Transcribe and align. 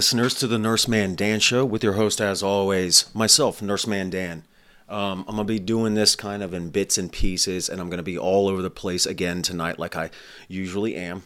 Listeners, 0.00 0.32
to 0.36 0.46
the 0.46 0.56
Nurseman 0.56 1.14
Dan 1.14 1.40
Show 1.40 1.62
with 1.62 1.84
your 1.84 1.92
host, 1.92 2.22
as 2.22 2.42
always, 2.42 3.14
myself, 3.14 3.60
Nurseman 3.60 4.08
Dan. 4.08 4.44
Um, 4.88 5.26
I'm 5.28 5.36
going 5.36 5.46
to 5.46 5.52
be 5.52 5.58
doing 5.58 5.92
this 5.92 6.16
kind 6.16 6.42
of 6.42 6.54
in 6.54 6.70
bits 6.70 6.96
and 6.96 7.12
pieces, 7.12 7.68
and 7.68 7.82
I'm 7.82 7.90
going 7.90 7.98
to 7.98 8.02
be 8.02 8.16
all 8.16 8.48
over 8.48 8.62
the 8.62 8.70
place 8.70 9.04
again 9.04 9.42
tonight, 9.42 9.78
like 9.78 9.96
I 9.96 10.08
usually 10.48 10.96
am. 10.96 11.24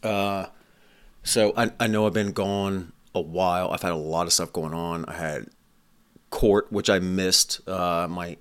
Uh, 0.00 0.46
so 1.24 1.52
I, 1.56 1.72
I 1.80 1.88
know 1.88 2.06
I've 2.06 2.12
been 2.12 2.30
gone 2.30 2.92
a 3.16 3.20
while. 3.20 3.72
I've 3.72 3.82
had 3.82 3.90
a 3.90 3.96
lot 3.96 4.28
of 4.28 4.32
stuff 4.32 4.52
going 4.52 4.74
on. 4.74 5.04
I 5.06 5.14
had 5.14 5.48
court, 6.30 6.70
which 6.70 6.88
I 6.88 7.00
missed. 7.00 7.68
Uh, 7.68 8.06
my 8.08 8.36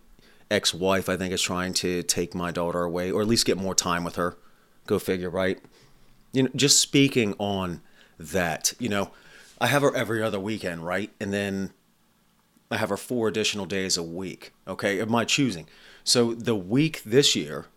ex 0.51 0.71
wife, 0.71 1.09
I 1.09 1.17
think, 1.17 1.33
is 1.33 1.41
trying 1.41 1.73
to 1.73 2.03
take 2.03 2.35
my 2.35 2.51
daughter 2.51 2.83
away, 2.83 3.09
or 3.09 3.23
at 3.23 3.27
least 3.27 3.47
get 3.47 3.57
more 3.57 3.73
time 3.73 4.03
with 4.03 4.17
her. 4.17 4.37
Go 4.85 4.99
figure, 4.99 5.31
right? 5.31 5.59
You 6.31 6.43
know, 6.43 6.49
just 6.55 6.79
speaking 6.79 7.33
on 7.39 7.81
that, 8.19 8.73
you 8.77 8.87
know, 8.87 9.09
I 9.61 9.67
have 9.67 9.83
her 9.83 9.95
every 9.95 10.23
other 10.23 10.39
weekend, 10.39 10.85
right? 10.85 11.11
And 11.19 11.31
then 11.31 11.71
I 12.71 12.77
have 12.77 12.89
her 12.89 12.97
four 12.97 13.27
additional 13.27 13.67
days 13.67 13.95
a 13.95 14.03
week, 14.03 14.51
okay, 14.67 14.97
of 14.99 15.09
my 15.09 15.23
choosing. 15.23 15.67
So 16.03 16.33
the 16.33 16.55
week 16.55 17.03
this 17.03 17.35
year, 17.35 17.67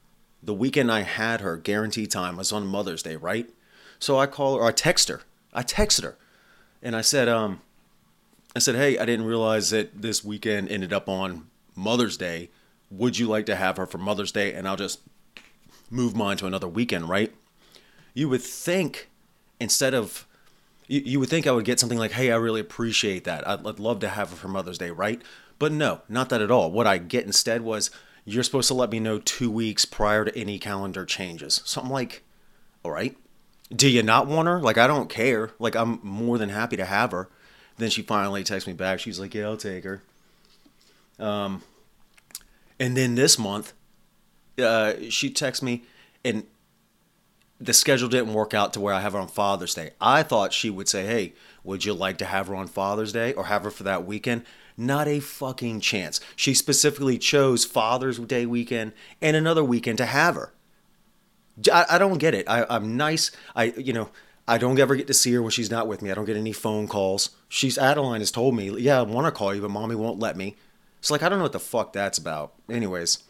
the 0.42 0.54
weekend 0.54 0.90
I 0.90 1.02
had 1.02 1.42
her 1.42 1.58
guaranteed 1.58 2.10
time 2.10 2.38
was 2.38 2.52
on 2.52 2.66
Mother's 2.66 3.02
Day, 3.02 3.16
right? 3.16 3.50
So 3.98 4.18
I 4.18 4.26
call 4.26 4.56
her, 4.56 4.64
I 4.64 4.72
text 4.72 5.08
her. 5.08 5.20
I 5.52 5.62
texted 5.62 6.02
her, 6.02 6.16
and 6.82 6.96
I 6.96 7.00
said, 7.00 7.28
um, 7.28 7.60
I 8.56 8.58
said, 8.58 8.74
hey, 8.74 8.98
I 8.98 9.04
didn't 9.04 9.26
realize 9.26 9.70
that 9.70 10.02
this 10.02 10.24
weekend 10.24 10.68
ended 10.68 10.92
up 10.92 11.08
on 11.08 11.46
Mother's 11.76 12.16
Day. 12.16 12.50
Would 12.90 13.18
you 13.18 13.28
like 13.28 13.46
to 13.46 13.56
have 13.56 13.76
her 13.76 13.86
for 13.86 13.98
Mother's 13.98 14.32
Day? 14.32 14.52
And 14.52 14.66
I'll 14.66 14.76
just 14.76 15.00
move 15.90 16.16
mine 16.16 16.38
to 16.38 16.46
another 16.46 16.66
weekend, 16.66 17.08
right? 17.08 17.32
You 18.14 18.28
would 18.30 18.42
think 18.42 19.10
instead 19.60 19.94
of 19.94 20.26
you, 20.86 21.00
you 21.04 21.20
would 21.20 21.28
think 21.28 21.46
I 21.46 21.52
would 21.52 21.64
get 21.64 21.80
something 21.80 21.98
like, 21.98 22.12
hey, 22.12 22.30
I 22.30 22.36
really 22.36 22.60
appreciate 22.60 23.24
that. 23.24 23.46
I'd, 23.48 23.66
I'd 23.66 23.78
love 23.78 24.00
to 24.00 24.08
have 24.08 24.30
her 24.30 24.36
for 24.36 24.48
Mother's 24.48 24.78
Day, 24.78 24.90
right? 24.90 25.20
But 25.58 25.72
no, 25.72 26.02
not 26.08 26.28
that 26.30 26.42
at 26.42 26.50
all. 26.50 26.70
What 26.70 26.86
I 26.86 26.98
get 26.98 27.24
instead 27.24 27.62
was, 27.62 27.90
you're 28.24 28.42
supposed 28.42 28.68
to 28.68 28.74
let 28.74 28.90
me 28.90 29.00
know 29.00 29.18
two 29.18 29.50
weeks 29.50 29.84
prior 29.84 30.24
to 30.24 30.38
any 30.38 30.58
calendar 30.58 31.04
changes. 31.04 31.60
So 31.64 31.80
I'm 31.80 31.90
like, 31.90 32.22
all 32.82 32.90
right. 32.90 33.16
Do 33.74 33.88
you 33.88 34.02
not 34.02 34.26
want 34.26 34.48
her? 34.48 34.60
Like, 34.60 34.78
I 34.78 34.86
don't 34.86 35.08
care. 35.08 35.50
Like, 35.58 35.74
I'm 35.74 35.98
more 36.02 36.38
than 36.38 36.48
happy 36.48 36.76
to 36.76 36.84
have 36.84 37.12
her. 37.12 37.28
Then 37.76 37.90
she 37.90 38.02
finally 38.02 38.44
texts 38.44 38.66
me 38.66 38.72
back. 38.72 39.00
She's 39.00 39.18
like, 39.18 39.34
yeah, 39.34 39.44
I'll 39.44 39.56
take 39.56 39.84
her. 39.84 40.02
Um, 41.18 41.62
and 42.78 42.96
then 42.96 43.14
this 43.14 43.38
month, 43.38 43.72
uh, 44.58 44.94
she 45.10 45.30
texts 45.30 45.62
me, 45.62 45.84
and 46.24 46.44
the 47.64 47.72
schedule 47.72 48.08
didn't 48.08 48.34
work 48.34 48.52
out 48.52 48.72
to 48.74 48.80
where 48.80 48.92
I 48.92 49.00
have 49.00 49.14
her 49.14 49.18
on 49.18 49.28
Father's 49.28 49.74
Day. 49.74 49.92
I 50.00 50.22
thought 50.22 50.52
she 50.52 50.70
would 50.70 50.88
say, 50.88 51.06
"Hey, 51.06 51.32
would 51.62 51.84
you 51.84 51.94
like 51.94 52.18
to 52.18 52.26
have 52.26 52.48
her 52.48 52.54
on 52.54 52.66
Father's 52.66 53.12
Day 53.12 53.32
or 53.32 53.44
have 53.44 53.64
her 53.64 53.70
for 53.70 53.84
that 53.84 54.04
weekend?" 54.04 54.44
Not 54.76 55.08
a 55.08 55.20
fucking 55.20 55.80
chance. 55.80 56.20
She 56.36 56.52
specifically 56.52 57.16
chose 57.16 57.64
Father's 57.64 58.18
Day 58.18 58.44
weekend 58.44 58.92
and 59.22 59.36
another 59.36 59.64
weekend 59.64 59.98
to 59.98 60.06
have 60.06 60.34
her. 60.34 60.52
I, 61.72 61.86
I 61.90 61.98
don't 61.98 62.18
get 62.18 62.34
it. 62.34 62.48
I, 62.48 62.66
I'm 62.68 62.96
nice. 62.96 63.30
I 63.56 63.64
you 63.76 63.92
know 63.92 64.10
I 64.46 64.58
don't 64.58 64.78
ever 64.78 64.96
get 64.96 65.06
to 65.06 65.14
see 65.14 65.32
her 65.32 65.40
when 65.40 65.52
she's 65.52 65.70
not 65.70 65.88
with 65.88 66.02
me. 66.02 66.10
I 66.10 66.14
don't 66.14 66.26
get 66.26 66.36
any 66.36 66.52
phone 66.52 66.86
calls. 66.86 67.30
She's 67.48 67.78
Adeline 67.78 68.20
has 68.20 68.30
told 68.30 68.54
me, 68.54 68.70
"Yeah, 68.78 68.98
I 68.98 69.02
want 69.02 69.26
to 69.26 69.32
call 69.32 69.54
you, 69.54 69.62
but 69.62 69.70
mommy 69.70 69.94
won't 69.94 70.18
let 70.18 70.36
me." 70.36 70.56
It's 70.98 71.10
like 71.10 71.22
I 71.22 71.28
don't 71.28 71.38
know 71.38 71.44
what 71.44 71.52
the 71.52 71.60
fuck 71.60 71.92
that's 71.92 72.18
about. 72.18 72.52
Anyways, 72.68 73.22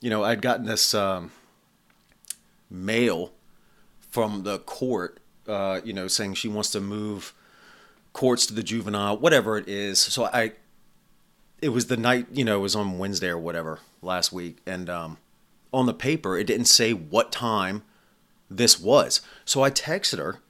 you 0.00 0.10
know 0.10 0.24
I'd 0.24 0.42
gotten 0.42 0.66
this 0.66 0.92
um, 0.94 1.30
mail 2.68 3.32
from 4.10 4.42
the 4.42 4.58
court, 4.60 5.20
uh, 5.46 5.80
you 5.84 5.92
know, 5.92 6.08
saying 6.08 6.34
she 6.34 6.48
wants 6.48 6.70
to 6.70 6.80
move 6.80 7.34
courts 8.12 8.46
to 8.46 8.54
the 8.54 8.62
juvenile, 8.62 9.16
whatever 9.16 9.56
it 9.56 9.68
is. 9.68 9.98
So 9.98 10.24
I, 10.26 10.52
it 11.60 11.70
was 11.70 11.86
the 11.86 11.96
night, 11.96 12.26
you 12.32 12.44
know, 12.44 12.58
it 12.58 12.62
was 12.62 12.76
on 12.76 12.98
Wednesday 12.98 13.28
or 13.28 13.38
whatever 13.38 13.80
last 14.02 14.32
week, 14.32 14.58
and 14.66 14.88
um, 14.88 15.18
on 15.72 15.86
the 15.86 15.94
paper 15.94 16.36
it 16.36 16.46
didn't 16.46 16.66
say 16.66 16.92
what 16.92 17.32
time 17.32 17.82
this 18.50 18.80
was. 18.80 19.20
So 19.44 19.62
I 19.62 19.70
texted 19.70 20.18
her, 20.18 20.40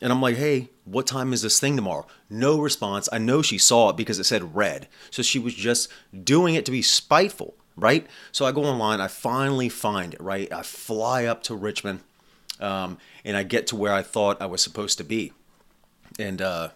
and 0.00 0.12
I'm 0.12 0.22
like, 0.22 0.36
"Hey, 0.36 0.70
what 0.84 1.06
time 1.06 1.32
is 1.32 1.42
this 1.42 1.58
thing 1.60 1.76
tomorrow?" 1.76 2.06
No 2.30 2.60
response. 2.60 3.08
I 3.12 3.18
know 3.18 3.42
she 3.42 3.58
saw 3.58 3.90
it 3.90 3.96
because 3.96 4.18
it 4.18 4.24
said 4.24 4.54
red, 4.54 4.88
so 5.10 5.22
she 5.22 5.38
was 5.38 5.54
just 5.54 5.88
doing 6.24 6.54
it 6.54 6.64
to 6.66 6.70
be 6.70 6.82
spiteful, 6.82 7.54
right? 7.76 8.06
So 8.30 8.44
I 8.44 8.52
go 8.52 8.64
online, 8.64 9.00
I 9.00 9.08
finally 9.08 9.68
find 9.68 10.14
it, 10.14 10.20
right? 10.20 10.52
I 10.52 10.62
fly 10.62 11.24
up 11.24 11.42
to 11.44 11.54
Richmond 11.54 12.00
um, 12.62 12.98
and 13.24 13.36
I 13.36 13.42
get 13.42 13.66
to 13.68 13.76
where 13.76 13.92
I 13.92 14.02
thought 14.02 14.40
I 14.40 14.46
was 14.46 14.62
supposed 14.62 14.98
to 14.98 15.04
be, 15.04 15.32
and 16.18 16.40
uh, 16.40 16.68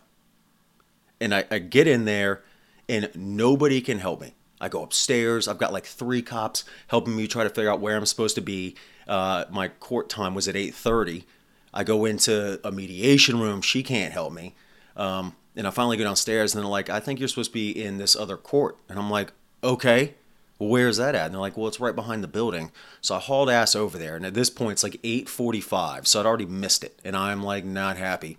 and 1.21 1.35
I, 1.35 1.45
I 1.51 1.59
get 1.59 1.87
in 1.87 2.05
there, 2.05 2.43
and 2.89 3.11
nobody 3.15 3.81
can 3.81 3.99
help 3.99 4.21
me. 4.21 4.35
I 4.61 4.69
go 4.69 4.83
upstairs. 4.83 5.49
I've 5.49 5.59
got 5.59 5.73
like 5.73 5.87
three 5.87 6.23
cops 6.23 6.65
helping 6.89 7.15
me 7.15 7.27
try 7.27 7.45
to 7.45 7.51
figure 7.51 7.71
out 7.71 7.81
where 7.81 7.97
I'm 7.97 8.07
supposed 8.07 8.35
to 8.37 8.41
be. 8.41 8.75
Uh, 9.07 9.45
my 9.51 9.69
court 9.69 10.09
time 10.09 10.35
was 10.35 10.49
at 10.49 10.57
8:30. 10.57 11.25
I 11.73 11.85
go 11.85 12.05
into 12.05 12.59
a 12.67 12.73
mediation 12.73 13.39
room. 13.39 13.61
She 13.61 13.83
can't 13.83 14.13
help 14.13 14.33
me. 14.33 14.55
Um, 14.97 15.37
and 15.55 15.67
I 15.67 15.71
finally 15.71 15.97
go 15.97 16.05
downstairs, 16.05 16.55
and 16.55 16.63
they're 16.63 16.71
like, 16.71 16.91
"I 16.91 17.01
think 17.01 17.21
you're 17.21 17.29
supposed 17.29 17.51
to 17.51 17.55
be 17.55 17.71
in 17.71 17.99
this 17.99 18.17
other 18.17 18.37
court." 18.37 18.77
And 18.89 18.99
I'm 18.99 19.11
like, 19.11 19.33
"Okay." 19.63 20.15
Well, 20.59 20.71
where's 20.71 20.97
that 20.97 21.15
at? 21.15 21.27
And 21.27 21.35
they're 21.35 21.41
like, 21.41 21.57
well, 21.57 21.69
it's 21.69 21.81
right 21.81 21.95
behind 21.95 22.25
the 22.25 22.29
building. 22.29 22.73
So 23.01 23.17
I 23.17 23.19
hauled 23.19 23.51
ass 23.51 23.75
over 23.75 23.99
there, 23.99 24.17
and 24.17 24.25
at 24.25 24.35
this 24.35 24.51
point, 24.51 24.73
it's 24.73 24.83
like 24.83 25.01
8:45, 25.03 26.07
so 26.07 26.21
I'd 26.21 26.27
already 26.27 26.47
missed 26.47 26.83
it, 26.83 26.99
and 27.05 27.17
I'm 27.17 27.43
like 27.43 27.65
not 27.65 27.97
happy. 27.97 28.39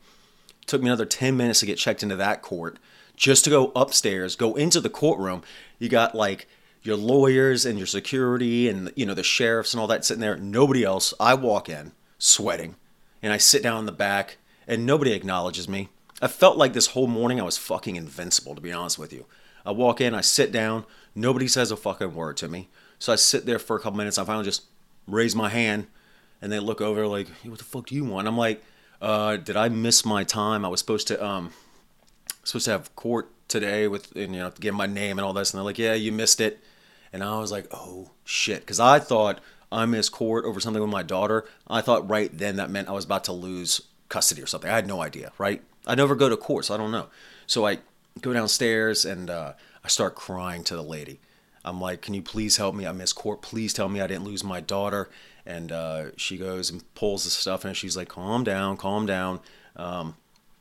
It 0.61 0.67
took 0.67 0.81
me 0.81 0.87
another 0.87 1.05
10 1.05 1.37
minutes 1.37 1.59
to 1.61 1.65
get 1.65 1.77
checked 1.77 2.03
into 2.03 2.15
that 2.15 2.41
court, 2.41 2.79
just 3.15 3.43
to 3.43 3.49
go 3.49 3.71
upstairs, 3.75 4.35
go 4.35 4.55
into 4.55 4.81
the 4.81 4.89
courtroom. 4.89 5.43
You 5.79 5.89
got 5.89 6.15
like 6.15 6.47
your 6.81 6.95
lawyers 6.95 7.65
and 7.65 7.77
your 7.77 7.87
security, 7.87 8.67
and 8.67 8.91
you 8.95 9.05
know 9.05 9.13
the 9.13 9.23
sheriffs 9.23 9.73
and 9.73 9.81
all 9.81 9.87
that 9.87 10.05
sitting 10.05 10.21
there. 10.21 10.37
Nobody 10.37 10.83
else. 10.83 11.13
I 11.19 11.35
walk 11.35 11.69
in, 11.69 11.91
sweating, 12.17 12.75
and 13.21 13.31
I 13.31 13.37
sit 13.37 13.61
down 13.61 13.79
in 13.79 13.85
the 13.85 13.91
back, 13.91 14.37
and 14.67 14.85
nobody 14.85 15.11
acknowledges 15.11 15.69
me. 15.69 15.89
I 16.19 16.27
felt 16.27 16.57
like 16.57 16.73
this 16.73 16.87
whole 16.87 17.05
morning 17.05 17.39
I 17.39 17.43
was 17.43 17.57
fucking 17.57 17.95
invincible, 17.95 18.55
to 18.55 18.61
be 18.61 18.71
honest 18.71 18.97
with 18.97 19.13
you. 19.13 19.25
I 19.63 19.71
walk 19.71 20.01
in, 20.01 20.15
I 20.15 20.21
sit 20.21 20.51
down, 20.51 20.85
Nobody 21.17 21.47
says 21.47 21.71
a 21.71 21.75
fucking 21.75 22.13
word 22.13 22.37
to 22.37 22.47
me. 22.47 22.69
So 22.99 23.11
I 23.11 23.15
sit 23.15 23.47
there 23.47 23.57
for 23.57 23.75
a 23.75 23.79
couple 23.79 23.97
minutes. 23.97 24.19
I 24.19 24.23
finally 24.23 24.45
just 24.45 24.65
raise 25.07 25.35
my 25.35 25.49
hand, 25.49 25.87
and 26.43 26.51
they 26.51 26.59
look 26.59 26.79
over 26.79 27.07
like, 27.07 27.27
hey, 27.41 27.49
"What 27.49 27.57
the 27.57 27.65
fuck 27.65 27.87
do 27.87 27.95
you 27.95 28.05
want?" 28.05 28.27
I'm 28.27 28.37
like, 28.37 28.63
uh, 29.01 29.37
"Did 29.37 29.57
I 29.57 29.67
miss 29.67 30.05
my 30.05 30.23
time? 30.23 30.63
I 30.63 30.67
was 30.67 30.79
supposed 30.79 31.07
to 31.07 31.23
um, 31.25 31.53
supposed 32.43 32.65
to 32.65 32.71
have 32.71 32.95
court 32.95 33.31
today 33.47 33.87
with 33.87 34.15
and 34.15 34.35
you 34.35 34.41
know 34.41 34.51
get 34.59 34.75
my 34.75 34.85
name 34.85 35.17
and 35.17 35.25
all 35.25 35.33
this." 35.33 35.51
And 35.51 35.57
they're 35.57 35.65
like, 35.65 35.79
"Yeah, 35.79 35.95
you 35.95 36.11
missed 36.11 36.39
it." 36.39 36.59
And 37.11 37.23
I 37.23 37.39
was 37.39 37.51
like, 37.51 37.65
"Oh 37.71 38.11
shit," 38.23 38.59
because 38.59 38.79
I 38.79 38.99
thought 38.99 39.41
I 39.71 39.87
missed 39.87 40.11
court 40.11 40.45
over 40.45 40.59
something 40.59 40.83
with 40.83 40.91
my 40.91 41.03
daughter. 41.03 41.45
I 41.67 41.81
thought 41.81 42.07
right 42.07 42.29
then 42.31 42.57
that 42.57 42.69
meant 42.69 42.89
I 42.89 42.93
was 42.93 43.05
about 43.05 43.23
to 43.23 43.33
lose 43.33 43.81
custody 44.07 44.43
or 44.43 44.47
something. 44.47 44.69
I 44.69 44.75
had 44.75 44.87
no 44.87 45.01
idea, 45.01 45.31
right? 45.39 45.63
I 45.87 45.95
never 45.95 46.13
go 46.13 46.29
to 46.29 46.37
court, 46.37 46.65
so 46.65 46.75
I 46.75 46.77
don't 46.77 46.91
know. 46.91 47.07
So 47.47 47.65
I 47.65 47.79
go 48.21 48.33
downstairs 48.33 49.03
and 49.03 49.31
uh, 49.31 49.53
I 49.87 49.89
start 49.89 50.15
crying 50.15 50.65
to 50.65 50.75
the 50.75 50.83
lady. 50.83 51.21
I'm 51.63 51.79
like, 51.79 52.01
"Can 52.01 52.13
you 52.13 52.21
please 52.21 52.57
help 52.57 52.75
me? 52.75 52.85
I 52.85 52.91
miss 52.91 53.13
court. 53.13 53.41
Please 53.41 53.71
tell 53.71 53.87
me 53.87 54.01
I 54.01 54.07
didn't 54.07 54.25
lose 54.25 54.43
my 54.43 54.59
daughter." 54.59 55.09
And 55.45 55.71
uh, 55.71 56.07
she 56.17 56.35
goes 56.35 56.69
and 56.69 56.83
pulls 56.93 57.23
the 57.23 57.29
stuff, 57.29 57.63
and 57.63 57.75
she's 57.75 57.95
like, 57.95 58.09
"Calm 58.09 58.43
down, 58.43 58.75
calm 58.75 59.05
down." 59.05 59.39
Um, 59.77 60.17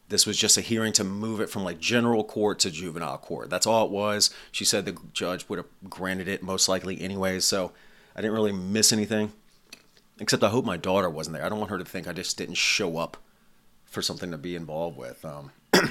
this 0.09 0.27
was 0.27 0.37
just 0.37 0.57
a 0.57 0.61
hearing 0.61 0.93
to 0.93 1.03
move 1.03 1.41
it 1.41 1.51
from 1.51 1.65
like 1.65 1.81
general 1.81 2.23
court 2.23 2.61
to 2.61 2.71
juvenile 2.71 3.19
court. 3.19 3.51
That's 3.51 3.67
all 3.67 3.85
it 3.85 3.91
was. 3.91 4.31
She 4.53 4.65
said 4.65 4.85
the 4.85 4.97
judge 5.13 5.49
would 5.49 5.57
have 5.59 5.67
granted 5.91 6.29
it 6.29 6.45
most 6.45 6.69
likely 6.69 7.01
anyways, 7.01 7.45
so 7.45 7.73
I 8.15 8.21
didn't 8.21 8.35
really 8.35 8.53
miss 8.53 8.93
anything. 8.93 9.33
Except 10.21 10.45
I 10.45 10.51
hope 10.51 10.65
my 10.65 10.77
daughter 10.77 11.11
wasn't 11.11 11.35
there. 11.35 11.45
I 11.45 11.49
don't 11.49 11.59
want 11.59 11.73
her 11.73 11.79
to 11.79 11.85
think 11.85 12.07
I 12.07 12.13
just 12.13 12.39
didn't 12.39 12.55
show 12.55 12.97
up 12.97 13.17
for 13.87 14.03
something 14.03 14.31
to 14.31 14.39
be 14.39 14.55
involved 14.55 14.97
with. 14.97 15.25
Um, 15.25 15.51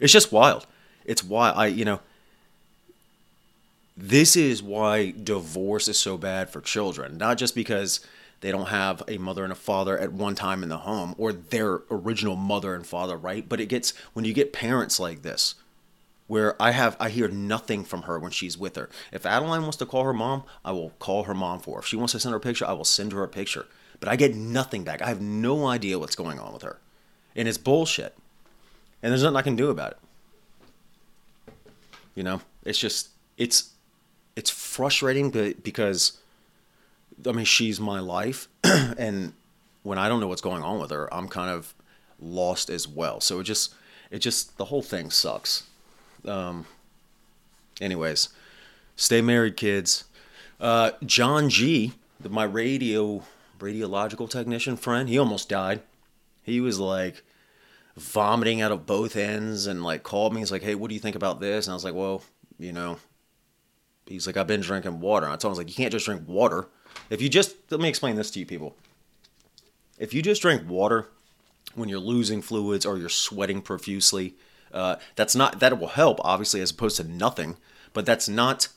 it's 0.00 0.12
just 0.12 0.32
wild. 0.32 0.66
It's 1.06 1.24
why 1.24 1.52
I, 1.52 1.68
you 1.68 1.86
know, 1.86 2.00
this 3.96 4.36
is 4.36 4.62
why 4.62 5.10
divorce 5.10 5.88
is 5.88 5.98
so 5.98 6.16
bad 6.16 6.50
for 6.50 6.60
children. 6.60 7.18
Not 7.18 7.38
just 7.38 7.54
because 7.54 8.00
they 8.40 8.50
don't 8.50 8.68
have 8.68 9.02
a 9.06 9.18
mother 9.18 9.44
and 9.44 9.52
a 9.52 9.56
father 9.56 9.98
at 9.98 10.12
one 10.12 10.34
time 10.34 10.62
in 10.62 10.68
the 10.68 10.78
home 10.78 11.14
or 11.18 11.32
their 11.32 11.82
original 11.90 12.36
mother 12.36 12.74
and 12.74 12.86
father, 12.86 13.16
right? 13.16 13.48
But 13.48 13.60
it 13.60 13.66
gets 13.66 13.92
when 14.14 14.24
you 14.24 14.32
get 14.32 14.52
parents 14.52 14.98
like 14.98 15.22
this 15.22 15.54
where 16.26 16.60
I 16.60 16.70
have 16.70 16.96
I 16.98 17.10
hear 17.10 17.28
nothing 17.28 17.84
from 17.84 18.02
her 18.02 18.18
when 18.18 18.30
she's 18.30 18.56
with 18.56 18.76
her. 18.76 18.88
If 19.12 19.26
Adeline 19.26 19.62
wants 19.62 19.76
to 19.78 19.86
call 19.86 20.04
her 20.04 20.14
mom, 20.14 20.44
I 20.64 20.72
will 20.72 20.90
call 20.98 21.24
her 21.24 21.34
mom 21.34 21.60
for 21.60 21.76
her. 21.76 21.80
If 21.80 21.86
she 21.86 21.96
wants 21.96 22.12
to 22.12 22.20
send 22.20 22.32
her 22.32 22.38
a 22.38 22.40
picture, 22.40 22.66
I 22.66 22.72
will 22.72 22.84
send 22.84 23.12
her 23.12 23.22
a 23.22 23.28
picture. 23.28 23.66
But 24.00 24.08
I 24.08 24.16
get 24.16 24.34
nothing 24.34 24.82
back. 24.82 25.02
I 25.02 25.08
have 25.08 25.20
no 25.20 25.66
idea 25.66 25.98
what's 25.98 26.16
going 26.16 26.38
on 26.38 26.52
with 26.52 26.62
her. 26.62 26.78
And 27.36 27.46
it's 27.46 27.58
bullshit. 27.58 28.16
And 29.02 29.10
there's 29.12 29.22
nothing 29.22 29.36
I 29.36 29.42
can 29.42 29.56
do 29.56 29.68
about 29.70 29.92
it. 29.92 29.98
You 32.14 32.22
know, 32.22 32.40
it's 32.64 32.78
just 32.78 33.10
it's 33.36 33.71
it's 33.71 33.71
frustrating 34.72 35.30
but 35.30 35.62
because 35.62 36.18
I 37.26 37.32
mean 37.32 37.44
she's 37.44 37.78
my 37.78 38.00
life 38.00 38.48
and 38.64 39.34
when 39.82 39.98
I 39.98 40.08
don't 40.08 40.20
know 40.20 40.28
what's 40.28 40.42
going 40.42 40.62
on 40.62 40.80
with 40.80 40.90
her, 40.90 41.12
I'm 41.12 41.28
kind 41.28 41.50
of 41.50 41.74
lost 42.20 42.70
as 42.70 42.86
well. 42.86 43.20
So 43.20 43.40
it 43.40 43.44
just 43.44 43.74
it 44.10 44.20
just 44.20 44.56
the 44.58 44.66
whole 44.66 44.82
thing 44.82 45.10
sucks. 45.10 45.64
Um, 46.26 46.66
anyways, 47.80 48.28
stay 48.96 49.20
married, 49.20 49.56
kids. 49.56 50.04
Uh, 50.60 50.92
John 51.04 51.48
G, 51.48 51.92
my 52.28 52.44
radio 52.44 53.22
radiological 53.58 54.28
technician 54.28 54.76
friend, 54.76 55.08
he 55.08 55.18
almost 55.18 55.48
died. 55.48 55.82
He 56.42 56.60
was 56.60 56.78
like 56.78 57.22
vomiting 57.96 58.60
out 58.60 58.72
of 58.72 58.86
both 58.86 59.16
ends 59.16 59.66
and 59.66 59.82
like 59.82 60.02
called 60.02 60.32
me. 60.32 60.40
He's 60.40 60.52
like, 60.52 60.62
"Hey, 60.62 60.74
what 60.74 60.88
do 60.88 60.94
you 60.94 61.00
think 61.00 61.16
about 61.16 61.40
this?" 61.40 61.66
And 61.66 61.72
I 61.72 61.74
was 61.74 61.84
like, 61.84 61.94
"Well, 61.94 62.22
you 62.58 62.72
know." 62.72 62.98
He's 64.12 64.26
like, 64.26 64.36
"I've 64.36 64.46
been 64.46 64.60
drinking 64.60 65.00
water." 65.00 65.26
I 65.26 65.36
told 65.36 65.44
him, 65.44 65.48
"I 65.48 65.50
was 65.50 65.58
like, 65.58 65.68
you 65.68 65.74
can't 65.74 65.92
just 65.92 66.06
drink 66.06 66.22
water. 66.26 66.68
If 67.10 67.20
you 67.20 67.28
just 67.28 67.56
let 67.70 67.80
me 67.80 67.88
explain 67.88 68.16
this 68.16 68.30
to 68.32 68.38
you, 68.38 68.46
people. 68.46 68.76
If 69.98 70.12
you 70.12 70.22
just 70.22 70.42
drink 70.42 70.68
water 70.68 71.08
when 71.74 71.88
you're 71.88 71.98
losing 71.98 72.42
fluids 72.42 72.84
or 72.84 72.98
you're 72.98 73.08
sweating 73.08 73.62
profusely, 73.62 74.34
uh, 74.72 74.96
that's 75.16 75.34
not 75.34 75.60
that 75.60 75.78
will 75.78 75.88
help 75.88 76.20
obviously 76.24 76.60
as 76.60 76.70
opposed 76.70 76.96
to 76.96 77.04
nothing, 77.04 77.56
but 77.92 78.06
that's 78.06 78.28
not 78.28 78.68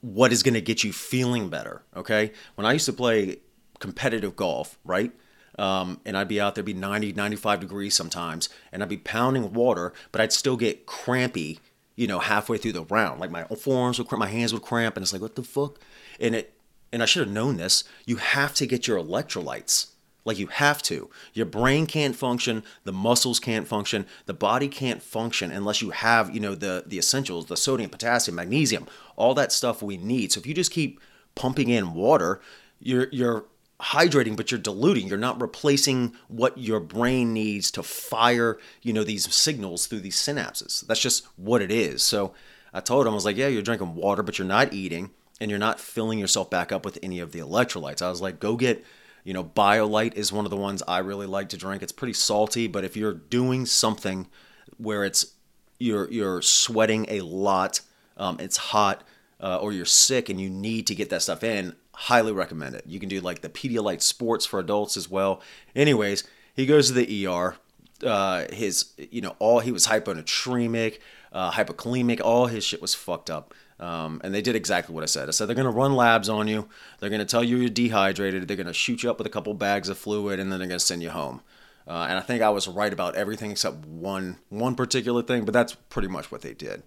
what 0.00 0.32
is 0.32 0.42
going 0.42 0.54
to 0.54 0.60
get 0.60 0.82
you 0.84 0.92
feeling 0.92 1.48
better. 1.48 1.82
Okay, 1.96 2.32
when 2.54 2.66
I 2.66 2.72
used 2.72 2.86
to 2.86 2.92
play 2.92 3.38
competitive 3.78 4.36
golf, 4.36 4.78
right? 4.84 5.12
Um, 5.58 6.00
and 6.04 6.16
I'd 6.16 6.26
be 6.26 6.40
out 6.40 6.56
there, 6.56 6.64
be 6.64 6.74
90, 6.74 7.12
95 7.12 7.60
degrees 7.60 7.94
sometimes, 7.94 8.48
and 8.72 8.82
I'd 8.82 8.88
be 8.88 8.96
pounding 8.96 9.52
water, 9.52 9.92
but 10.10 10.20
I'd 10.20 10.32
still 10.32 10.56
get 10.56 10.84
crampy, 10.84 11.60
you 11.96 12.06
know, 12.06 12.18
halfway 12.18 12.58
through 12.58 12.72
the 12.72 12.84
round. 12.84 13.20
Like 13.20 13.30
my 13.30 13.44
forearms 13.44 13.98
would 13.98 14.08
cramp, 14.08 14.20
my 14.20 14.28
hands 14.28 14.52
would 14.52 14.62
cramp, 14.62 14.96
and 14.96 15.02
it's 15.02 15.12
like, 15.12 15.22
what 15.22 15.36
the 15.36 15.42
fuck? 15.42 15.78
And 16.20 16.34
it, 16.34 16.54
and 16.92 17.02
I 17.02 17.06
should 17.06 17.26
have 17.26 17.34
known 17.34 17.56
this. 17.56 17.84
You 18.06 18.16
have 18.16 18.54
to 18.54 18.66
get 18.66 18.86
your 18.86 18.98
electrolytes. 18.98 19.88
Like 20.24 20.38
you 20.38 20.46
have 20.46 20.82
to. 20.84 21.10
Your 21.34 21.46
brain 21.46 21.86
can't 21.86 22.16
function, 22.16 22.62
the 22.84 22.92
muscles 22.92 23.38
can't 23.38 23.68
function, 23.68 24.06
the 24.24 24.32
body 24.32 24.68
can't 24.68 25.02
function 25.02 25.50
unless 25.50 25.82
you 25.82 25.90
have, 25.90 26.34
you 26.34 26.40
know, 26.40 26.54
the 26.54 26.84
the 26.86 26.98
essentials, 26.98 27.46
the 27.46 27.56
sodium, 27.56 27.90
potassium, 27.90 28.36
magnesium, 28.36 28.86
all 29.16 29.34
that 29.34 29.52
stuff 29.52 29.82
we 29.82 29.96
need. 29.96 30.32
So 30.32 30.40
if 30.40 30.46
you 30.46 30.54
just 30.54 30.70
keep 30.70 30.98
pumping 31.34 31.68
in 31.68 31.94
water, 31.94 32.40
you're 32.80 33.08
you're 33.12 33.44
hydrating 33.80 34.36
but 34.36 34.50
you're 34.50 34.60
diluting. 34.60 35.08
You're 35.08 35.18
not 35.18 35.40
replacing 35.40 36.14
what 36.28 36.56
your 36.58 36.80
brain 36.80 37.32
needs 37.32 37.70
to 37.72 37.82
fire 37.82 38.58
you 38.82 38.92
know 38.92 39.04
these 39.04 39.32
signals 39.34 39.86
through 39.86 40.00
these 40.00 40.16
synapses. 40.16 40.86
That's 40.86 41.00
just 41.00 41.26
what 41.36 41.62
it 41.62 41.70
is. 41.70 42.02
So 42.02 42.34
i 42.72 42.80
told 42.80 43.06
him 43.06 43.12
i 43.12 43.14
was 43.14 43.24
like 43.24 43.36
yeah 43.36 43.46
you're 43.46 43.62
drinking 43.62 43.94
water 43.94 44.20
but 44.20 44.36
you're 44.36 44.48
not 44.48 44.72
eating 44.72 45.10
and 45.40 45.48
you're 45.48 45.60
not 45.60 45.78
filling 45.78 46.18
yourself 46.18 46.50
back 46.50 46.72
up 46.72 46.84
with 46.84 46.98
any 47.02 47.20
of 47.20 47.32
the 47.32 47.40
electrolytes. 47.40 48.02
I 48.02 48.10
was 48.10 48.20
like 48.20 48.40
go 48.40 48.56
get 48.56 48.84
you 49.24 49.32
know 49.32 49.44
Biolyte 49.44 50.14
is 50.14 50.32
one 50.32 50.44
of 50.44 50.50
the 50.50 50.56
ones 50.56 50.82
i 50.86 50.98
really 50.98 51.26
like 51.26 51.48
to 51.50 51.56
drink. 51.56 51.82
It's 51.82 51.92
pretty 51.92 52.14
salty 52.14 52.66
but 52.68 52.84
if 52.84 52.96
you're 52.96 53.14
doing 53.14 53.66
something 53.66 54.28
where 54.76 55.04
it's 55.04 55.34
you're 55.78 56.10
you're 56.10 56.42
sweating 56.42 57.06
a 57.08 57.20
lot 57.20 57.80
um, 58.16 58.36
it's 58.38 58.56
hot 58.56 59.02
uh, 59.40 59.58
or 59.60 59.72
you're 59.72 59.84
sick 59.84 60.28
and 60.28 60.40
you 60.40 60.48
need 60.48 60.86
to 60.86 60.94
get 60.94 61.10
that 61.10 61.22
stuff 61.22 61.42
in 61.42 61.74
highly 61.94 62.32
recommend 62.32 62.74
it. 62.74 62.84
You 62.86 63.00
can 63.00 63.08
do 63.08 63.20
like 63.20 63.40
the 63.40 63.48
Pedialyte 63.48 64.02
Sports 64.02 64.46
for 64.46 64.58
adults 64.60 64.96
as 64.96 65.10
well. 65.10 65.40
Anyways, 65.74 66.24
he 66.54 66.66
goes 66.66 66.88
to 66.88 66.94
the 66.94 67.26
ER. 67.26 67.56
Uh, 68.04 68.46
his, 68.52 68.92
you 68.98 69.20
know, 69.20 69.36
all 69.38 69.60
he 69.60 69.72
was 69.72 69.86
hyponatremic, 69.86 70.98
uh, 71.32 71.52
hypokalemic, 71.52 72.20
all 72.20 72.46
his 72.46 72.64
shit 72.64 72.82
was 72.82 72.94
fucked 72.94 73.30
up. 73.30 73.54
Um, 73.80 74.20
and 74.22 74.32
they 74.32 74.42
did 74.42 74.54
exactly 74.54 74.94
what 74.94 75.02
I 75.02 75.06
said. 75.06 75.28
I 75.28 75.32
said 75.32 75.48
they're 75.48 75.56
going 75.56 75.64
to 75.64 75.70
run 75.70 75.94
labs 75.94 76.28
on 76.28 76.46
you. 76.46 76.68
They're 77.00 77.10
going 77.10 77.20
to 77.20 77.26
tell 77.26 77.42
you 77.42 77.56
you're 77.56 77.70
dehydrated. 77.70 78.46
They're 78.46 78.56
going 78.56 78.66
to 78.66 78.72
shoot 78.72 79.02
you 79.02 79.10
up 79.10 79.18
with 79.18 79.26
a 79.26 79.30
couple 79.30 79.52
bags 79.54 79.88
of 79.88 79.98
fluid, 79.98 80.38
and 80.38 80.50
then 80.50 80.58
they're 80.58 80.68
going 80.68 80.78
to 80.78 80.84
send 80.84 81.02
you 81.02 81.10
home. 81.10 81.42
Uh, 81.86 82.06
and 82.08 82.18
I 82.18 82.20
think 82.20 82.40
I 82.40 82.50
was 82.50 82.66
right 82.66 82.92
about 82.92 83.14
everything 83.14 83.50
except 83.50 83.84
one 83.84 84.38
one 84.48 84.74
particular 84.74 85.22
thing, 85.22 85.44
but 85.44 85.52
that's 85.52 85.74
pretty 85.74 86.08
much 86.08 86.30
what 86.32 86.40
they 86.40 86.54
did. 86.54 86.82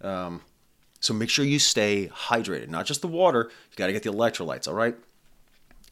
Um, 0.00 0.42
so 1.00 1.14
make 1.14 1.30
sure 1.30 1.44
you 1.44 1.58
stay 1.58 2.10
hydrated, 2.12 2.68
not 2.68 2.84
just 2.86 3.00
the 3.00 3.08
water. 3.08 3.50
You 3.70 3.76
got 3.76 3.86
to 3.86 3.92
get 3.92 4.02
the 4.02 4.12
electrolytes. 4.12 4.68
All 4.68 4.74
right. 4.74 4.94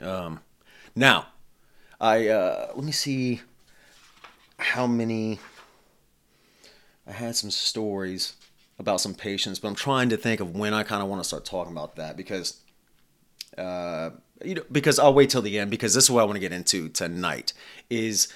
Um, 0.01 0.41
now, 0.95 1.29
I 2.01 2.29
uh, 2.29 2.71
let 2.75 2.85
me 2.85 2.93
see 2.93 3.41
how 4.59 4.87
many. 4.87 5.41
I 7.07 7.13
had 7.13 7.35
some 7.37 7.51
stories 7.51 8.35
about 8.79 9.01
some 9.01 9.15
patients, 9.15 9.59
but 9.59 9.69
I'm 9.69 9.75
trying 9.75 10.11
to 10.11 10.19
think 10.19 10.41
of 10.41 10.55
when 10.55 10.75
I 10.75 10.83
kind 10.83 11.03
of 11.03 11.09
want 11.09 11.23
to 11.23 11.27
start 11.27 11.47
talking 11.47 11.73
about 11.73 11.97
that 11.97 12.19
because, 12.19 12.61
uh, 13.57 14.11
you 14.45 14.57
know, 14.57 14.63
because 14.71 14.99
I'll 14.99 15.15
wait 15.15 15.31
till 15.31 15.41
the 15.41 15.59
end 15.59 15.71
because 15.71 15.95
this 15.95 16.05
is 16.05 16.11
what 16.11 16.21
I 16.21 16.25
want 16.25 16.37
to 16.37 16.41
get 16.41 16.53
into 16.53 16.91
tonight 16.91 17.55
is 17.89 18.29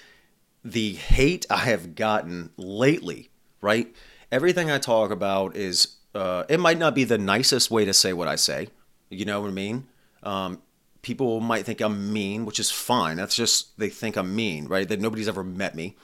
the 0.64 0.94
hate 0.94 1.44
I 1.50 1.58
have 1.58 1.94
gotten 1.94 2.48
lately. 2.56 3.28
Right, 3.60 3.94
everything 4.32 4.70
I 4.70 4.78
talk 4.78 5.10
about 5.10 5.54
is 5.54 5.96
uh, 6.14 6.44
it 6.48 6.60
might 6.60 6.78
not 6.78 6.94
be 6.94 7.04
the 7.04 7.18
nicest 7.18 7.70
way 7.70 7.84
to 7.84 7.94
say 7.94 8.12
what 8.12 8.28
I 8.28 8.36
say. 8.36 8.68
You 9.10 9.24
know 9.24 9.40
what 9.40 9.48
I 9.48 9.52
mean? 9.52 9.86
Um, 10.22 10.62
people 11.02 11.40
might 11.40 11.64
think 11.64 11.80
I'm 11.80 12.12
mean, 12.12 12.46
which 12.46 12.60
is 12.60 12.70
fine. 12.70 13.16
That's 13.16 13.34
just 13.34 13.78
they 13.78 13.88
think 13.88 14.16
I'm 14.16 14.34
mean, 14.34 14.66
right? 14.66 14.88
That 14.88 15.00
nobody's 15.00 15.28
ever 15.28 15.44
met 15.44 15.74
me. 15.74 15.96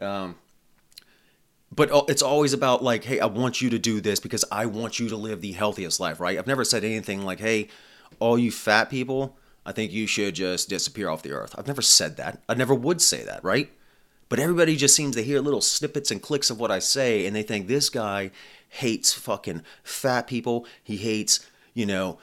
Um, 0.00 0.36
but 1.70 1.90
it's 2.08 2.22
always 2.22 2.52
about 2.52 2.82
like, 2.82 3.04
hey, 3.04 3.20
I 3.20 3.26
want 3.26 3.60
you 3.60 3.70
to 3.70 3.78
do 3.78 4.00
this 4.00 4.20
because 4.20 4.44
I 4.50 4.66
want 4.66 4.98
you 4.98 5.08
to 5.10 5.16
live 5.16 5.40
the 5.40 5.52
healthiest 5.52 6.00
life, 6.00 6.18
right? 6.18 6.38
I've 6.38 6.46
never 6.46 6.64
said 6.64 6.82
anything 6.82 7.24
like, 7.24 7.40
hey, 7.40 7.68
all 8.20 8.38
you 8.38 8.50
fat 8.50 8.88
people, 8.88 9.36
I 9.66 9.72
think 9.72 9.92
you 9.92 10.06
should 10.06 10.34
just 10.34 10.70
disappear 10.70 11.10
off 11.10 11.22
the 11.22 11.32
earth. 11.32 11.54
I've 11.58 11.66
never 11.66 11.82
said 11.82 12.16
that. 12.16 12.40
I 12.48 12.54
never 12.54 12.74
would 12.74 13.02
say 13.02 13.22
that, 13.24 13.44
right? 13.44 13.70
But 14.30 14.38
everybody 14.38 14.76
just 14.76 14.96
seems 14.96 15.14
to 15.16 15.22
hear 15.22 15.40
little 15.40 15.60
snippets 15.60 16.10
and 16.10 16.22
clicks 16.22 16.50
of 16.50 16.58
what 16.58 16.70
I 16.70 16.78
say, 16.78 17.26
and 17.26 17.36
they 17.36 17.42
think 17.42 17.66
this 17.66 17.90
guy 17.90 18.30
hates 18.68 19.12
fucking 19.12 19.62
fat 19.82 20.26
people. 20.26 20.66
He 20.82 20.96
hates, 20.96 21.46
you 21.74 21.86
know, 21.86 22.18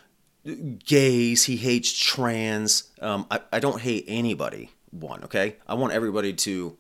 gays. 0.86 1.46
He 1.46 1.58
hates 1.58 1.92
trans. 1.92 2.92
Um, 3.02 3.25
I, 3.32 3.42
I 3.52 3.60
don't 3.60 3.82
hate 3.82 4.06
anybody, 4.08 4.72
one, 4.92 5.24
okay? 5.24 5.58
I 5.68 5.74
want 5.74 5.94
everybody 5.94 6.34
to 6.34 6.78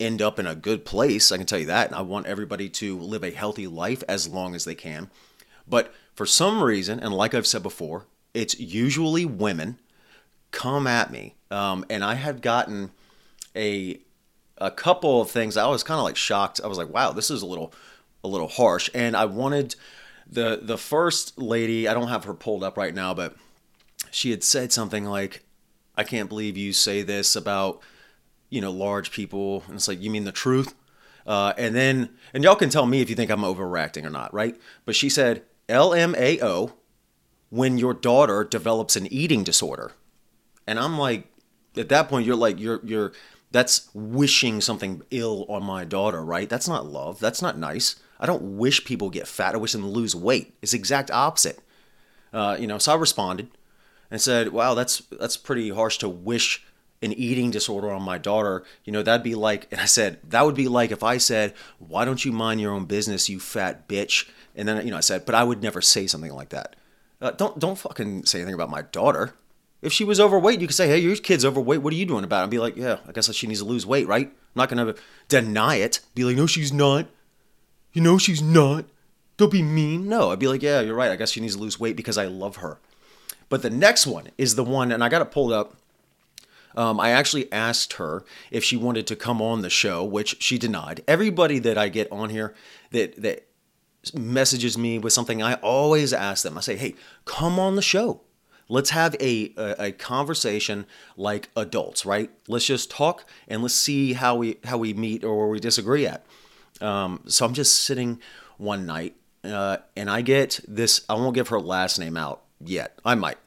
end 0.00 0.22
up 0.22 0.38
in 0.38 0.46
a 0.46 0.54
good 0.54 0.84
place. 0.84 1.32
I 1.32 1.36
can 1.36 1.46
tell 1.46 1.58
you 1.58 1.66
that. 1.66 1.92
I 1.92 2.02
want 2.02 2.26
everybody 2.26 2.68
to 2.68 2.98
live 2.98 3.24
a 3.24 3.30
healthy 3.30 3.66
life 3.66 4.02
as 4.08 4.28
long 4.28 4.54
as 4.54 4.64
they 4.64 4.74
can. 4.74 5.10
But 5.66 5.92
for 6.14 6.24
some 6.24 6.62
reason, 6.62 7.00
and 7.00 7.12
like 7.12 7.34
I've 7.34 7.46
said 7.46 7.62
before, 7.62 8.06
it's 8.32 8.58
usually 8.58 9.24
women 9.24 9.78
come 10.50 10.86
at 10.86 11.10
me. 11.10 11.34
Um, 11.50 11.84
and 11.90 12.04
I 12.04 12.14
had 12.14 12.42
gotten 12.42 12.90
a 13.56 14.00
a 14.60 14.70
couple 14.70 15.20
of 15.20 15.30
things. 15.30 15.56
I 15.56 15.68
was 15.68 15.84
kind 15.84 15.98
of 15.98 16.04
like 16.04 16.16
shocked. 16.16 16.60
I 16.62 16.66
was 16.66 16.78
like, 16.78 16.92
wow, 16.92 17.12
this 17.12 17.30
is 17.30 17.42
a 17.42 17.46
little 17.46 17.72
a 18.22 18.28
little 18.28 18.48
harsh. 18.48 18.90
And 18.94 19.16
I 19.16 19.24
wanted 19.24 19.76
the 20.30 20.60
the 20.62 20.78
first 20.78 21.38
lady, 21.38 21.88
I 21.88 21.94
don't 21.94 22.08
have 22.08 22.24
her 22.24 22.34
pulled 22.34 22.62
up 22.62 22.76
right 22.76 22.94
now, 22.94 23.14
but 23.14 23.36
she 24.10 24.30
had 24.30 24.44
said 24.44 24.72
something 24.72 25.04
like, 25.04 25.44
I 25.96 26.04
can't 26.04 26.28
believe 26.28 26.56
you 26.56 26.72
say 26.72 27.02
this 27.02 27.34
about, 27.36 27.80
you 28.50 28.60
know, 28.60 28.70
large 28.70 29.10
people. 29.10 29.64
And 29.66 29.76
it's 29.76 29.88
like, 29.88 30.00
you 30.00 30.10
mean 30.10 30.24
the 30.24 30.32
truth? 30.32 30.74
Uh, 31.26 31.52
and 31.58 31.74
then, 31.74 32.10
and 32.32 32.42
y'all 32.42 32.56
can 32.56 32.70
tell 32.70 32.86
me 32.86 33.02
if 33.02 33.10
you 33.10 33.16
think 33.16 33.30
I'm 33.30 33.42
overreacting 33.42 34.04
or 34.04 34.10
not, 34.10 34.32
right? 34.32 34.56
But 34.86 34.96
she 34.96 35.10
said, 35.10 35.42
LMAO, 35.68 36.72
when 37.50 37.76
your 37.76 37.92
daughter 37.92 38.44
develops 38.44 38.96
an 38.96 39.06
eating 39.12 39.44
disorder. 39.44 39.92
And 40.66 40.78
I'm 40.78 40.98
like, 40.98 41.26
at 41.76 41.90
that 41.90 42.08
point, 42.08 42.26
you're 42.26 42.36
like, 42.36 42.58
you're, 42.58 42.80
you're, 42.82 43.12
that's 43.50 43.88
wishing 43.94 44.60
something 44.60 45.02
ill 45.10 45.46
on 45.48 45.62
my 45.64 45.84
daughter, 45.84 46.24
right? 46.24 46.48
That's 46.48 46.68
not 46.68 46.86
love. 46.86 47.18
That's 47.20 47.42
not 47.42 47.58
nice. 47.58 47.96
I 48.20 48.26
don't 48.26 48.58
wish 48.58 48.84
people 48.84 49.10
get 49.10 49.28
fat. 49.28 49.54
I 49.54 49.58
wish 49.58 49.72
them 49.72 49.88
lose 49.88 50.14
weight. 50.14 50.54
It's 50.60 50.72
the 50.72 50.78
exact 50.78 51.10
opposite. 51.10 51.60
Uh, 52.32 52.56
you 52.58 52.66
know, 52.66 52.78
so 52.78 52.92
I 52.92 52.96
responded 52.96 53.48
and 54.10 54.20
said, 54.20 54.52
"Wow, 54.52 54.74
that's 54.74 55.00
that's 55.10 55.36
pretty 55.36 55.70
harsh 55.70 55.98
to 55.98 56.08
wish 56.08 56.64
an 57.00 57.12
eating 57.12 57.50
disorder 57.50 57.90
on 57.90 58.02
my 58.02 58.18
daughter. 58.18 58.64
You 58.84 58.92
know, 58.92 59.02
that'd 59.02 59.22
be 59.24 59.34
like." 59.34 59.66
And 59.70 59.80
I 59.80 59.86
said, 59.86 60.18
"That 60.28 60.44
would 60.44 60.56
be 60.56 60.68
like 60.68 60.90
if 60.90 61.02
I 61.02 61.16
said, 61.18 61.54
"Why 61.78 62.04
don't 62.04 62.24
you 62.24 62.32
mind 62.32 62.60
your 62.60 62.72
own 62.72 62.84
business, 62.84 63.28
you 63.28 63.40
fat 63.40 63.88
bitch?" 63.88 64.28
And 64.54 64.68
then 64.68 64.84
you 64.84 64.90
know, 64.90 64.98
I 64.98 65.00
said, 65.00 65.24
"But 65.24 65.34
I 65.34 65.44
would 65.44 65.62
never 65.62 65.80
say 65.80 66.06
something 66.06 66.34
like 66.34 66.50
that. 66.50 66.76
Uh, 67.20 67.30
don't 67.30 67.58
don't 67.58 67.78
fucking 67.78 68.26
say 68.26 68.40
anything 68.40 68.54
about 68.54 68.70
my 68.70 68.82
daughter." 68.82 69.34
If 69.80 69.92
she 69.92 70.04
was 70.04 70.18
overweight, 70.18 70.60
you 70.60 70.66
could 70.66 70.76
say, 70.76 70.88
"Hey, 70.88 70.98
your 70.98 71.14
kid's 71.16 71.44
overweight. 71.44 71.82
What 71.82 71.92
are 71.92 71.96
you 71.96 72.06
doing 72.06 72.24
about 72.24 72.40
it?" 72.40 72.42
And 72.44 72.50
be 72.50 72.58
like, 72.58 72.76
"Yeah, 72.76 72.98
I 73.06 73.12
guess 73.12 73.32
she 73.32 73.46
needs 73.46 73.60
to 73.60 73.66
lose 73.66 73.86
weight, 73.86 74.08
right?" 74.08 74.26
I'm 74.26 74.32
not 74.54 74.68
gonna 74.68 74.94
deny 75.28 75.76
it. 75.76 76.00
Be 76.14 76.24
like, 76.24 76.36
"No, 76.36 76.46
she's 76.46 76.72
not." 76.72 77.06
You 77.92 78.02
know 78.02 78.18
she's 78.18 78.42
not. 78.42 78.84
Don't 79.36 79.52
be 79.52 79.62
mean. 79.62 80.08
No, 80.08 80.30
I'd 80.30 80.38
be 80.38 80.48
like, 80.48 80.62
yeah, 80.62 80.80
you're 80.80 80.94
right. 80.94 81.10
I 81.10 81.16
guess 81.16 81.30
she 81.30 81.40
needs 81.40 81.54
to 81.54 81.60
lose 81.60 81.80
weight 81.80 81.96
because 81.96 82.18
I 82.18 82.26
love 82.26 82.56
her. 82.56 82.78
But 83.48 83.62
the 83.62 83.70
next 83.70 84.06
one 84.06 84.28
is 84.36 84.56
the 84.56 84.64
one, 84.64 84.92
and 84.92 85.02
I 85.02 85.08
got 85.08 85.22
it 85.22 85.30
pulled 85.30 85.52
up. 85.52 85.76
Um, 86.76 87.00
I 87.00 87.10
actually 87.10 87.50
asked 87.50 87.94
her 87.94 88.24
if 88.50 88.62
she 88.62 88.76
wanted 88.76 89.06
to 89.06 89.16
come 89.16 89.40
on 89.40 89.62
the 89.62 89.70
show, 89.70 90.04
which 90.04 90.42
she 90.42 90.58
denied. 90.58 91.02
Everybody 91.08 91.58
that 91.60 91.78
I 91.78 91.88
get 91.88 92.10
on 92.12 92.30
here 92.30 92.54
that 92.90 93.20
that 93.22 93.46
messages 94.14 94.76
me 94.76 94.98
with 94.98 95.12
something, 95.12 95.42
I 95.42 95.54
always 95.54 96.12
ask 96.12 96.42
them. 96.42 96.58
I 96.58 96.60
say, 96.60 96.76
"Hey, 96.76 96.94
come 97.24 97.58
on 97.58 97.74
the 97.76 97.82
show. 97.82 98.20
Let's 98.68 98.90
have 98.90 99.16
a, 99.18 99.52
a, 99.56 99.86
a 99.86 99.92
conversation 99.92 100.86
like 101.16 101.48
adults, 101.56 102.04
right? 102.04 102.30
Let's 102.48 102.66
just 102.66 102.90
talk 102.90 103.24
and 103.46 103.62
let's 103.62 103.74
see 103.74 104.12
how 104.12 104.36
we 104.36 104.58
how 104.64 104.78
we 104.78 104.92
meet 104.92 105.24
or 105.24 105.38
where 105.38 105.48
we 105.48 105.58
disagree 105.58 106.06
at. 106.06 106.24
Um, 106.80 107.22
so 107.26 107.46
I'm 107.46 107.54
just 107.54 107.82
sitting 107.82 108.20
one 108.58 108.86
night, 108.86 109.16
uh, 109.44 109.78
and 109.96 110.10
I 110.10 110.20
get 110.20 110.60
this. 110.68 111.04
I 111.08 111.14
won't 111.14 111.34
give 111.34 111.48
her 111.48 111.60
last 111.60 111.98
name 111.98 112.16
out 112.16 112.42
yet. 112.60 112.98
I 113.04 113.14
might. 113.14 113.38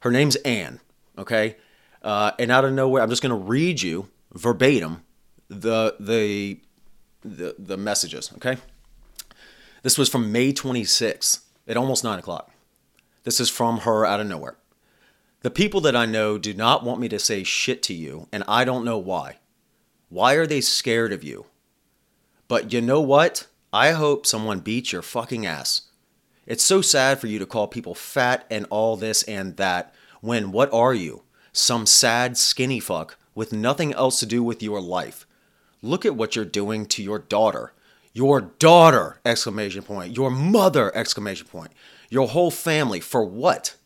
Her 0.00 0.10
name's 0.10 0.36
Anne. 0.36 0.80
Okay, 1.18 1.56
uh, 2.02 2.32
and 2.38 2.50
out 2.50 2.64
of 2.64 2.72
nowhere, 2.72 3.02
I'm 3.02 3.10
just 3.10 3.22
going 3.22 3.38
to 3.38 3.46
read 3.46 3.82
you 3.82 4.08
verbatim 4.32 5.02
the 5.48 5.96
the 6.00 6.60
the 7.22 7.54
the 7.58 7.76
messages. 7.76 8.32
Okay, 8.36 8.56
this 9.82 9.98
was 9.98 10.08
from 10.08 10.32
May 10.32 10.52
26th 10.52 11.40
at 11.68 11.76
almost 11.76 12.04
nine 12.04 12.18
o'clock. 12.18 12.50
This 13.24 13.38
is 13.38 13.48
from 13.48 13.78
her 13.80 14.04
out 14.04 14.18
of 14.18 14.26
nowhere. 14.26 14.56
The 15.42 15.50
people 15.50 15.80
that 15.80 15.96
I 15.96 16.06
know 16.06 16.38
do 16.38 16.54
not 16.54 16.84
want 16.84 17.00
me 17.00 17.08
to 17.08 17.18
say 17.18 17.42
shit 17.42 17.82
to 17.84 17.94
you, 17.94 18.28
and 18.32 18.44
I 18.46 18.64
don't 18.64 18.84
know 18.84 18.98
why. 18.98 19.38
Why 20.08 20.34
are 20.34 20.46
they 20.46 20.60
scared 20.60 21.12
of 21.12 21.24
you? 21.24 21.46
But 22.46 22.72
you 22.72 22.80
know 22.80 23.00
what? 23.00 23.48
I 23.72 23.90
hope 23.90 24.24
someone 24.24 24.60
beats 24.60 24.92
your 24.92 25.02
fucking 25.02 25.44
ass. 25.44 25.82
It's 26.46 26.62
so 26.62 26.80
sad 26.80 27.18
for 27.18 27.26
you 27.26 27.40
to 27.40 27.46
call 27.46 27.66
people 27.66 27.94
fat 27.94 28.46
and 28.50 28.66
all 28.70 28.96
this 28.96 29.24
and 29.24 29.56
that 29.56 29.92
when 30.20 30.52
what 30.52 30.72
are 30.72 30.94
you? 30.94 31.22
Some 31.52 31.86
sad 31.86 32.36
skinny 32.36 32.78
fuck 32.78 33.16
with 33.34 33.52
nothing 33.52 33.92
else 33.94 34.20
to 34.20 34.26
do 34.26 34.44
with 34.44 34.62
your 34.62 34.80
life. 34.80 35.26
Look 35.82 36.06
at 36.06 36.14
what 36.14 36.36
you're 36.36 36.44
doing 36.44 36.86
to 36.86 37.02
your 37.02 37.18
daughter. 37.18 37.72
Your 38.12 38.40
daughter! 38.42 39.18
Exclamation 39.24 39.82
point. 39.82 40.16
Your 40.16 40.30
mother! 40.30 40.94
Exclamation 40.94 41.48
point. 41.48 41.72
Your 42.10 42.28
whole 42.28 42.50
family. 42.50 43.00
For 43.00 43.24
what? 43.24 43.76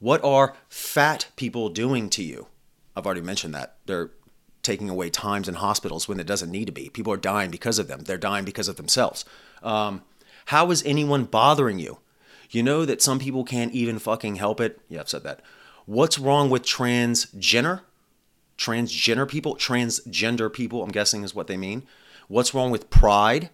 What 0.00 0.24
are 0.24 0.56
fat 0.68 1.28
people 1.36 1.68
doing 1.68 2.10
to 2.10 2.22
you? 2.22 2.48
I've 2.96 3.06
already 3.06 3.20
mentioned 3.20 3.54
that. 3.54 3.76
They're 3.86 4.10
taking 4.62 4.90
away 4.90 5.10
times 5.10 5.48
in 5.48 5.54
hospitals 5.54 6.08
when 6.08 6.18
it 6.18 6.26
doesn't 6.26 6.50
need 6.50 6.66
to 6.66 6.72
be. 6.72 6.88
People 6.88 7.12
are 7.12 7.18
dying 7.18 7.50
because 7.50 7.78
of 7.78 7.86
them. 7.86 8.00
They're 8.00 8.18
dying 8.18 8.44
because 8.44 8.66
of 8.66 8.76
themselves. 8.76 9.24
Um, 9.62 10.02
how 10.46 10.70
is 10.70 10.82
anyone 10.84 11.24
bothering 11.24 11.78
you? 11.78 11.98
You 12.50 12.62
know 12.62 12.84
that 12.84 13.02
some 13.02 13.18
people 13.18 13.44
can't 13.44 13.72
even 13.72 13.98
fucking 13.98 14.36
help 14.36 14.60
it? 14.60 14.80
Yeah, 14.88 15.00
I've 15.00 15.08
said 15.08 15.22
that. 15.22 15.40
What's 15.86 16.18
wrong 16.18 16.50
with 16.50 16.62
transgender? 16.62 17.82
Transgender 18.58 19.28
people? 19.28 19.54
Transgender 19.54 20.52
people, 20.52 20.82
I'm 20.82 20.90
guessing 20.90 21.22
is 21.22 21.34
what 21.34 21.46
they 21.46 21.56
mean. 21.56 21.84
What's 22.28 22.54
wrong 22.54 22.70
with 22.70 22.90
pride? 22.90 23.50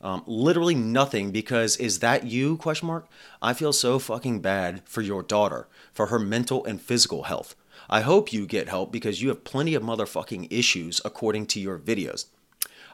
Um, 0.00 0.22
literally 0.26 0.76
nothing 0.76 1.32
because 1.32 1.76
is 1.76 1.98
that 1.98 2.24
you 2.24 2.56
question 2.56 2.86
mark? 2.86 3.08
I 3.42 3.52
feel 3.52 3.72
so 3.72 3.98
fucking 3.98 4.40
bad 4.40 4.82
for 4.84 5.02
your 5.02 5.22
daughter 5.22 5.66
for 5.92 6.06
her 6.06 6.18
mental 6.18 6.64
and 6.64 6.80
physical 6.80 7.24
health. 7.24 7.56
I 7.90 8.02
hope 8.02 8.32
you 8.32 8.46
get 8.46 8.68
help 8.68 8.92
because 8.92 9.22
you 9.22 9.28
have 9.28 9.44
plenty 9.44 9.74
of 9.74 9.82
motherfucking 9.82 10.48
issues 10.50 11.00
according 11.04 11.46
to 11.46 11.60
your 11.60 11.78
videos. 11.78 12.26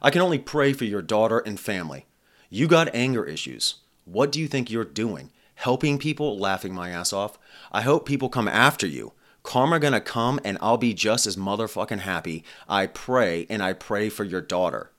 I 0.00 0.10
can 0.10 0.22
only 0.22 0.38
pray 0.38 0.72
for 0.72 0.84
your 0.84 1.02
daughter 1.02 1.40
and 1.40 1.60
family. 1.60 2.06
You 2.48 2.68
got 2.68 2.94
anger 2.94 3.24
issues. 3.24 3.76
What 4.04 4.32
do 4.32 4.40
you 4.40 4.48
think 4.48 4.70
you're 4.70 4.84
doing? 4.84 5.30
Helping 5.56 5.98
people? 5.98 6.38
Laughing 6.38 6.74
my 6.74 6.90
ass 6.90 7.12
off. 7.12 7.38
I 7.70 7.82
hope 7.82 8.06
people 8.06 8.28
come 8.28 8.48
after 8.48 8.86
you. 8.86 9.12
Karma 9.42 9.78
gonna 9.78 10.00
come 10.00 10.40
and 10.42 10.56
i'll 10.62 10.78
be 10.78 10.94
just 10.94 11.26
as 11.26 11.36
motherfucking 11.36 12.00
happy. 12.00 12.44
I 12.66 12.86
pray 12.86 13.46
and 13.50 13.62
i 13.62 13.74
pray 13.74 14.08
for 14.08 14.24
your 14.24 14.40
daughter 14.40 14.90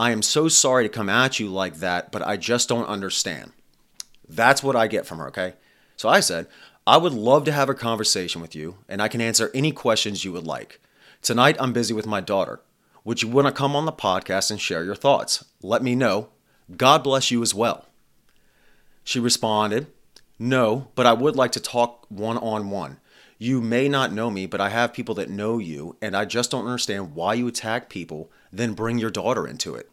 I 0.00 0.12
am 0.12 0.22
so 0.22 0.48
sorry 0.48 0.84
to 0.84 0.88
come 0.88 1.10
at 1.10 1.38
you 1.38 1.48
like 1.48 1.74
that, 1.80 2.10
but 2.10 2.26
I 2.26 2.38
just 2.38 2.70
don't 2.70 2.86
understand. 2.86 3.52
That's 4.26 4.62
what 4.62 4.74
I 4.74 4.86
get 4.86 5.04
from 5.04 5.18
her, 5.18 5.28
okay? 5.28 5.56
So 5.94 6.08
I 6.08 6.20
said, 6.20 6.46
I 6.86 6.96
would 6.96 7.12
love 7.12 7.44
to 7.44 7.52
have 7.52 7.68
a 7.68 7.74
conversation 7.74 8.40
with 8.40 8.54
you, 8.56 8.78
and 8.88 9.02
I 9.02 9.08
can 9.08 9.20
answer 9.20 9.50
any 9.52 9.72
questions 9.72 10.24
you 10.24 10.32
would 10.32 10.46
like. 10.46 10.80
Tonight, 11.20 11.58
I'm 11.60 11.74
busy 11.74 11.92
with 11.92 12.06
my 12.06 12.22
daughter. 12.22 12.62
Would 13.04 13.20
you 13.20 13.28
want 13.28 13.48
to 13.48 13.52
come 13.52 13.76
on 13.76 13.84
the 13.84 13.92
podcast 13.92 14.50
and 14.50 14.58
share 14.58 14.84
your 14.84 14.94
thoughts? 14.94 15.44
Let 15.62 15.82
me 15.82 15.94
know. 15.94 16.30
God 16.74 17.04
bless 17.04 17.30
you 17.30 17.42
as 17.42 17.54
well. 17.54 17.84
She 19.04 19.20
responded, 19.20 19.88
No, 20.38 20.88
but 20.94 21.04
I 21.04 21.12
would 21.12 21.36
like 21.36 21.52
to 21.52 21.60
talk 21.60 22.06
one 22.08 22.38
on 22.38 22.70
one. 22.70 23.00
You 23.42 23.62
may 23.62 23.88
not 23.88 24.12
know 24.12 24.30
me, 24.30 24.44
but 24.44 24.60
I 24.60 24.68
have 24.68 24.92
people 24.92 25.14
that 25.14 25.30
know 25.30 25.56
you, 25.56 25.96
and 26.02 26.14
I 26.14 26.26
just 26.26 26.50
don't 26.50 26.66
understand 26.66 27.14
why 27.14 27.32
you 27.32 27.46
attack 27.46 27.88
people, 27.88 28.30
then 28.52 28.74
bring 28.74 28.98
your 28.98 29.08
daughter 29.10 29.46
into 29.46 29.74
it. 29.74 29.90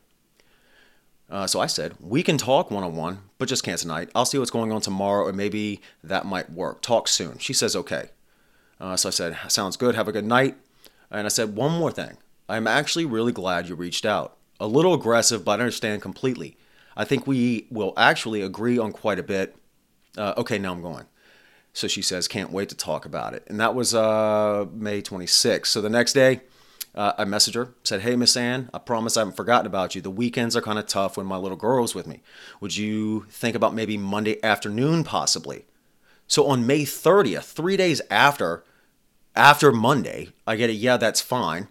Uh, 1.30 1.48
so 1.48 1.62
I 1.62 1.68
said, 1.68 1.94
We 2.02 2.24
can 2.24 2.38
talk 2.38 2.70
one 2.70 2.84
on 2.84 2.98
one, 2.98 3.20
but 3.38 3.48
just 3.48 3.64
can't 3.64 3.80
tonight. 3.80 4.10
I'll 4.14 4.26
see 4.26 4.38
what's 4.38 4.52
going 4.52 4.74
on 4.74 4.82
tomorrow, 4.82 5.30
and 5.30 5.38
maybe 5.38 5.80
that 6.04 6.26
might 6.26 6.52
work. 6.52 6.82
Talk 6.82 7.08
soon. 7.08 7.38
She 7.38 7.54
says, 7.54 7.74
Okay. 7.74 8.10
Uh, 8.82 8.98
so 8.98 9.08
I 9.08 9.12
said, 9.14 9.38
Sounds 9.48 9.78
good. 9.78 9.96
Have 9.96 10.10
a 10.10 10.12
good 10.12 10.26
night. 10.26 10.58
And 11.10 11.26
I 11.26 11.30
said, 11.30 11.56
One 11.56 11.72
more 11.72 11.92
thing. 11.92 12.18
I'm 12.50 12.68
actually 12.68 13.06
really 13.06 13.32
glad 13.32 13.70
you 13.70 13.76
reached 13.76 14.06
out. 14.06 14.36
A 14.60 14.68
little 14.68 14.94
aggressive, 14.94 15.46
but 15.46 15.62
I 15.62 15.64
understand 15.64 16.02
completely. 16.02 16.58
I 16.98 17.06
think 17.06 17.26
we 17.26 17.68
will 17.72 17.94
actually 17.96 18.42
agree 18.42 18.78
on 18.78 18.92
quite 18.92 19.20
a 19.20 19.24
bit. 19.24 19.56
Uh, 20.18 20.34
okay, 20.36 20.60
now 20.60 20.74
I'm 20.74 20.82
going. 20.82 21.06
So 21.78 21.88
she 21.88 22.02
says, 22.02 22.28
can't 22.28 22.52
wait 22.52 22.70
to 22.70 22.76
talk 22.76 23.06
about 23.06 23.36
it. 23.36 23.44
And 23.46 23.60
that 23.60 23.76
was 23.76 23.94
uh, 23.94 24.66
May 24.74 25.00
26th. 25.00 25.68
So 25.68 25.80
the 25.80 25.92
next 25.92 26.14
day, 26.14 26.42
uh, 26.96 27.14
I 27.20 27.24
messaged 27.24 27.54
her, 27.54 27.76
said, 27.84 28.02
Hey, 28.02 28.16
Miss 28.16 28.36
Ann, 28.36 28.72
I 28.74 28.80
promise 28.80 29.16
I 29.16 29.20
haven't 29.20 29.38
forgotten 29.38 29.68
about 29.68 29.94
you. 29.94 30.02
The 30.02 30.10
weekends 30.10 30.56
are 30.56 30.62
kind 30.62 30.80
of 30.80 30.88
tough 30.88 31.18
when 31.18 31.28
my 31.28 31.38
little 31.38 31.56
girl's 31.56 31.94
with 31.94 32.08
me. 32.08 32.24
Would 32.62 32.76
you 32.78 33.28
think 33.30 33.56
about 33.56 33.76
maybe 33.76 33.96
Monday 33.96 34.44
afternoon, 34.44 35.04
possibly? 35.04 35.66
So 36.26 36.48
on 36.48 36.66
May 36.66 36.82
30th, 36.82 37.44
three 37.44 37.78
days 37.78 38.02
after, 38.10 38.64
after 39.36 39.72
Monday, 39.72 40.30
I 40.48 40.56
get 40.56 40.72
it. 40.72 40.78
Yeah, 40.78 40.98
that's 40.98 41.22
fine. 41.22 41.68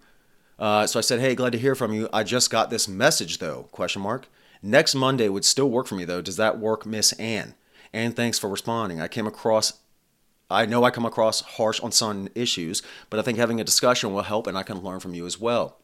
Uh, 0.57 0.87
so 0.87 1.01
I 1.01 1.03
said, 1.03 1.19
Hey, 1.19 1.35
glad 1.35 1.51
to 1.51 1.59
hear 1.59 1.75
from 1.75 1.93
you. 1.93 2.09
I 2.13 2.23
just 2.23 2.49
got 2.49 2.71
this 2.71 2.87
message 2.87 3.39
though, 3.39 3.65
question 3.73 4.03
mark. 4.03 4.29
Next 4.63 4.95
Monday 4.95 5.29
would 5.29 5.45
still 5.45 5.69
work 5.69 5.89
for 5.89 5.97
me 5.97 6.05
though. 6.05 6.23
Does 6.23 6.37
that 6.37 6.61
work, 6.61 6.87
Miss 6.87 7.11
Ann? 7.15 7.57
And 7.93 8.15
thanks 8.15 8.39
for 8.39 8.49
responding. 8.49 9.01
I 9.01 9.09
came 9.09 9.27
across 9.27 9.81
I 10.51 10.67
know 10.67 10.85
I 10.85 10.91
come 10.91 11.07
across 11.07 11.41
harsh 11.41 11.81
on 11.81 11.93
some 11.93 12.29
issues, 12.35 12.83
but 13.11 13.19
I 13.19 13.23
think 13.23 13.39
having 13.39 13.61
a 13.61 13.65
discussion 13.65 14.13
will 14.13 14.23
help 14.23 14.47
and 14.47 14.57
I 14.57 14.63
can 14.63 14.79
learn 14.79 15.01
from 15.01 15.15
you 15.15 15.27
as 15.27 15.41
well. 15.41 15.79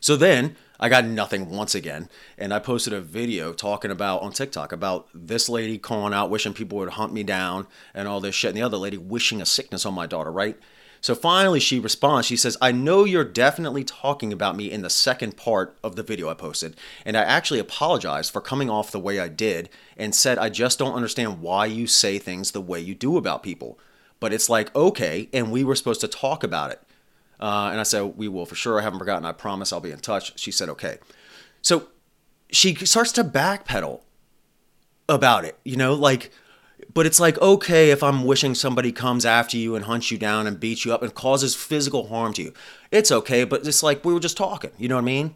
So 0.00 0.16
then 0.16 0.56
I 0.78 0.88
got 0.88 1.06
nothing 1.06 1.48
once 1.48 1.74
again, 1.74 2.10
and 2.36 2.52
I 2.52 2.58
posted 2.58 2.92
a 2.92 3.00
video 3.00 3.52
talking 3.52 3.90
about 3.90 4.20
on 4.22 4.32
TikTok 4.32 4.70
about 4.70 5.08
this 5.14 5.48
lady 5.48 5.78
calling 5.78 6.12
out, 6.12 6.30
wishing 6.30 6.52
people 6.52 6.78
would 6.78 6.90
hunt 6.90 7.12
me 7.12 7.22
down 7.22 7.66
and 7.94 8.06
all 8.06 8.20
this 8.20 8.34
shit, 8.34 8.50
and 8.50 8.58
the 8.58 8.62
other 8.62 8.76
lady 8.76 8.98
wishing 8.98 9.40
a 9.40 9.46
sickness 9.46 9.86
on 9.86 9.94
my 9.94 10.06
daughter, 10.06 10.30
right? 10.30 10.58
So 11.04 11.14
finally, 11.14 11.60
she 11.60 11.78
responds. 11.78 12.26
She 12.26 12.34
says, 12.38 12.56
I 12.62 12.72
know 12.72 13.04
you're 13.04 13.24
definitely 13.24 13.84
talking 13.84 14.32
about 14.32 14.56
me 14.56 14.72
in 14.72 14.80
the 14.80 14.88
second 14.88 15.36
part 15.36 15.76
of 15.84 15.96
the 15.96 16.02
video 16.02 16.30
I 16.30 16.34
posted. 16.34 16.76
And 17.04 17.14
I 17.14 17.20
actually 17.20 17.58
apologized 17.58 18.32
for 18.32 18.40
coming 18.40 18.70
off 18.70 18.90
the 18.90 18.98
way 18.98 19.20
I 19.20 19.28
did 19.28 19.68
and 19.98 20.14
said, 20.14 20.38
I 20.38 20.48
just 20.48 20.78
don't 20.78 20.94
understand 20.94 21.42
why 21.42 21.66
you 21.66 21.86
say 21.86 22.18
things 22.18 22.52
the 22.52 22.60
way 22.62 22.80
you 22.80 22.94
do 22.94 23.18
about 23.18 23.42
people. 23.42 23.78
But 24.18 24.32
it's 24.32 24.48
like, 24.48 24.74
okay. 24.74 25.28
And 25.30 25.52
we 25.52 25.62
were 25.62 25.74
supposed 25.74 26.00
to 26.00 26.08
talk 26.08 26.42
about 26.42 26.70
it. 26.70 26.80
Uh, 27.38 27.68
and 27.70 27.80
I 27.80 27.82
said, 27.82 28.16
We 28.16 28.26
will 28.26 28.46
for 28.46 28.54
sure. 28.54 28.80
I 28.80 28.82
haven't 28.82 28.98
forgotten. 28.98 29.26
I 29.26 29.32
promise 29.32 29.74
I'll 29.74 29.80
be 29.80 29.90
in 29.90 30.00
touch. 30.00 30.38
She 30.38 30.50
said, 30.50 30.70
Okay. 30.70 30.96
So 31.60 31.88
she 32.50 32.76
starts 32.76 33.12
to 33.12 33.24
backpedal 33.24 34.00
about 35.06 35.44
it, 35.44 35.58
you 35.66 35.76
know, 35.76 35.92
like, 35.92 36.30
but 36.94 37.06
it's 37.06 37.18
like, 37.18 37.40
okay, 37.40 37.90
if 37.90 38.02
I'm 38.02 38.24
wishing 38.24 38.54
somebody 38.54 38.92
comes 38.92 39.26
after 39.26 39.56
you 39.56 39.74
and 39.74 39.84
hunts 39.84 40.10
you 40.12 40.18
down 40.18 40.46
and 40.46 40.60
beats 40.60 40.84
you 40.84 40.94
up 40.94 41.02
and 41.02 41.12
causes 41.12 41.54
physical 41.54 42.06
harm 42.06 42.32
to 42.34 42.42
you, 42.42 42.54
it's 42.92 43.10
okay. 43.10 43.42
But 43.44 43.66
it's 43.66 43.82
like 43.82 44.04
we 44.04 44.14
were 44.14 44.20
just 44.20 44.36
talking, 44.36 44.70
you 44.78 44.88
know 44.88 44.94
what 44.94 45.02
I 45.02 45.04
mean? 45.04 45.34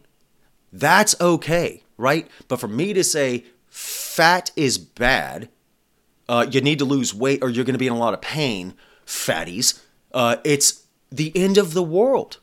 That's 0.71 1.19
okay, 1.19 1.83
right? 1.97 2.27
But 2.47 2.61
for 2.61 2.69
me 2.69 2.93
to 2.93 3.03
say 3.03 3.43
fat 3.67 4.51
is 4.55 4.77
bad, 4.77 5.49
uh, 6.29 6.45
you 6.49 6.61
need 6.61 6.79
to 6.79 6.85
lose 6.85 7.13
weight 7.13 7.43
or 7.43 7.49
you're 7.49 7.65
going 7.65 7.73
to 7.73 7.79
be 7.79 7.87
in 7.87 7.93
a 7.93 7.97
lot 7.97 8.13
of 8.13 8.21
pain, 8.21 8.73
fatties, 9.05 9.81
uh, 10.13 10.37
it's 10.45 10.83
the 11.11 11.31
end 11.35 11.57
of 11.57 11.73
the 11.73 11.83
world. 11.83 12.37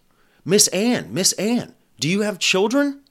Miss 0.45 0.69
Anne, 0.69 1.13
Miss 1.13 1.33
Anne, 1.35 1.75
do 1.99 2.09
you 2.09 2.21
have 2.21 2.39
children? 2.39 3.03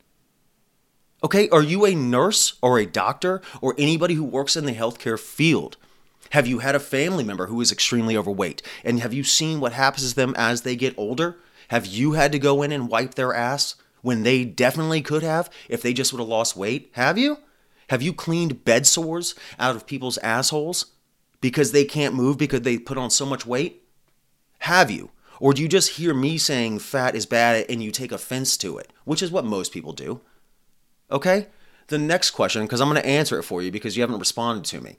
Okay, 1.24 1.50
are 1.50 1.64
you 1.64 1.86
a 1.86 1.96
nurse 1.96 2.58
or 2.62 2.78
a 2.78 2.86
doctor 2.86 3.42
or 3.62 3.74
anybody 3.78 4.14
who 4.14 4.24
works 4.24 4.56
in 4.56 4.66
the 4.66 4.74
healthcare 4.74 5.20
field? 5.20 5.78
Have 6.32 6.48
you 6.48 6.60
had 6.60 6.76
a 6.76 6.80
family 6.80 7.24
member 7.24 7.48
who 7.48 7.62
is 7.62 7.72
extremely 7.72 8.18
overweight? 8.18 8.62
And 8.84 9.00
have 9.00 9.14
you 9.14 9.24
seen 9.24 9.60
what 9.60 9.74
happens 9.74 10.10
to 10.10 10.16
them 10.16 10.34
as 10.38 10.62
they 10.62 10.76
get 10.76 10.98
older? 10.98 11.38
Have 11.70 11.86
you 11.86 12.14
had 12.14 12.32
to 12.32 12.40
go 12.40 12.62
in 12.62 12.72
and 12.72 12.90
wipe 12.90 13.16
their 13.16 13.34
ass 13.34 13.76
when 14.02 14.24
they 14.24 14.46
definitely 14.46 15.02
could 15.02 15.24
have 15.24 15.50
if 15.70 15.82
they 15.82 15.94
just 15.94 16.14
would 16.14 16.20
have 16.20 16.28
lost 16.28 16.56
weight? 16.56 16.90
Have 16.94 17.18
you? 17.18 17.38
Have 17.90 18.02
you 18.02 18.14
cleaned 18.14 18.66
bed 18.66 18.88
sores 18.88 19.36
out 19.60 19.76
of 19.76 19.88
people's 19.88 20.18
assholes 20.20 20.88
because 21.42 21.72
they 21.72 21.86
can't 21.86 22.16
move 22.16 22.38
because 22.38 22.62
they 22.62 22.78
put 22.78 22.98
on 22.98 23.10
so 23.10 23.26
much 23.26 23.46
weight? 23.46 23.84
Have 24.60 24.90
you? 24.90 25.12
Or 25.40 25.54
do 25.54 25.62
you 25.62 25.68
just 25.68 25.92
hear 25.92 26.14
me 26.14 26.38
saying 26.38 26.80
fat 26.80 27.16
is 27.16 27.26
bad 27.26 27.66
and 27.70 27.84
you 27.84 27.92
take 27.92 28.12
offense 28.12 28.58
to 28.58 28.78
it, 28.78 28.92
which 29.04 29.22
is 29.22 29.32
what 29.32 29.46
most 29.46 29.72
people 29.72 29.94
do? 29.94 30.22
Okay? 31.12 31.48
The 31.88 31.98
next 31.98 32.32
question, 32.32 32.64
because 32.64 32.82
I'm 32.82 32.90
going 32.90 33.02
to 33.02 33.08
answer 33.08 33.38
it 33.38 33.44
for 33.44 33.62
you 33.62 33.72
because 33.72 33.96
you 33.96 34.02
haven't 34.02 34.20
responded 34.20 34.66
to 34.66 34.82
me. 34.82 34.98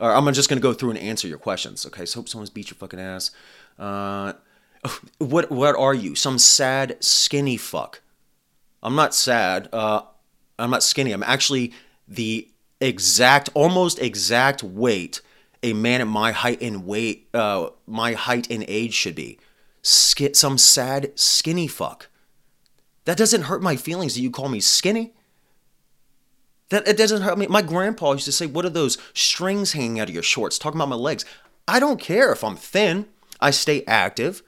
Or 0.00 0.12
I'm 0.12 0.32
just 0.32 0.48
gonna 0.48 0.60
go 0.60 0.72
through 0.72 0.90
and 0.90 0.98
answer 0.98 1.28
your 1.28 1.38
questions. 1.38 1.84
Okay, 1.86 2.06
so 2.06 2.20
hope 2.20 2.28
someone's 2.28 2.50
beat 2.50 2.70
your 2.70 2.76
fucking 2.76 3.00
ass. 3.00 3.30
Uh, 3.78 4.34
what 5.18 5.50
what 5.50 5.76
are 5.76 5.94
you? 5.94 6.14
Some 6.14 6.38
sad 6.38 6.96
skinny 7.00 7.56
fuck? 7.56 8.00
I'm 8.82 8.94
not 8.94 9.14
sad. 9.14 9.68
Uh, 9.72 10.02
I'm 10.58 10.70
not 10.70 10.82
skinny. 10.82 11.12
I'm 11.12 11.24
actually 11.24 11.72
the 12.06 12.48
exact, 12.80 13.48
almost 13.54 13.98
exact 13.98 14.62
weight 14.62 15.20
a 15.62 15.72
man 15.72 16.00
at 16.00 16.06
my 16.06 16.32
height 16.32 16.62
and 16.62 16.86
weight, 16.86 17.28
uh, 17.34 17.70
my 17.86 18.12
height 18.12 18.50
and 18.50 18.64
age 18.68 18.94
should 18.94 19.14
be. 19.14 19.38
Sk- 19.82 20.34
some 20.34 20.58
sad 20.58 21.18
skinny 21.18 21.66
fuck. 21.66 22.08
That 23.04 23.16
doesn't 23.16 23.42
hurt 23.42 23.62
my 23.62 23.76
feelings 23.76 24.14
that 24.14 24.20
you 24.20 24.30
call 24.30 24.48
me 24.48 24.60
skinny. 24.60 25.14
That 26.70 26.86
it 26.86 26.96
doesn't 26.96 27.22
hurt 27.22 27.38
me. 27.38 27.46
My 27.46 27.62
grandpa 27.62 28.12
used 28.12 28.26
to 28.26 28.32
say, 28.32 28.46
"What 28.46 28.64
are 28.64 28.70
those 28.70 28.98
strings 29.14 29.72
hanging 29.72 30.00
out 30.00 30.08
of 30.08 30.14
your 30.14 30.22
shorts?" 30.22 30.58
Talking 30.58 30.78
about 30.78 30.90
my 30.90 30.96
legs. 30.96 31.24
I 31.66 31.80
don't 31.80 32.00
care 32.00 32.32
if 32.32 32.44
I'm 32.44 32.56
thin. 32.56 33.06
I 33.40 33.50
stay 33.50 33.84
active, 33.86 34.42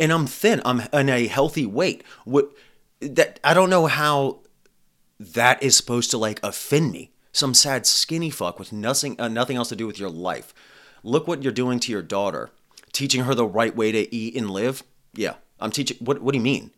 and 0.00 0.12
I'm 0.12 0.26
thin. 0.26 0.62
I'm 0.64 0.82
in 0.92 1.08
a 1.08 1.26
healthy 1.26 1.66
weight. 1.66 2.04
What 2.24 2.50
that 3.00 3.40
I 3.44 3.54
don't 3.54 3.70
know 3.70 3.86
how 3.86 4.40
that 5.20 5.62
is 5.62 5.76
supposed 5.76 6.10
to 6.12 6.18
like 6.18 6.40
offend 6.42 6.92
me. 6.92 7.10
Some 7.32 7.54
sad 7.54 7.86
skinny 7.86 8.30
fuck 8.30 8.58
with 8.58 8.72
nothing 8.72 9.20
uh, 9.20 9.28
nothing 9.28 9.56
else 9.56 9.68
to 9.68 9.76
do 9.76 9.86
with 9.86 9.98
your 9.98 10.10
life. 10.10 10.54
Look 11.02 11.28
what 11.28 11.42
you're 11.42 11.52
doing 11.52 11.80
to 11.80 11.92
your 11.92 12.02
daughter. 12.02 12.50
Teaching 12.92 13.24
her 13.24 13.34
the 13.34 13.46
right 13.46 13.76
way 13.76 13.92
to 13.92 14.14
eat 14.14 14.34
and 14.34 14.50
live. 14.50 14.82
Yeah, 15.14 15.34
I'm 15.60 15.70
teaching. 15.70 15.98
What 16.00 16.22
What 16.22 16.32
do 16.32 16.38
you 16.38 16.44
mean? 16.44 16.70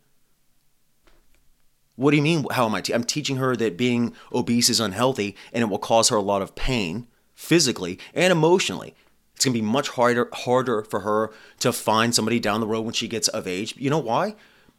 What 2.01 2.09
do 2.09 2.17
you 2.17 2.23
mean? 2.23 2.47
How 2.49 2.65
am 2.65 2.73
I? 2.73 2.81
Te- 2.81 2.95
I'm 2.95 3.03
teaching 3.03 3.35
her 3.35 3.55
that 3.55 3.77
being 3.77 4.13
obese 4.33 4.71
is 4.71 4.79
unhealthy 4.79 5.35
and 5.53 5.61
it 5.61 5.67
will 5.67 5.77
cause 5.77 6.09
her 6.09 6.15
a 6.15 6.21
lot 6.21 6.41
of 6.41 6.55
pain 6.55 7.05
physically 7.35 7.99
and 8.15 8.31
emotionally. 8.31 8.95
It's 9.35 9.45
gonna 9.45 9.53
be 9.53 9.61
much 9.61 9.89
harder 9.89 10.27
harder 10.33 10.81
for 10.81 11.01
her 11.01 11.31
to 11.59 11.71
find 11.71 12.15
somebody 12.15 12.39
down 12.39 12.59
the 12.59 12.65
road 12.65 12.81
when 12.81 12.95
she 12.95 13.07
gets 13.07 13.27
of 13.27 13.45
age. 13.45 13.75
You 13.77 13.91
know 13.91 13.99
why? 13.99 14.33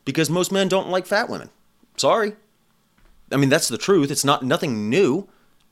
Because 0.05 0.29
most 0.29 0.50
men 0.50 0.67
don't 0.67 0.88
like 0.88 1.07
fat 1.07 1.29
women. 1.29 1.50
Sorry. 1.97 2.33
I 3.31 3.37
mean 3.37 3.50
that's 3.50 3.69
the 3.69 3.79
truth. 3.79 4.11
It's 4.11 4.25
not 4.25 4.43
nothing 4.43 4.91
new. 4.91 5.29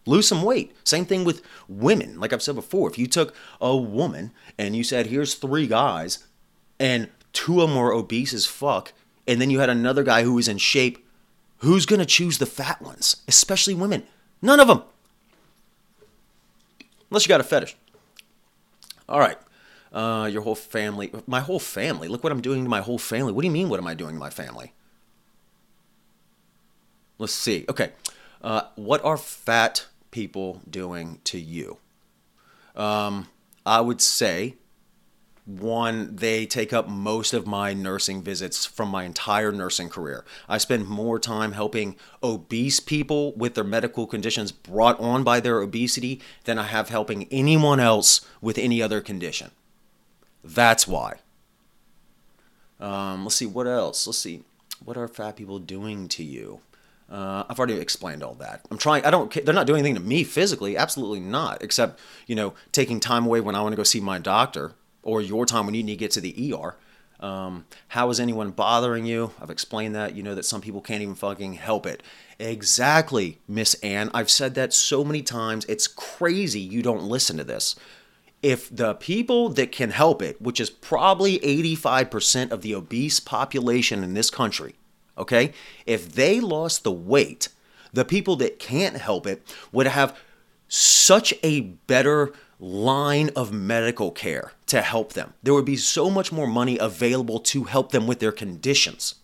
Lose 0.07 0.29
some 0.29 0.45
weight. 0.45 0.73
Same 0.85 1.05
thing 1.05 1.25
with 1.25 1.43
women. 1.69 2.21
Like 2.21 2.33
I've 2.33 2.43
said 2.43 2.55
before, 2.55 2.89
if 2.89 2.97
you 2.97 3.09
took 3.09 3.35
a 3.61 3.77
woman 3.77 4.31
and 4.57 4.77
you 4.77 4.85
said, 4.85 5.07
here's 5.07 5.35
three 5.35 5.67
guys, 5.67 6.29
and 6.79 7.09
two 7.33 7.61
of 7.61 7.69
them 7.69 7.77
were 7.77 7.93
obese 7.93 8.33
as 8.33 8.47
fuck, 8.47 8.93
and 9.27 9.41
then 9.41 9.51
you 9.51 9.59
had 9.59 9.69
another 9.69 10.05
guy 10.05 10.23
who 10.23 10.35
was 10.35 10.47
in 10.47 10.59
shape 10.59 11.05
Who's 11.61 11.87
going 11.87 12.01
to 12.01 12.07
choose 12.07 12.39
the 12.39 12.47
fat 12.47 12.81
ones, 12.81 13.17
especially 13.29 13.75
women? 13.75 14.05
None 14.41 14.61
of 14.61 14.69
them. 14.69 14.83
Unless 17.11 17.27
you 17.27 17.29
got 17.29 17.41
a 17.41 17.45
fetish. 17.45 17.77
All 19.09 19.21
right. 19.21 19.37
Uh, 19.93 20.29
your 20.33 20.43
whole 20.43 20.55
family. 20.55 21.13
My 21.27 21.41
whole 21.41 21.59
family. 21.59 22.09
Look 22.09 22.25
what 22.25 22.33
I'm 22.33 22.41
doing 22.41 22.65
to 22.65 22.71
my 22.71 22.81
whole 22.81 22.99
family. 22.99 23.33
What 23.33 23.43
do 23.43 23.47
you 23.47 23.53
mean, 23.53 23.69
what 23.69 23.79
am 23.79 23.87
I 23.87 23.95
doing 23.95 24.15
to 24.15 24.21
my 24.21 24.31
family? 24.31 24.73
Let's 27.19 27.35
see. 27.35 27.67
Okay. 27.69 27.91
Uh, 28.43 28.63
what 28.77 29.05
are 29.05 29.19
fat 29.19 29.87
people 30.11 30.63
doing 30.69 31.21
to 31.25 31.39
you? 31.39 31.77
Um, 32.75 33.29
I 33.67 33.83
would 33.83 34.01
say 34.01 34.55
one, 35.59 36.15
they 36.17 36.47
take 36.47 36.73
up 36.73 36.89
most 36.89 37.33
of 37.33 37.47
my 37.47 37.75
nursing 37.75 38.23
visits 38.23 38.65
from 38.65 38.89
my 38.89 39.05
entire 39.05 39.51
nursing 39.51 39.89
career. 39.89 40.25
I 40.49 40.59
spend 40.59 40.87
more 40.89 41.19
time 41.19 41.53
helping 41.53 41.97
obese 42.23 42.79
people 42.79 43.33
with 43.33 43.55
their 43.55 43.65
medical 43.65 44.07
conditions 44.07 44.53
brought 44.53 44.99
on 45.01 45.25
by 45.25 45.41
their 45.41 45.61
obesity 45.61 46.21
than 46.45 46.59
I 46.59 46.65
have 46.65 46.89
helping 46.89 47.27
anyone 47.31 47.81
else 47.81 48.21
with 48.41 48.59
any 48.59 48.81
other 48.81 49.01
condition. 49.01 49.51
That's 50.45 50.87
why. 50.87 51.17
Um, 52.79 53.25
let's 53.25 53.37
see, 53.37 53.47
what 53.47 53.67
else? 53.67 54.07
Let's 54.07 54.19
see. 54.19 54.45
What 54.85 54.97
are 54.97 55.09
fat 55.09 55.37
people 55.37 55.59
doing 55.59 56.09
to 56.09 56.23
you? 56.23 56.61
Uh, 57.11 57.45
I've 57.49 57.59
already 57.59 57.75
explained 57.75 58.23
all 58.23 58.35
that. 58.35 58.65
I'm 58.71 58.79
trying. 58.79 59.05
I 59.05 59.11
don't. 59.11 59.33
They're 59.45 59.53
not 59.53 59.67
doing 59.67 59.81
anything 59.81 59.97
to 59.97 60.01
me 60.01 60.23
physically. 60.23 60.77
Absolutely 60.77 61.19
not. 61.19 61.61
Except 61.61 61.99
you 62.29 62.37
know, 62.37 62.55
taking 62.71 63.01
time 63.01 63.27
away 63.27 63.41
when 63.41 63.57
I 63.57 63.63
want 63.63 63.73
to 63.73 63.77
go 63.77 63.83
see 63.83 64.01
my 64.01 64.21
doctor 64.21 64.75
or 65.03 65.21
your 65.21 65.47
time 65.47 65.67
when 65.67 65.75
you 65.75 65.83
need 65.83 65.93
to 65.93 65.99
get 65.99 66.11
to 66.13 66.21
the 66.21 66.55
ER. 66.55 66.77
Um, 67.21 67.67
how 67.89 68.09
is 68.11 68.19
anyone 68.19 68.51
bothering 68.51 69.05
you? 69.05 69.33
I've 69.41 69.51
explained 69.51 69.95
that. 69.95 70.17
You 70.17 70.23
know 70.23 70.35
that 70.35 70.45
some 70.45 70.61
people 70.61 70.81
can't 70.81 71.03
even 71.03 71.15
fucking 71.15 71.55
help 71.55 71.87
it. 71.87 72.03
Exactly, 72.39 73.39
Miss 73.47 73.75
Ann. 73.75 74.11
I've 74.15 74.31
said 74.31 74.55
that 74.55 74.73
so 74.73 75.05
many 75.05 75.23
times. 75.23 75.67
It's 75.67 75.87
crazy 75.87 76.61
you 76.61 76.83
don't 76.83 77.03
listen 77.03 77.37
to 77.37 77.45
this. 77.45 77.77
If 78.43 78.75
the 78.75 78.95
people 78.95 79.51
that 79.51 79.71
can 79.71 79.91
help 79.91 80.23
it, 80.23 80.41
which 80.41 80.61
is 80.61 80.71
probably 80.71 81.39
85% 81.41 82.51
of 82.51 82.63
the 82.63 82.75
obese 82.75 83.21
population 83.21 84.03
in 84.03 84.15
this 84.15 84.31
country, 84.31 84.77
okay, 85.19 85.53
if 85.85 86.11
they 86.13 86.41
lost 86.41 86.83
the 86.83 86.91
weight, 86.91 87.49
the 87.93 88.07
people 88.07 88.37
that 88.37 88.59
can't 88.59 88.97
help 88.97 89.27
it 89.27 89.43
would 89.73 89.87
have 89.87 90.17
such 90.69 91.35
a 91.43 91.61
better 91.61 92.33
line 92.59 93.31
of 93.37 93.53
medical 93.53 94.11
care 94.11 94.53
to 94.71 94.83
help 94.83 95.15
them. 95.15 95.35
There 95.43 95.53
would 95.53 95.65
be 95.65 95.77
so 95.77 96.09
much 96.09 96.31
more 96.31 96.47
money 96.47 96.79
available 96.79 97.41
to 97.41 97.65
help 97.65 97.91
them 97.91 98.07
with 98.07 98.21
their 98.21 98.31
conditions. 98.31 99.17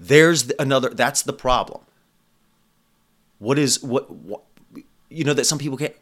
There's 0.00 0.50
another, 0.58 0.88
that's 0.88 1.20
the 1.20 1.34
problem. 1.34 1.82
What 3.38 3.58
is, 3.58 3.82
what, 3.82 4.10
what, 4.10 4.40
you 5.10 5.22
know, 5.22 5.34
that 5.34 5.44
some 5.44 5.58
people 5.58 5.76
can't, 5.76 5.94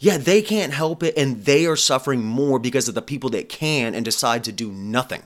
yeah, 0.00 0.18
they 0.18 0.42
can't 0.42 0.72
help 0.72 1.04
it 1.04 1.16
and 1.16 1.44
they 1.44 1.64
are 1.64 1.76
suffering 1.76 2.24
more 2.24 2.58
because 2.58 2.88
of 2.88 2.96
the 2.96 3.02
people 3.02 3.30
that 3.30 3.48
can 3.48 3.94
and 3.94 4.04
decide 4.04 4.42
to 4.44 4.52
do 4.52 4.72
nothing. 4.72 5.22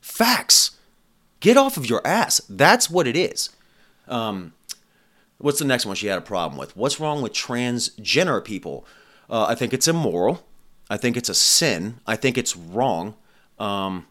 Facts. 0.00 0.72
Get 1.38 1.56
off 1.56 1.76
of 1.76 1.88
your 1.88 2.04
ass. 2.04 2.40
That's 2.48 2.90
what 2.90 3.06
it 3.06 3.14
is. 3.14 3.50
Um, 4.08 4.54
what's 5.38 5.60
the 5.60 5.64
next 5.64 5.86
one 5.86 5.94
she 5.94 6.08
had 6.08 6.18
a 6.18 6.22
problem 6.22 6.58
with? 6.58 6.76
What's 6.76 6.98
wrong 6.98 7.22
with 7.22 7.32
transgender 7.32 8.44
people? 8.44 8.84
Uh, 9.28 9.44
I 9.44 9.54
think 9.54 9.72
it's 9.72 9.86
immoral. 9.86 10.44
I 10.90 10.96
think 10.96 11.16
it's 11.16 11.28
a 11.28 11.34
sin. 11.34 12.00
I 12.06 12.16
think 12.16 12.36
it's 12.36 12.56
wrong. 12.56 13.14
Um, 13.58 14.06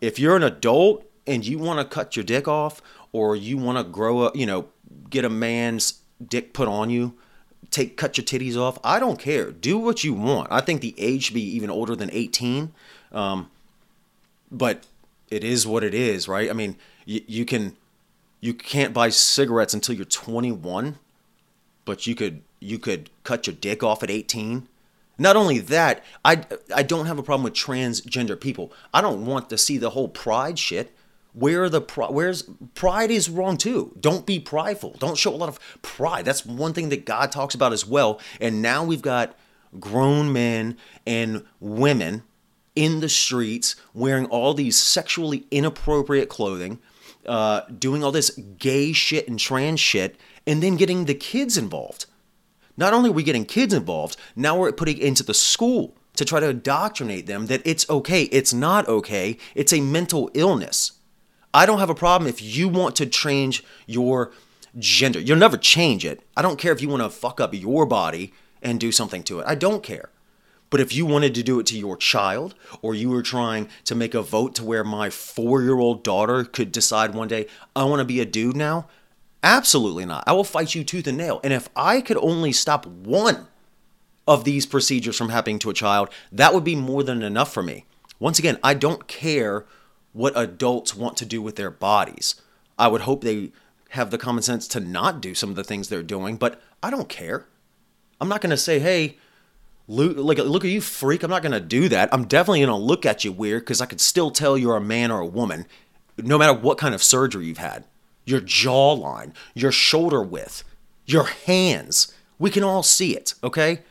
if 0.00 0.18
you're 0.18 0.36
an 0.36 0.42
adult 0.42 1.06
and 1.26 1.46
you 1.46 1.58
want 1.58 1.78
to 1.78 1.84
cut 1.84 2.16
your 2.16 2.24
dick 2.24 2.46
off, 2.46 2.82
or 3.12 3.36
you 3.36 3.56
want 3.56 3.78
to 3.78 3.84
grow 3.84 4.22
up, 4.22 4.34
you 4.34 4.44
know, 4.44 4.66
get 5.08 5.24
a 5.24 5.30
man's 5.30 6.00
dick 6.26 6.52
put 6.52 6.66
on 6.66 6.90
you, 6.90 7.14
take 7.70 7.96
cut 7.96 8.18
your 8.18 8.24
titties 8.24 8.56
off. 8.56 8.76
I 8.82 8.98
don't 8.98 9.20
care. 9.20 9.52
Do 9.52 9.78
what 9.78 10.02
you 10.02 10.12
want. 10.12 10.48
I 10.50 10.60
think 10.60 10.80
the 10.80 10.94
age 10.98 11.26
should 11.26 11.34
be 11.34 11.56
even 11.56 11.70
older 11.70 11.94
than 11.94 12.10
18. 12.12 12.72
Um, 13.12 13.50
but 14.50 14.86
it 15.30 15.44
is 15.44 15.64
what 15.64 15.84
it 15.84 15.94
is, 15.94 16.26
right? 16.26 16.50
I 16.50 16.52
mean, 16.52 16.76
you, 17.04 17.22
you 17.26 17.44
can 17.44 17.76
you 18.40 18.52
can't 18.52 18.92
buy 18.92 19.08
cigarettes 19.08 19.72
until 19.72 19.94
you're 19.94 20.04
21, 20.04 20.98
but 21.84 22.06
you 22.08 22.16
could 22.16 22.42
you 22.58 22.80
could 22.80 23.10
cut 23.22 23.46
your 23.46 23.54
dick 23.54 23.84
off 23.84 24.02
at 24.02 24.10
18. 24.10 24.68
Not 25.18 25.36
only 25.36 25.58
that, 25.58 26.02
I, 26.24 26.44
I 26.74 26.82
don't 26.82 27.06
have 27.06 27.18
a 27.18 27.22
problem 27.22 27.44
with 27.44 27.54
transgender 27.54 28.40
people. 28.40 28.72
I 28.92 29.00
don't 29.00 29.26
want 29.26 29.48
to 29.50 29.58
see 29.58 29.78
the 29.78 29.90
whole 29.90 30.08
pride 30.08 30.58
shit. 30.58 30.94
Where 31.32 31.68
the 31.68 31.80
where's 32.10 32.44
pride 32.76 33.10
is 33.10 33.28
wrong 33.28 33.56
too. 33.56 33.96
Don't 33.98 34.24
be 34.24 34.38
prideful. 34.38 34.94
Don't 35.00 35.18
show 35.18 35.34
a 35.34 35.36
lot 35.36 35.48
of 35.48 35.58
pride. 35.82 36.24
That's 36.24 36.46
one 36.46 36.72
thing 36.72 36.90
that 36.90 37.04
God 37.04 37.32
talks 37.32 37.56
about 37.56 37.72
as 37.72 37.84
well. 37.84 38.20
And 38.40 38.62
now 38.62 38.84
we've 38.84 39.02
got 39.02 39.36
grown 39.80 40.32
men 40.32 40.76
and 41.04 41.44
women 41.58 42.22
in 42.76 43.00
the 43.00 43.08
streets 43.08 43.74
wearing 43.92 44.26
all 44.26 44.54
these 44.54 44.76
sexually 44.76 45.46
inappropriate 45.50 46.28
clothing, 46.28 46.78
uh, 47.26 47.62
doing 47.62 48.04
all 48.04 48.12
this 48.12 48.30
gay 48.58 48.92
shit 48.92 49.28
and 49.28 49.38
trans 49.38 49.80
shit, 49.80 50.16
and 50.46 50.62
then 50.62 50.76
getting 50.76 51.06
the 51.06 51.14
kids 51.14 51.56
involved. 51.56 52.06
Not 52.76 52.92
only 52.92 53.10
are 53.10 53.14
we 53.14 53.22
getting 53.22 53.44
kids 53.44 53.72
involved, 53.72 54.16
now 54.34 54.58
we're 54.58 54.72
putting 54.72 54.98
into 54.98 55.22
the 55.22 55.34
school 55.34 55.96
to 56.16 56.24
try 56.24 56.40
to 56.40 56.48
indoctrinate 56.48 57.26
them 57.26 57.46
that 57.46 57.62
it's 57.64 57.88
okay. 57.90 58.24
It's 58.24 58.52
not 58.52 58.88
okay. 58.88 59.36
It's 59.54 59.72
a 59.72 59.80
mental 59.80 60.30
illness. 60.34 60.92
I 61.52 61.66
don't 61.66 61.78
have 61.78 61.90
a 61.90 61.94
problem 61.94 62.28
if 62.28 62.42
you 62.42 62.68
want 62.68 62.96
to 62.96 63.06
change 63.06 63.62
your 63.86 64.32
gender. 64.78 65.20
You'll 65.20 65.38
never 65.38 65.56
change 65.56 66.04
it. 66.04 66.20
I 66.36 66.42
don't 66.42 66.58
care 66.58 66.72
if 66.72 66.82
you 66.82 66.88
want 66.88 67.02
to 67.02 67.10
fuck 67.10 67.40
up 67.40 67.54
your 67.54 67.86
body 67.86 68.32
and 68.62 68.80
do 68.80 68.90
something 68.90 69.22
to 69.24 69.40
it. 69.40 69.46
I 69.46 69.54
don't 69.54 69.82
care. 69.82 70.10
But 70.70 70.80
if 70.80 70.92
you 70.92 71.06
wanted 71.06 71.36
to 71.36 71.44
do 71.44 71.60
it 71.60 71.66
to 71.66 71.78
your 71.78 71.96
child, 71.96 72.56
or 72.82 72.94
you 72.96 73.08
were 73.10 73.22
trying 73.22 73.68
to 73.84 73.94
make 73.94 74.14
a 74.14 74.22
vote 74.22 74.56
to 74.56 74.64
where 74.64 74.82
my 74.82 75.10
four 75.10 75.62
year 75.62 75.78
old 75.78 76.02
daughter 76.02 76.42
could 76.42 76.72
decide 76.72 77.14
one 77.14 77.28
day, 77.28 77.46
I 77.76 77.84
want 77.84 78.00
to 78.00 78.04
be 78.04 78.18
a 78.18 78.24
dude 78.24 78.56
now, 78.56 78.88
Absolutely 79.44 80.06
not. 80.06 80.24
I 80.26 80.32
will 80.32 80.42
fight 80.42 80.74
you 80.74 80.82
tooth 80.82 81.06
and 81.06 81.18
nail. 81.18 81.38
And 81.44 81.52
if 81.52 81.68
I 81.76 82.00
could 82.00 82.16
only 82.16 82.50
stop 82.50 82.86
one 82.86 83.46
of 84.26 84.44
these 84.44 84.64
procedures 84.64 85.18
from 85.18 85.28
happening 85.28 85.58
to 85.60 85.70
a 85.70 85.74
child, 85.74 86.08
that 86.32 86.54
would 86.54 86.64
be 86.64 86.74
more 86.74 87.02
than 87.02 87.22
enough 87.22 87.52
for 87.52 87.62
me. 87.62 87.84
Once 88.18 88.38
again, 88.38 88.58
I 88.64 88.72
don't 88.72 89.06
care 89.06 89.66
what 90.14 90.32
adults 90.34 90.94
want 90.96 91.18
to 91.18 91.26
do 91.26 91.42
with 91.42 91.56
their 91.56 91.70
bodies. 91.70 92.36
I 92.78 92.88
would 92.88 93.02
hope 93.02 93.20
they 93.20 93.52
have 93.90 94.10
the 94.10 94.16
common 94.16 94.42
sense 94.42 94.66
to 94.68 94.80
not 94.80 95.20
do 95.20 95.34
some 95.34 95.50
of 95.50 95.56
the 95.56 95.64
things 95.64 95.88
they're 95.88 96.02
doing, 96.02 96.36
but 96.36 96.58
I 96.82 96.88
don't 96.88 97.10
care. 97.10 97.46
I'm 98.22 98.30
not 98.30 98.40
going 98.40 98.50
to 98.50 98.56
say, 98.56 98.78
hey, 98.78 99.18
Look, 99.86 100.16
like, 100.16 100.38
look 100.38 100.64
at 100.64 100.70
you, 100.70 100.80
freak. 100.80 101.22
I'm 101.22 101.30
not 101.30 101.42
gonna 101.42 101.60
do 101.60 101.90
that. 101.90 102.08
I'm 102.10 102.24
definitely 102.24 102.60
gonna 102.60 102.78
look 102.78 103.04
at 103.04 103.22
you 103.22 103.32
weird 103.32 103.62
because 103.62 103.82
I 103.82 103.86
could 103.86 104.00
still 104.00 104.30
tell 104.30 104.56
you're 104.56 104.76
a 104.76 104.80
man 104.80 105.10
or 105.10 105.20
a 105.20 105.26
woman, 105.26 105.66
no 106.16 106.38
matter 106.38 106.54
what 106.54 106.78
kind 106.78 106.94
of 106.94 107.02
surgery 107.02 107.44
you've 107.44 107.58
had. 107.58 107.84
Your 108.24 108.40
jawline, 108.40 109.34
your 109.54 109.72
shoulder 109.72 110.22
width, 110.22 110.64
your 111.06 111.24
hands. 111.24 112.12
We 112.38 112.50
can 112.50 112.64
all 112.64 112.82
see 112.82 113.16
it. 113.16 113.34
Okay. 113.42 113.82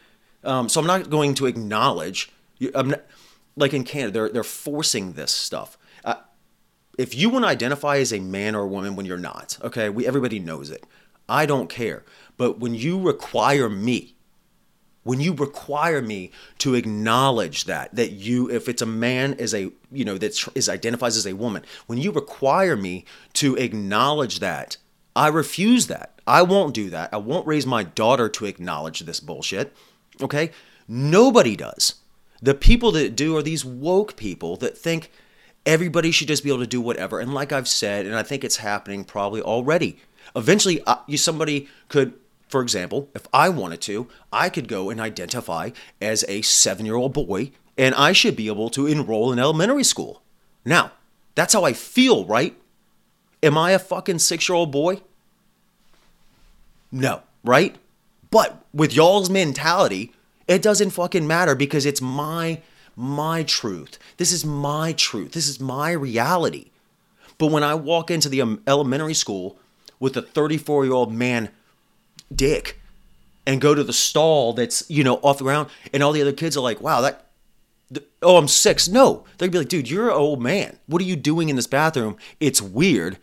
Um, 0.44 0.70
so 0.70 0.82
I'm 0.82 0.88
not 0.88 1.10
going 1.10 1.36
to 1.36 1.46
acknowledge. 1.46 2.32
I'm 2.76 2.90
not, 2.92 3.04
like 3.56 3.74
in 3.74 3.84
Canada, 3.84 4.12
they're 4.12 4.30
they're 4.30 4.44
forcing 4.44 5.14
this 5.14 5.32
stuff. 5.32 5.78
Uh, 6.04 6.16
if 6.98 7.16
you 7.16 7.30
want 7.30 7.46
to 7.46 7.50
identify 7.50 7.98
as 7.98 8.12
a 8.12 8.20
man 8.20 8.56
or 8.56 8.62
a 8.62 8.68
woman 8.68 8.96
when 8.96 9.06
you're 9.06 9.18
not, 9.18 9.58
okay, 9.64 9.90
we 9.90 10.06
everybody 10.08 10.40
knows 10.40 10.70
it. 10.70 10.84
I 11.30 11.46
don't 11.46 11.70
care. 11.70 12.04
But 12.36 12.60
when 12.60 12.74
you 12.76 13.00
require 13.00 13.70
me, 13.70 14.13
when 15.04 15.20
you 15.20 15.34
require 15.34 16.02
me 16.02 16.32
to 16.60 16.76
acknowledge 16.76 17.66
that 17.66 17.94
that 17.96 18.12
you 18.12 18.50
if 18.50 18.68
it's 18.68 18.82
a 18.82 18.86
man 18.86 19.34
is 19.34 19.54
a 19.54 19.72
you 19.92 20.06
know 20.06 20.18
that 20.18 20.38
is 20.56 20.70
identifies 20.70 21.18
as 21.18 21.26
a 21.26 21.34
woman 21.34 21.64
when 21.88 22.00
you 22.00 22.12
require 22.12 22.76
me 22.76 23.06
to 23.34 23.56
acknowledge 23.56 24.40
that 24.40 24.78
i 25.16 25.28
refuse 25.28 25.88
that 25.88 26.20
i 26.26 26.42
won't 26.42 26.74
do 26.74 26.90
that 26.90 27.14
i 27.14 27.18
won't 27.18 27.48
raise 27.48 27.66
my 27.66 27.84
daughter 27.84 28.30
to 28.30 28.46
acknowledge 28.46 29.02
this 29.02 29.20
bullshit 29.20 29.76
okay 30.22 30.52
nobody 30.88 31.56
does 31.56 31.96
the 32.42 32.54
people 32.54 32.92
that 32.92 33.16
do 33.16 33.38
are 33.38 33.42
these 33.42 33.64
woke 33.64 34.18
people 34.18 34.58
that 34.58 34.78
think 34.78 35.10
everybody 35.66 36.12
should 36.12 36.28
just 36.28 36.44
be 36.44 36.50
able 36.50 36.60
to 36.60 36.68
do 36.68 36.82
whatever. 36.82 37.20
And 37.20 37.34
like 37.34 37.52
I've 37.52 37.68
said, 37.68 38.06
and 38.06 38.16
I 38.16 38.24
think 38.24 38.44
it's 38.44 38.58
happening 38.58 39.04
probably 39.04 39.42
already. 39.42 39.98
Eventually, 40.36 40.82
uh, 40.86 40.98
you 41.08 41.18
somebody 41.18 41.68
could, 41.90 42.14
for 42.54 42.62
example, 42.62 43.10
if 43.16 43.28
I 43.34 43.50
wanted 43.50 43.82
to, 43.82 44.08
I 44.32 44.48
could 44.48 44.68
go 44.68 44.92
and 44.92 45.02
identify 45.02 45.72
as 46.00 46.24
a 46.28 46.44
seven-year-old 46.44 47.12
boy, 47.12 47.50
and 47.80 47.96
I 47.96 48.12
should 48.12 48.36
be 48.36 48.46
able 48.46 48.70
to 48.70 48.86
enroll 48.86 49.34
in 49.34 49.40
elementary 49.40 49.84
school. 49.84 50.22
Now, 50.64 50.92
that's 51.34 51.54
how 51.54 51.64
I 51.64 51.74
feel, 51.74 52.26
right? 52.26 52.56
Am 53.42 53.58
I 53.58 53.72
a 53.72 53.80
fucking 53.80 54.20
six-year-old 54.20 54.72
boy? 54.72 55.02
No, 56.92 57.24
right? 57.44 57.76
But 58.30 58.64
with 58.72 58.94
y'all's 58.94 59.32
mentality, 59.32 60.12
it 60.48 60.62
doesn't 60.62 60.92
fucking 60.92 61.26
matter 61.26 61.56
because 61.56 61.88
it's 61.88 62.02
my 62.02 62.62
my 62.96 63.42
truth. 63.42 63.98
This 64.18 64.32
is 64.32 64.46
my 64.46 64.94
truth. 64.94 65.32
This 65.32 65.48
is 65.48 65.60
my 65.60 65.92
reality. 65.92 66.70
But 67.40 67.48
when 67.48 67.64
I 67.64 67.74
walk 67.74 68.12
into 68.12 68.30
the 68.30 68.44
um, 68.44 68.62
elementary 68.68 69.16
school 69.16 69.58
with 70.00 70.16
a 70.16 70.22
34 70.22 70.86
year 70.86 70.94
old 70.94 71.12
man 71.12 71.50
dick 72.36 72.80
and 73.46 73.62
go 73.62 73.76
to 73.76 73.84
the 73.84 73.94
stall 73.94 74.54
that's, 74.54 74.90
you 74.90 75.04
know, 75.04 75.16
off 75.18 75.38
the 75.38 75.44
ground 75.44 75.70
and 75.94 76.02
all 76.02 76.12
the 76.12 76.22
other 76.22 76.32
kids 76.32 76.56
are 76.56 76.62
like, 76.62 76.82
wow, 76.82 77.02
that, 77.02 77.26
oh, 78.22 78.38
I'm 78.38 78.48
six. 78.48 78.88
No, 78.88 79.26
they'd 79.38 79.52
be 79.52 79.58
like, 79.58 79.70
dude, 79.70 79.90
you're 79.90 80.10
an 80.10 80.16
old 80.16 80.42
man. 80.42 80.80
What 80.88 81.02
are 81.02 81.06
you 81.06 81.16
doing 81.16 81.50
in 81.50 81.56
this 81.56 81.68
bathroom? 81.68 82.18
It's 82.40 82.62
weird, 82.62 83.18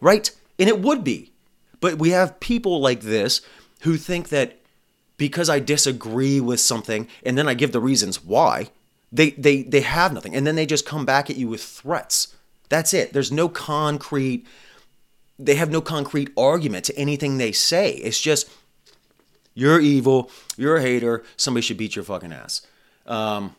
right? 0.00 0.30
And 0.58 0.68
it 0.68 0.80
would 0.80 1.04
be. 1.04 1.32
But 1.80 1.98
we 1.98 2.10
have 2.10 2.40
people 2.40 2.80
like 2.80 3.00
this 3.00 3.42
who 3.82 3.96
think 3.96 4.30
that 4.30 4.58
because 5.18 5.48
I 5.48 5.60
disagree 5.60 6.40
with 6.40 6.60
something 6.60 7.08
and 7.24 7.36
then 7.36 7.48
I 7.48 7.54
give 7.54 7.72
the 7.72 7.80
reasons 7.80 8.24
why, 8.24 8.70
they 9.12 9.30
they 9.30 9.62
they 9.62 9.82
have 9.82 10.12
nothing. 10.12 10.34
And 10.34 10.46
then 10.46 10.56
they 10.56 10.66
just 10.66 10.86
come 10.86 11.04
back 11.04 11.30
at 11.30 11.36
you 11.36 11.48
with 11.48 11.62
threats. 11.62 12.34
That's 12.68 12.92
it. 12.92 13.12
There's 13.12 13.30
no 13.30 13.48
concrete 13.48 14.46
they 15.38 15.56
have 15.56 15.70
no 15.70 15.80
concrete 15.80 16.30
argument 16.36 16.84
to 16.86 16.96
anything 16.96 17.38
they 17.38 17.52
say. 17.52 17.92
It's 17.92 18.20
just 18.20 18.48
you're 19.54 19.80
evil, 19.80 20.30
you're 20.56 20.76
a 20.76 20.82
hater, 20.82 21.24
somebody 21.36 21.62
should 21.62 21.78
beat 21.78 21.96
your 21.96 22.04
fucking 22.04 22.32
ass. 22.32 22.66
Um, 23.06 23.54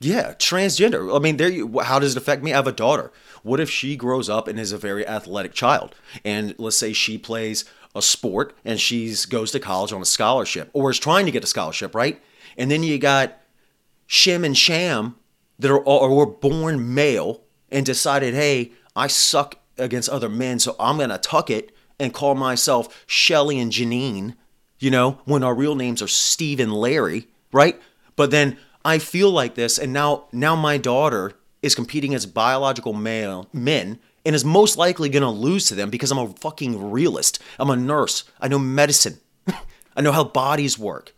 yeah, 0.00 0.34
transgender. 0.34 1.14
I 1.14 1.18
mean, 1.18 1.36
there. 1.36 1.50
You, 1.50 1.80
how 1.80 1.98
does 1.98 2.14
it 2.14 2.18
affect 2.18 2.42
me? 2.42 2.52
I 2.52 2.56
have 2.56 2.66
a 2.68 2.72
daughter. 2.72 3.10
What 3.42 3.58
if 3.58 3.68
she 3.68 3.96
grows 3.96 4.28
up 4.28 4.46
and 4.46 4.58
is 4.58 4.70
a 4.70 4.78
very 4.78 5.06
athletic 5.06 5.52
child, 5.52 5.94
and 6.24 6.54
let's 6.58 6.76
say 6.76 6.92
she 6.92 7.18
plays 7.18 7.64
a 7.96 8.02
sport 8.02 8.54
and 8.64 8.78
she's 8.78 9.26
goes 9.26 9.50
to 9.50 9.60
college 9.60 9.92
on 9.92 10.02
a 10.02 10.06
scholarship 10.06 10.70
or 10.72 10.90
is 10.90 10.98
trying 10.98 11.26
to 11.26 11.32
get 11.32 11.42
a 11.42 11.48
scholarship, 11.48 11.94
right? 11.94 12.22
And 12.56 12.70
then 12.70 12.82
you 12.82 12.98
got 12.98 13.40
Shim 14.08 14.44
and 14.44 14.56
Sham 14.56 15.16
that 15.58 15.70
are 15.70 15.80
or 15.80 16.14
were 16.14 16.26
born 16.26 16.94
male 16.94 17.42
and 17.70 17.84
decided, 17.84 18.34
hey, 18.34 18.72
I 18.94 19.08
suck 19.08 19.56
against 19.78 20.08
other 20.08 20.28
men, 20.28 20.58
so 20.58 20.76
I'm 20.78 20.98
gonna 20.98 21.18
tuck 21.18 21.50
it 21.50 21.74
and 21.98 22.14
call 22.14 22.34
myself 22.34 23.04
Shelly 23.06 23.58
and 23.58 23.72
Janine, 23.72 24.34
you 24.78 24.90
know, 24.90 25.18
when 25.24 25.42
our 25.42 25.54
real 25.54 25.74
names 25.74 26.00
are 26.02 26.08
Steve 26.08 26.60
and 26.60 26.72
Larry, 26.72 27.26
right? 27.52 27.80
But 28.16 28.30
then 28.30 28.56
I 28.84 28.98
feel 28.98 29.30
like 29.30 29.54
this, 29.54 29.78
and 29.78 29.92
now 29.92 30.24
now 30.32 30.54
my 30.56 30.78
daughter 30.78 31.34
is 31.62 31.74
competing 31.74 32.14
as 32.14 32.26
biological 32.26 32.92
male 32.92 33.48
men 33.52 33.98
and 34.24 34.34
is 34.34 34.44
most 34.44 34.76
likely 34.76 35.08
to 35.10 35.28
lose 35.28 35.66
to 35.66 35.74
them 35.74 35.90
because 35.90 36.10
I'm 36.10 36.18
a 36.18 36.28
fucking 36.28 36.90
realist. 36.90 37.38
I'm 37.58 37.70
a 37.70 37.76
nurse. 37.76 38.24
I 38.40 38.48
know 38.48 38.58
medicine. 38.58 39.18
I 39.96 40.00
know 40.00 40.12
how 40.12 40.24
bodies 40.24 40.78
work. 40.78 41.14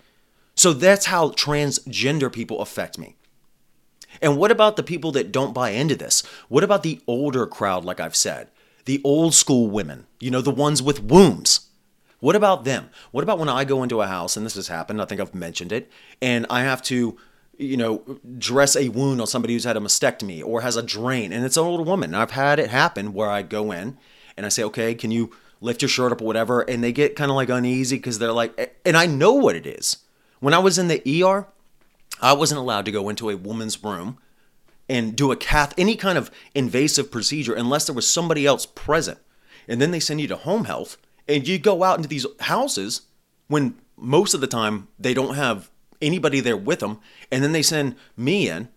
So 0.55 0.73
that's 0.73 1.07
how 1.07 1.31
transgender 1.31 2.33
people 2.33 2.61
affect 2.61 2.99
me. 2.99 3.17
And 4.23 4.37
what 4.37 4.51
about 4.51 4.77
the 4.77 4.83
people 4.83 5.13
that 5.13 5.33
don't 5.33 5.55
buy 5.55 5.71
into 5.71 5.97
this? 5.97 6.23
What 6.49 6.65
about 6.65 6.83
the 6.83 7.01
older 7.07 7.47
crowd, 7.47 7.85
like 7.85 8.01
I've 8.01 8.17
said? 8.17 8.49
The 8.85 9.01
old 9.05 9.35
school 9.35 9.71
women, 9.71 10.07
you 10.19 10.31
know, 10.31 10.41
the 10.41 10.51
ones 10.51 10.83
with 10.83 11.03
wombs. 11.03 11.69
What 12.19 12.37
about 12.37 12.65
them? 12.65 12.91
What 13.13 13.25
about 13.25 13.39
when 13.39 13.49
I 13.49 13.65
go 13.65 13.83
into 13.83 14.03
a 14.03 14.07
house, 14.07 14.37
and 14.37 14.45
this 14.45 14.57
has 14.57 14.69
happened, 14.69 15.01
I 15.01 15.07
think 15.07 15.21
I've 15.21 15.35
mentioned 15.35 15.73
it, 15.73 15.91
and 16.21 16.47
I 16.51 16.63
have 16.63 16.83
to 16.85 17.19
you 17.61 17.77
know, 17.77 18.03
dress 18.39 18.75
a 18.75 18.89
wound 18.89 19.21
on 19.21 19.27
somebody 19.27 19.53
who's 19.53 19.65
had 19.65 19.77
a 19.77 19.81
mastectomy 19.81 20.43
or 20.43 20.63
has 20.63 20.77
a 20.77 20.83
drain, 20.83 21.31
and 21.33 21.45
it's 21.45 21.59
an 21.59 21.65
older 21.65 21.83
woman. 21.83 22.15
I've 22.15 22.31
had 22.31 22.59
it 22.59 22.71
happen 22.71 23.13
where 23.13 23.29
I 23.29 23.43
go 23.43 23.71
in 23.71 23.99
and 24.37 24.47
I 24.47 24.49
say, 24.49 24.63
okay, 24.65 24.95
can 24.95 25.11
you 25.11 25.31
lift 25.61 25.83
your 25.83 25.91
shirt 25.91 26.11
up 26.11 26.23
or 26.23 26.25
whatever? 26.25 26.63
And 26.63 26.83
they 26.83 26.91
get 26.91 27.17
kind 27.17 27.31
of 27.31 27.37
like 27.37 27.51
uneasy 27.51 27.97
because 27.97 28.19
they're 28.19 28.33
like, 28.33 28.79
and 28.87 28.97
I 28.97 29.05
know 29.05 29.35
what 29.35 29.57
it 29.57 29.67
is. 29.67 29.99
When 30.41 30.55
I 30.55 30.59
was 30.59 30.79
in 30.79 30.89
the 30.89 31.23
ER, 31.23 31.47
I 32.21 32.33
wasn't 32.33 32.61
allowed 32.61 32.85
to 32.85 32.93
go 32.93 33.09
into 33.09 33.31
a 33.31 33.37
woman's 33.37 33.83
room 33.83 34.19
and 34.89 35.17
do 35.17 35.31
a 35.31 35.37
cath, 35.37 35.73
any 35.79 35.97
kind 35.97 36.19
of 36.19 36.31
invasive 36.55 37.11
procedure 37.11 37.55
unless 37.55 37.87
there 37.87 37.95
was 37.95 38.09
somebody 38.09 38.47
else 38.47 38.67
present. 38.67 39.19
And 39.69 39.81
then 39.81 39.91
they 39.91 40.01
send 40.01 40.21
you 40.21 40.29
to 40.29 40.37
home 40.37 40.65
health 40.65 40.97
and 41.29 41.47
you 41.47 41.59
go 41.59 41.85
out 41.85 41.97
into 41.97 42.09
these 42.09 42.27
houses 42.41 43.03
when 43.47 43.77
most 43.97 44.35
of 44.35 44.41
the 44.41 44.47
time 44.47 44.89
they 44.99 45.15
don't 45.15 45.35
have 45.35 45.71
anybody 46.03 46.41
there 46.41 46.57
with 46.57 46.81
them. 46.81 46.99
And 47.31 47.43
then 47.45 47.53
they 47.53 47.63
send 47.63 47.97
me 48.17 48.49
in 48.49 48.69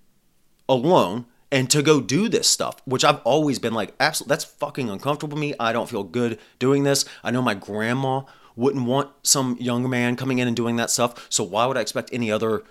alone 0.70 1.26
and 1.52 1.70
to 1.70 1.82
go 1.82 2.02
do 2.02 2.30
this 2.30 2.48
stuff, 2.48 2.82
which 2.86 3.04
I've 3.04 3.22
always 3.22 3.60
been 3.60 3.74
like, 3.74 3.94
absolutely, 4.00 4.30
that's 4.30 4.46
fucking 4.46 4.90
uncomfortable 4.90 5.36
to 5.36 5.42
me. 5.42 5.54
I 5.60 5.72
don't 5.72 5.90
feel 5.90 6.04
good 6.04 6.40
doing 6.60 6.84
this. 6.84 7.06
I 7.24 7.32
know 7.32 7.42
my 7.42 7.54
grandma 7.54 8.24
wouldn't 8.56 8.86
want 8.86 9.12
some 9.24 9.58
young 9.60 9.90
man 9.90 10.16
coming 10.16 10.40
in 10.40 10.48
and 10.48 10.56
doing 10.56 10.76
that 10.76 10.90
stuff. 10.90 11.28
So 11.30 11.44
why 11.44 11.66
would 11.66 11.78
I 11.78 11.82
expect 11.82 12.10
any 12.14 12.32
other 12.32 12.64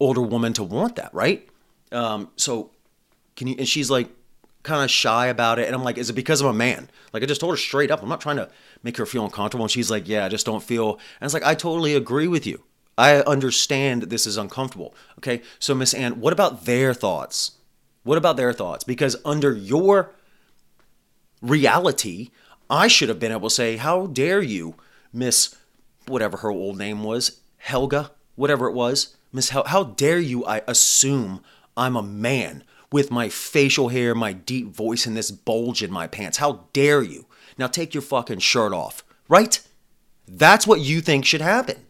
older 0.00 0.22
woman 0.22 0.52
to 0.54 0.64
want 0.64 0.96
that, 0.96 1.12
right? 1.14 1.48
Um, 1.92 2.30
so 2.36 2.70
can 3.36 3.46
you? 3.46 3.56
And 3.58 3.68
she's 3.68 3.90
like 3.90 4.08
kind 4.62 4.82
of 4.82 4.90
shy 4.90 5.26
about 5.26 5.58
it, 5.58 5.66
and 5.66 5.74
I'm 5.74 5.84
like, 5.84 5.98
is 5.98 6.10
it 6.10 6.14
because 6.14 6.40
I'm 6.40 6.48
a 6.48 6.52
man? 6.52 6.90
Like 7.12 7.22
I 7.22 7.26
just 7.26 7.40
told 7.40 7.52
her 7.52 7.56
straight 7.56 7.90
up, 7.90 8.02
I'm 8.02 8.08
not 8.08 8.20
trying 8.20 8.36
to 8.36 8.50
make 8.82 8.96
her 8.96 9.06
feel 9.06 9.24
uncomfortable. 9.24 9.64
And 9.64 9.70
she's 9.70 9.90
like, 9.90 10.08
yeah, 10.08 10.24
I 10.24 10.28
just 10.28 10.46
don't 10.46 10.62
feel. 10.62 10.94
And 11.20 11.26
it's 11.26 11.34
like 11.34 11.44
I 11.44 11.54
totally 11.54 11.94
agree 11.94 12.28
with 12.28 12.46
you. 12.46 12.64
I 12.98 13.20
understand 13.22 14.04
this 14.04 14.26
is 14.26 14.36
uncomfortable. 14.36 14.94
Okay, 15.18 15.42
so 15.58 15.74
Miss 15.74 15.94
Ann, 15.94 16.20
what 16.20 16.32
about 16.32 16.64
their 16.64 16.92
thoughts? 16.92 17.52
What 18.02 18.18
about 18.18 18.36
their 18.36 18.52
thoughts? 18.52 18.84
Because 18.84 19.16
under 19.24 19.52
your 19.52 20.12
reality, 21.42 22.30
I 22.68 22.88
should 22.88 23.08
have 23.08 23.18
been 23.18 23.32
able 23.32 23.48
to 23.48 23.54
say, 23.54 23.76
How 23.76 24.06
dare 24.06 24.42
you, 24.42 24.74
Miss, 25.12 25.56
whatever 26.06 26.38
her 26.38 26.50
old 26.50 26.78
name 26.78 27.02
was, 27.02 27.40
Helga, 27.58 28.10
whatever 28.36 28.68
it 28.68 28.74
was, 28.74 29.16
Miss, 29.32 29.50
how 29.50 29.84
dare 29.84 30.18
you, 30.18 30.44
I 30.44 30.62
assume 30.66 31.42
I'm 31.76 31.96
a 31.96 32.02
man 32.02 32.64
with 32.90 33.10
my 33.10 33.28
facial 33.28 33.88
hair, 33.88 34.14
my 34.14 34.32
deep 34.32 34.74
voice, 34.74 35.06
and 35.06 35.16
this 35.16 35.30
bulge 35.30 35.82
in 35.82 35.92
my 35.92 36.06
pants. 36.06 36.38
How 36.38 36.64
dare 36.72 37.02
you? 37.02 37.26
Now 37.56 37.68
take 37.68 37.94
your 37.94 38.02
fucking 38.02 38.40
shirt 38.40 38.72
off, 38.72 39.04
right? 39.28 39.60
That's 40.26 40.66
what 40.66 40.80
you 40.80 41.00
think 41.00 41.24
should 41.24 41.40
happen 41.40 41.86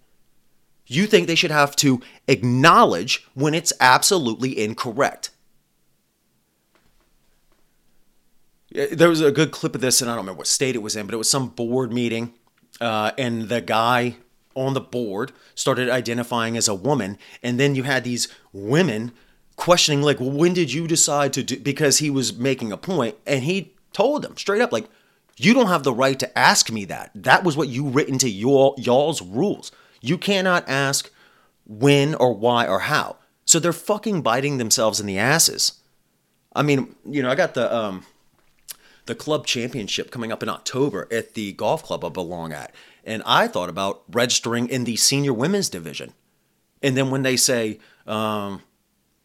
you 0.90 1.06
think 1.06 1.28
they 1.28 1.36
should 1.36 1.52
have 1.52 1.76
to 1.76 2.00
acknowledge 2.26 3.24
when 3.34 3.54
it's 3.54 3.72
absolutely 3.78 4.58
incorrect. 4.58 5.30
There 8.72 9.08
was 9.08 9.20
a 9.20 9.30
good 9.30 9.52
clip 9.52 9.76
of 9.76 9.80
this, 9.80 10.02
and 10.02 10.10
I 10.10 10.14
don't 10.14 10.24
remember 10.24 10.38
what 10.38 10.46
state 10.48 10.74
it 10.74 10.82
was 10.82 10.96
in, 10.96 11.06
but 11.06 11.14
it 11.14 11.18
was 11.18 11.30
some 11.30 11.48
board 11.48 11.92
meeting, 11.92 12.34
uh, 12.80 13.12
and 13.16 13.48
the 13.48 13.60
guy 13.60 14.16
on 14.54 14.74
the 14.74 14.80
board 14.80 15.32
started 15.54 15.88
identifying 15.88 16.56
as 16.56 16.68
a 16.68 16.74
woman, 16.74 17.18
and 17.42 17.58
then 17.58 17.74
you 17.74 17.84
had 17.84 18.04
these 18.04 18.28
women 18.52 19.12
questioning, 19.56 20.02
like, 20.02 20.20
well, 20.20 20.30
when 20.30 20.54
did 20.54 20.72
you 20.72 20.86
decide 20.86 21.32
to 21.34 21.42
do? 21.42 21.58
Because 21.58 21.98
he 21.98 22.10
was 22.10 22.36
making 22.36 22.72
a 22.72 22.76
point, 22.76 23.16
and 23.26 23.44
he 23.44 23.74
told 23.92 24.22
them 24.22 24.36
straight 24.36 24.62
up, 24.62 24.72
like, 24.72 24.86
you 25.36 25.54
don't 25.54 25.68
have 25.68 25.84
the 25.84 25.92
right 25.92 26.18
to 26.18 26.38
ask 26.38 26.70
me 26.70 26.84
that. 26.86 27.10
That 27.14 27.44
was 27.44 27.56
what 27.56 27.68
you 27.68 27.88
written 27.88 28.18
to 28.18 28.28
your 28.28 28.74
y'all's 28.76 29.22
rules. 29.22 29.72
You 30.02 30.18
cannot 30.18 30.68
ask 30.68 31.10
when 31.66 32.14
or 32.14 32.34
why 32.34 32.66
or 32.66 32.80
how. 32.80 33.16
So 33.46 33.58
they're 33.58 33.72
fucking 33.72 34.22
biting 34.22 34.58
themselves 34.58 35.00
in 35.00 35.06
the 35.06 35.18
asses. 35.18 35.80
I 36.54 36.62
mean, 36.62 36.94
you 37.06 37.22
know, 37.22 37.30
I 37.30 37.34
got 37.34 37.54
the 37.54 37.74
um 37.74 38.04
the 39.06 39.14
club 39.14 39.46
championship 39.46 40.10
coming 40.10 40.30
up 40.30 40.42
in 40.42 40.48
October 40.48 41.08
at 41.10 41.34
the 41.34 41.52
golf 41.52 41.82
club 41.82 42.04
I 42.04 42.10
belong 42.10 42.52
at. 42.52 42.74
And 43.04 43.22
I 43.26 43.48
thought 43.48 43.68
about 43.68 44.02
registering 44.10 44.68
in 44.68 44.84
the 44.84 44.96
senior 44.96 45.32
women's 45.32 45.68
division. 45.68 46.12
And 46.82 46.96
then 46.96 47.10
when 47.10 47.22
they 47.22 47.36
say, 47.36 47.78
um, 48.06 48.62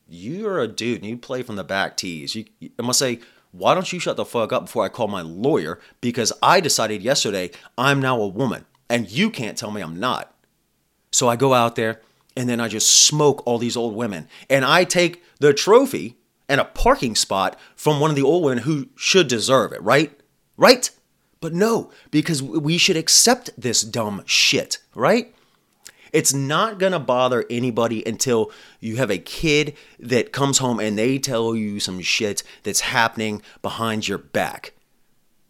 you're 0.08 0.60
a 0.60 0.68
dude 0.68 1.02
and 1.02 1.10
you 1.10 1.18
play 1.18 1.44
from 1.44 1.56
the 1.56 1.64
back 1.64 1.98
tees, 1.98 2.36
you, 2.36 2.46
I'm 2.62 2.70
going 2.78 2.90
to 2.90 2.94
say, 2.94 3.20
why 3.52 3.74
don't 3.74 3.92
you 3.92 4.00
shut 4.00 4.18
the 4.18 4.26
fuck 4.26 4.52
up 4.52 4.66
before 4.66 4.84
I 4.84 4.90
call 4.90 5.08
my 5.08 5.22
lawyer? 5.22 5.80
Because 6.02 6.34
I 6.44 6.60
decided 6.60 7.02
yesterday 7.02 7.52
I'm 7.78 8.02
now 8.02 8.20
a 8.20 8.28
woman 8.28 8.66
and 8.90 9.10
you 9.10 9.30
can't 9.30 9.58
tell 9.58 9.72
me 9.72 9.82
I'm 9.82 10.00
not. 10.00 10.34
So 11.12 11.30
I 11.30 11.36
go 11.38 11.54
out 11.54 11.76
there 11.76 12.02
and 12.36 12.50
then 12.50 12.60
I 12.60 12.68
just 12.68 13.06
smoke 13.06 13.42
all 13.46 13.58
these 13.58 13.78
old 13.78 13.96
women. 13.96 14.28
And 14.50 14.66
I 14.66 14.84
take 14.84 15.24
the 15.40 15.54
trophy 15.54 16.18
and 16.50 16.60
a 16.60 16.66
parking 16.66 17.16
spot 17.16 17.58
from 17.76 18.00
one 18.00 18.10
of 18.10 18.16
the 18.16 18.24
old 18.24 18.44
women 18.44 18.64
who 18.64 18.90
should 18.96 19.28
deserve 19.28 19.72
it, 19.72 19.82
right? 19.82 20.20
Right? 20.58 20.90
But 21.46 21.54
no, 21.54 21.92
because 22.10 22.42
we 22.42 22.80
should 22.80 22.98
accept 22.98 23.52
this 23.56 23.84
dumb 23.84 24.24
shit, 24.26 24.80
right? 24.96 25.32
It's 26.12 26.34
not 26.34 26.80
gonna 26.80 27.00
bother 27.00 27.46
anybody 27.52 28.04
until 28.04 28.50
you 28.80 28.96
have 28.96 29.12
a 29.12 29.20
kid 29.20 29.76
that 30.00 30.32
comes 30.32 30.58
home 30.58 30.80
and 30.80 30.98
they 30.98 31.20
tell 31.20 31.56
you 31.56 31.80
some 31.80 32.02
shit 32.02 32.42
that's 32.64 32.80
happening 32.80 33.44
behind 33.62 34.08
your 34.08 34.18
back. 34.18 34.74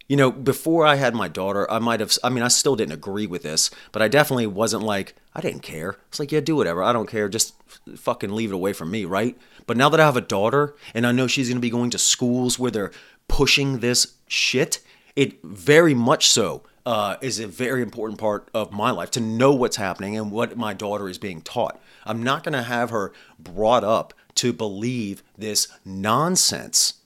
You 0.09 0.17
know, 0.17 0.33
before 0.33 0.85
I 0.85 0.95
had 0.95 1.15
my 1.15 1.29
daughter, 1.29 1.65
I 1.71 1.79
might 1.79 2.01
have, 2.01 2.11
I 2.21 2.29
mean, 2.29 2.43
I 2.43 2.49
still 2.49 2.75
didn't 2.75 2.91
agree 2.91 3.25
with 3.25 3.43
this, 3.43 3.71
but 3.93 4.01
I 4.01 4.09
definitely 4.09 4.47
wasn't 4.47 4.83
like, 4.83 5.15
I 5.33 5.39
didn't 5.39 5.61
care. 5.61 5.95
It's 6.09 6.19
like, 6.19 6.33
yeah, 6.33 6.41
do 6.41 6.57
whatever. 6.57 6.83
I 6.83 6.91
don't 6.91 7.07
care. 7.07 7.29
Just 7.29 7.53
fucking 7.95 8.35
leave 8.35 8.51
it 8.51 8.55
away 8.55 8.73
from 8.73 8.91
me, 8.91 9.05
right? 9.05 9.37
But 9.65 9.77
now 9.77 9.87
that 9.87 10.01
I 10.01 10.05
have 10.05 10.17
a 10.17 10.21
daughter 10.21 10.75
and 10.93 11.07
I 11.07 11.13
know 11.13 11.27
she's 11.27 11.49
to 11.49 11.57
be 11.57 11.69
going 11.69 11.91
to 11.91 11.97
schools 11.97 12.59
where 12.59 12.69
they're 12.69 12.91
pushing 13.29 13.79
this 13.79 14.15
shit, 14.27 14.81
it 15.15 15.41
very 15.43 15.93
much 15.93 16.29
so 16.29 16.63
uh, 16.85 17.17
is 17.21 17.39
a 17.39 17.47
very 17.47 17.81
important 17.81 18.19
part 18.19 18.49
of 18.53 18.71
my 18.71 18.91
life 18.91 19.11
to 19.11 19.19
know 19.19 19.53
what's 19.53 19.77
happening 19.77 20.17
and 20.17 20.31
what 20.31 20.57
my 20.57 20.73
daughter 20.73 21.09
is 21.09 21.17
being 21.17 21.41
taught. 21.41 21.81
I'm 22.05 22.21
not 22.21 22.43
going 22.43 22.53
to 22.53 22.63
have 22.63 22.91
her 22.91 23.11
brought 23.39 23.83
up 23.83 24.13
to 24.35 24.53
believe 24.53 25.23
this 25.37 25.67
nonsense 25.83 27.01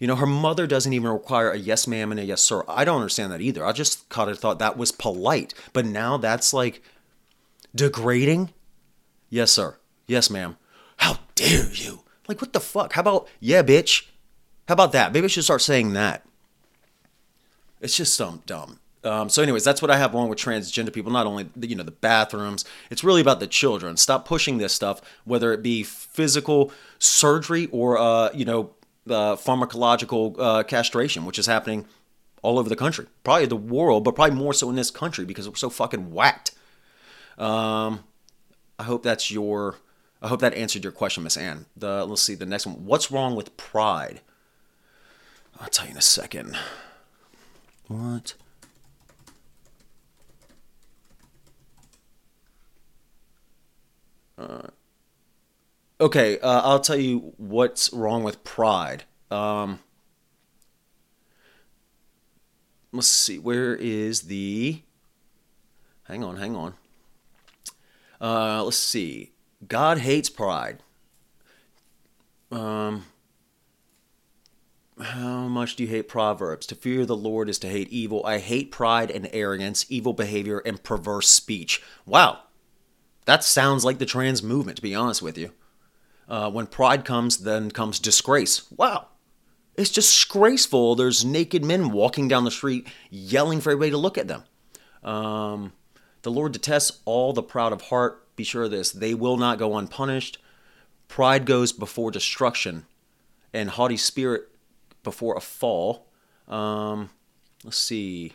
you 0.00 0.06
know, 0.06 0.16
her 0.16 0.26
mother 0.26 0.66
doesn't 0.66 0.94
even 0.94 1.10
require 1.10 1.50
a 1.50 1.58
yes 1.58 1.86
ma'am 1.86 2.10
and 2.10 2.18
a 2.18 2.24
yes 2.24 2.40
sir. 2.40 2.64
I 2.66 2.84
don't 2.84 2.96
understand 2.96 3.32
that 3.32 3.42
either. 3.42 3.64
I 3.64 3.72
just 3.72 4.08
kind 4.08 4.30
of 4.30 4.38
thought 4.38 4.58
that 4.58 4.78
was 4.78 4.90
polite. 4.90 5.52
But 5.74 5.84
now 5.84 6.16
that's 6.16 6.54
like 6.54 6.82
degrading. 7.74 8.54
Yes, 9.28 9.52
sir. 9.52 9.76
Yes, 10.06 10.30
ma'am. 10.30 10.56
How 10.96 11.18
dare 11.34 11.70
you? 11.70 12.00
Like, 12.26 12.40
what 12.40 12.54
the 12.54 12.60
fuck? 12.60 12.94
How 12.94 13.02
about, 13.02 13.28
yeah, 13.40 13.62
bitch? 13.62 14.06
How 14.66 14.72
about 14.72 14.92
that? 14.92 15.12
Maybe 15.12 15.26
I 15.26 15.28
should 15.28 15.44
start 15.44 15.60
saying 15.60 15.92
that. 15.92 16.24
It's 17.80 17.96
just 17.96 18.14
some 18.14 18.42
dumb. 18.46 18.78
Um, 19.02 19.30
so, 19.30 19.42
anyways, 19.42 19.64
that's 19.64 19.80
what 19.80 19.90
I 19.90 19.96
have 19.96 20.12
wrong 20.12 20.28
with 20.28 20.38
transgender 20.38 20.92
people. 20.92 21.10
Not 21.10 21.26
only 21.26 21.48
you 21.60 21.74
know 21.74 21.82
the 21.82 21.90
bathrooms, 21.90 22.64
it's 22.90 23.02
really 23.02 23.22
about 23.22 23.40
the 23.40 23.46
children. 23.46 23.96
Stop 23.96 24.26
pushing 24.26 24.58
this 24.58 24.74
stuff, 24.74 25.00
whether 25.24 25.52
it 25.52 25.62
be 25.62 25.82
physical 25.82 26.70
surgery 26.98 27.68
or 27.72 27.96
uh, 27.96 28.30
you 28.34 28.44
know 28.44 28.74
uh, 29.08 29.36
pharmacological 29.36 30.36
uh, 30.38 30.62
castration, 30.64 31.24
which 31.24 31.38
is 31.38 31.46
happening 31.46 31.86
all 32.42 32.58
over 32.58 32.68
the 32.68 32.76
country, 32.76 33.06
probably 33.24 33.46
the 33.46 33.56
world, 33.56 34.04
but 34.04 34.14
probably 34.14 34.36
more 34.36 34.52
so 34.52 34.68
in 34.70 34.76
this 34.76 34.90
country 34.90 35.24
because 35.24 35.48
we're 35.48 35.54
so 35.54 35.70
fucking 35.70 36.12
whacked. 36.12 36.52
Um, 37.38 38.04
I 38.78 38.84
hope 38.84 39.02
that's 39.02 39.30
your. 39.30 39.76
I 40.22 40.28
hope 40.28 40.40
that 40.40 40.52
answered 40.52 40.84
your 40.84 40.92
question, 40.92 41.22
Miss 41.22 41.38
Ann. 41.38 41.64
The 41.74 42.04
let's 42.04 42.20
see 42.20 42.34
the 42.34 42.44
next 42.44 42.66
one. 42.66 42.84
What's 42.84 43.10
wrong 43.10 43.34
with 43.34 43.56
pride? 43.56 44.20
I'll 45.58 45.68
tell 45.68 45.86
you 45.86 45.92
in 45.92 45.98
a 45.98 46.02
second. 46.02 46.56
What? 47.90 48.34
Uh, 54.38 54.68
okay, 56.00 56.38
uh, 56.38 56.60
I'll 56.62 56.78
tell 56.78 56.96
you 57.00 57.34
what's 57.36 57.92
wrong 57.92 58.22
with 58.22 58.44
pride. 58.44 59.02
Um, 59.28 59.80
let's 62.92 63.08
see, 63.08 63.40
where 63.40 63.74
is 63.74 64.22
the. 64.22 64.82
Hang 66.04 66.22
on, 66.22 66.36
hang 66.36 66.54
on. 66.54 66.74
Uh, 68.20 68.62
let's 68.62 68.76
see. 68.76 69.32
God 69.66 69.98
hates 69.98 70.30
pride. 70.30 70.84
Um, 72.52 73.06
how 75.00 75.48
much 75.48 75.76
do 75.76 75.84
you 75.84 75.88
hate 75.88 76.08
Proverbs? 76.08 76.66
To 76.66 76.74
fear 76.74 77.04
the 77.04 77.16
Lord 77.16 77.48
is 77.48 77.58
to 77.60 77.68
hate 77.68 77.88
evil. 77.88 78.24
I 78.24 78.38
hate 78.38 78.70
pride 78.70 79.10
and 79.10 79.28
arrogance, 79.32 79.86
evil 79.88 80.12
behavior, 80.12 80.58
and 80.58 80.82
perverse 80.82 81.28
speech. 81.28 81.82
Wow. 82.06 82.40
That 83.26 83.44
sounds 83.44 83.84
like 83.84 83.98
the 83.98 84.06
trans 84.06 84.42
movement, 84.42 84.76
to 84.76 84.82
be 84.82 84.94
honest 84.94 85.22
with 85.22 85.38
you. 85.38 85.52
Uh, 86.28 86.50
when 86.50 86.66
pride 86.66 87.04
comes, 87.04 87.38
then 87.38 87.70
comes 87.70 87.98
disgrace. 87.98 88.70
Wow. 88.70 89.08
It's 89.76 89.90
disgraceful. 89.90 90.94
There's 90.94 91.24
naked 91.24 91.64
men 91.64 91.90
walking 91.90 92.28
down 92.28 92.44
the 92.44 92.50
street 92.50 92.86
yelling 93.10 93.60
for 93.60 93.70
everybody 93.70 93.90
to 93.92 93.96
look 93.96 94.18
at 94.18 94.28
them. 94.28 94.44
Um, 95.02 95.72
the 96.22 96.30
Lord 96.30 96.52
detests 96.52 97.00
all 97.04 97.32
the 97.32 97.42
proud 97.42 97.72
of 97.72 97.82
heart. 97.82 98.36
Be 98.36 98.44
sure 98.44 98.64
of 98.64 98.70
this 98.70 98.92
they 98.92 99.14
will 99.14 99.36
not 99.36 99.58
go 99.58 99.76
unpunished. 99.76 100.38
Pride 101.08 101.46
goes 101.46 101.72
before 101.72 102.10
destruction, 102.10 102.86
and 103.52 103.70
haughty 103.70 103.96
spirit 103.96 104.49
before 105.02 105.36
a 105.36 105.40
fall. 105.40 106.06
Um, 106.48 107.10
let's 107.64 107.76
see. 107.76 108.34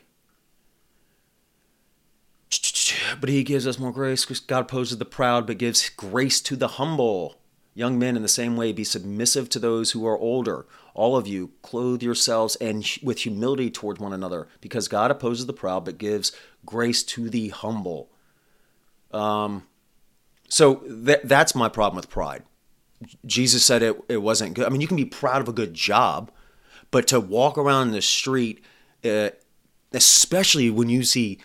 But 3.19 3.29
he 3.29 3.43
gives 3.43 3.67
us 3.67 3.79
more 3.79 3.91
grace. 3.91 4.25
God 4.25 4.61
opposes 4.61 4.97
the 4.97 5.05
proud, 5.05 5.47
but 5.47 5.57
gives 5.57 5.89
grace 5.89 6.39
to 6.41 6.55
the 6.55 6.69
humble. 6.69 7.35
Young 7.73 7.99
men, 7.99 8.15
in 8.15 8.21
the 8.21 8.29
same 8.29 8.55
way, 8.55 8.71
be 8.71 8.85
submissive 8.85 9.49
to 9.49 9.59
those 9.59 9.91
who 9.91 10.05
are 10.07 10.17
older. 10.17 10.65
All 10.93 11.17
of 11.17 11.27
you, 11.27 11.51
clothe 11.61 12.01
yourselves 12.01 12.55
and 12.57 12.87
with 13.03 13.19
humility 13.19 13.69
toward 13.69 13.97
one 13.97 14.13
another, 14.13 14.47
because 14.61 14.87
God 14.87 15.11
opposes 15.11 15.45
the 15.45 15.53
proud, 15.53 15.83
but 15.83 15.97
gives 15.97 16.31
grace 16.65 17.03
to 17.03 17.29
the 17.29 17.49
humble. 17.49 18.09
Um, 19.11 19.67
so 20.47 20.75
th- 20.75 21.21
that's 21.25 21.53
my 21.53 21.67
problem 21.67 21.97
with 21.97 22.09
pride. 22.09 22.43
Jesus 23.25 23.65
said 23.65 23.83
it, 23.83 24.01
it 24.07 24.21
wasn't 24.21 24.53
good. 24.53 24.65
I 24.65 24.69
mean, 24.69 24.79
you 24.79 24.87
can 24.87 24.95
be 24.95 25.03
proud 25.03 25.41
of 25.41 25.49
a 25.49 25.53
good 25.53 25.73
job, 25.73 26.31
but 26.91 27.07
to 27.07 27.19
walk 27.19 27.57
around 27.57 27.91
the 27.91 28.01
street, 28.01 28.63
uh, 29.03 29.29
especially 29.91 30.69
when 30.69 30.89
you 30.89 31.03
see 31.03 31.39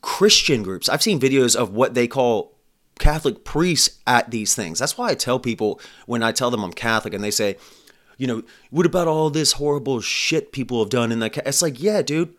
Christian 0.00 0.62
groups, 0.62 0.88
I've 0.88 1.02
seen 1.02 1.20
videos 1.20 1.56
of 1.56 1.72
what 1.72 1.94
they 1.94 2.06
call 2.06 2.56
Catholic 2.98 3.44
priests 3.44 3.98
at 4.06 4.30
these 4.30 4.54
things. 4.54 4.78
That's 4.78 4.96
why 4.96 5.10
I 5.10 5.14
tell 5.14 5.38
people 5.38 5.80
when 6.06 6.22
I 6.22 6.32
tell 6.32 6.50
them 6.50 6.64
I'm 6.64 6.72
Catholic 6.72 7.14
and 7.14 7.22
they 7.22 7.30
say, 7.30 7.56
you 8.16 8.26
know, 8.26 8.42
what 8.70 8.86
about 8.86 9.08
all 9.08 9.30
this 9.30 9.52
horrible 9.52 10.00
shit 10.00 10.52
people 10.52 10.80
have 10.80 10.88
done 10.88 11.12
in 11.12 11.20
the 11.20 11.42
it's 11.46 11.62
like, 11.62 11.82
yeah, 11.82 12.02
dude. 12.02 12.34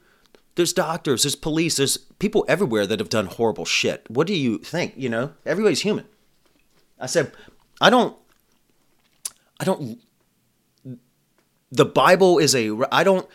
There's 0.56 0.74
doctors, 0.74 1.22
there's 1.22 1.36
police, 1.36 1.78
there's 1.78 1.98
people 1.98 2.44
everywhere 2.48 2.88
that 2.88 3.00
have 3.00 3.10
done 3.10 3.28
horrible 3.28 3.66
shit. 3.66 4.10
What 4.10 4.26
do 4.26 4.34
you 4.34 4.58
think? 4.58 4.94
You 4.98 5.08
know, 5.08 5.34
everybody's 5.46 5.82
human. 5.82 6.06
I 7.00 7.06
said, 7.06 7.32
I 7.80 7.92
don't 7.92 8.18
I 9.60 9.66
don't 9.66 10.00
the 11.72 11.86
Bible 11.86 12.38
is 12.38 12.56
a 12.56 12.76
I 12.92 13.04
don't 13.04 13.28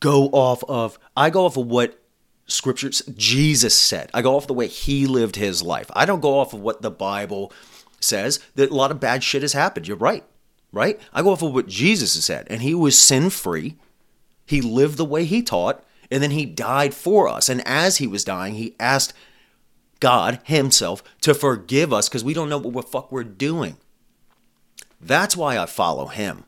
go 0.00 0.26
off 0.28 0.62
of 0.68 0.98
I 1.16 1.30
go 1.30 1.46
off 1.46 1.56
of 1.56 1.66
what 1.66 2.00
scriptures 2.46 3.02
Jesus 3.14 3.76
said. 3.76 4.10
I 4.14 4.22
go 4.22 4.36
off 4.36 4.46
the 4.46 4.54
way 4.54 4.68
he 4.68 5.06
lived 5.06 5.36
his 5.36 5.62
life. 5.62 5.90
I 5.94 6.06
don't 6.06 6.20
go 6.20 6.38
off 6.38 6.52
of 6.52 6.60
what 6.60 6.82
the 6.82 6.90
Bible 6.90 7.52
says. 8.00 8.40
That 8.54 8.70
a 8.70 8.74
lot 8.74 8.90
of 8.90 9.00
bad 9.00 9.22
shit 9.22 9.42
has 9.42 9.52
happened. 9.52 9.88
You're 9.88 9.96
right. 9.96 10.24
Right? 10.72 11.00
I 11.12 11.22
go 11.22 11.30
off 11.30 11.42
of 11.42 11.54
what 11.54 11.68
Jesus 11.68 12.14
has 12.14 12.24
said. 12.24 12.46
And 12.50 12.62
he 12.62 12.74
was 12.74 12.98
sin 12.98 13.30
free. 13.30 13.76
He 14.46 14.60
lived 14.60 14.96
the 14.96 15.04
way 15.04 15.24
he 15.24 15.42
taught. 15.42 15.82
And 16.10 16.22
then 16.22 16.30
he 16.30 16.46
died 16.46 16.94
for 16.94 17.28
us. 17.28 17.48
And 17.48 17.66
as 17.66 17.96
he 17.96 18.06
was 18.06 18.24
dying, 18.24 18.54
he 18.54 18.76
asked 18.78 19.12
God 19.98 20.40
himself 20.44 21.02
to 21.22 21.34
forgive 21.34 21.92
us 21.92 22.08
because 22.08 22.22
we 22.22 22.34
don't 22.34 22.48
know 22.48 22.58
what 22.58 22.86
the 22.86 22.90
fuck 22.90 23.10
we're 23.10 23.24
doing. 23.24 23.76
That's 25.00 25.36
why 25.36 25.58
I 25.58 25.66
follow 25.66 26.06
him. 26.06 26.44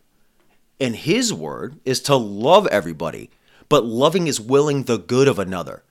And 0.80 0.94
his 0.94 1.32
word 1.32 1.80
is 1.84 2.00
to 2.02 2.16
love 2.16 2.66
everybody, 2.68 3.30
but 3.68 3.84
loving 3.84 4.26
is 4.26 4.40
willing 4.40 4.84
the 4.84 4.98
good 4.98 5.28
of 5.28 5.38
another. 5.38 5.82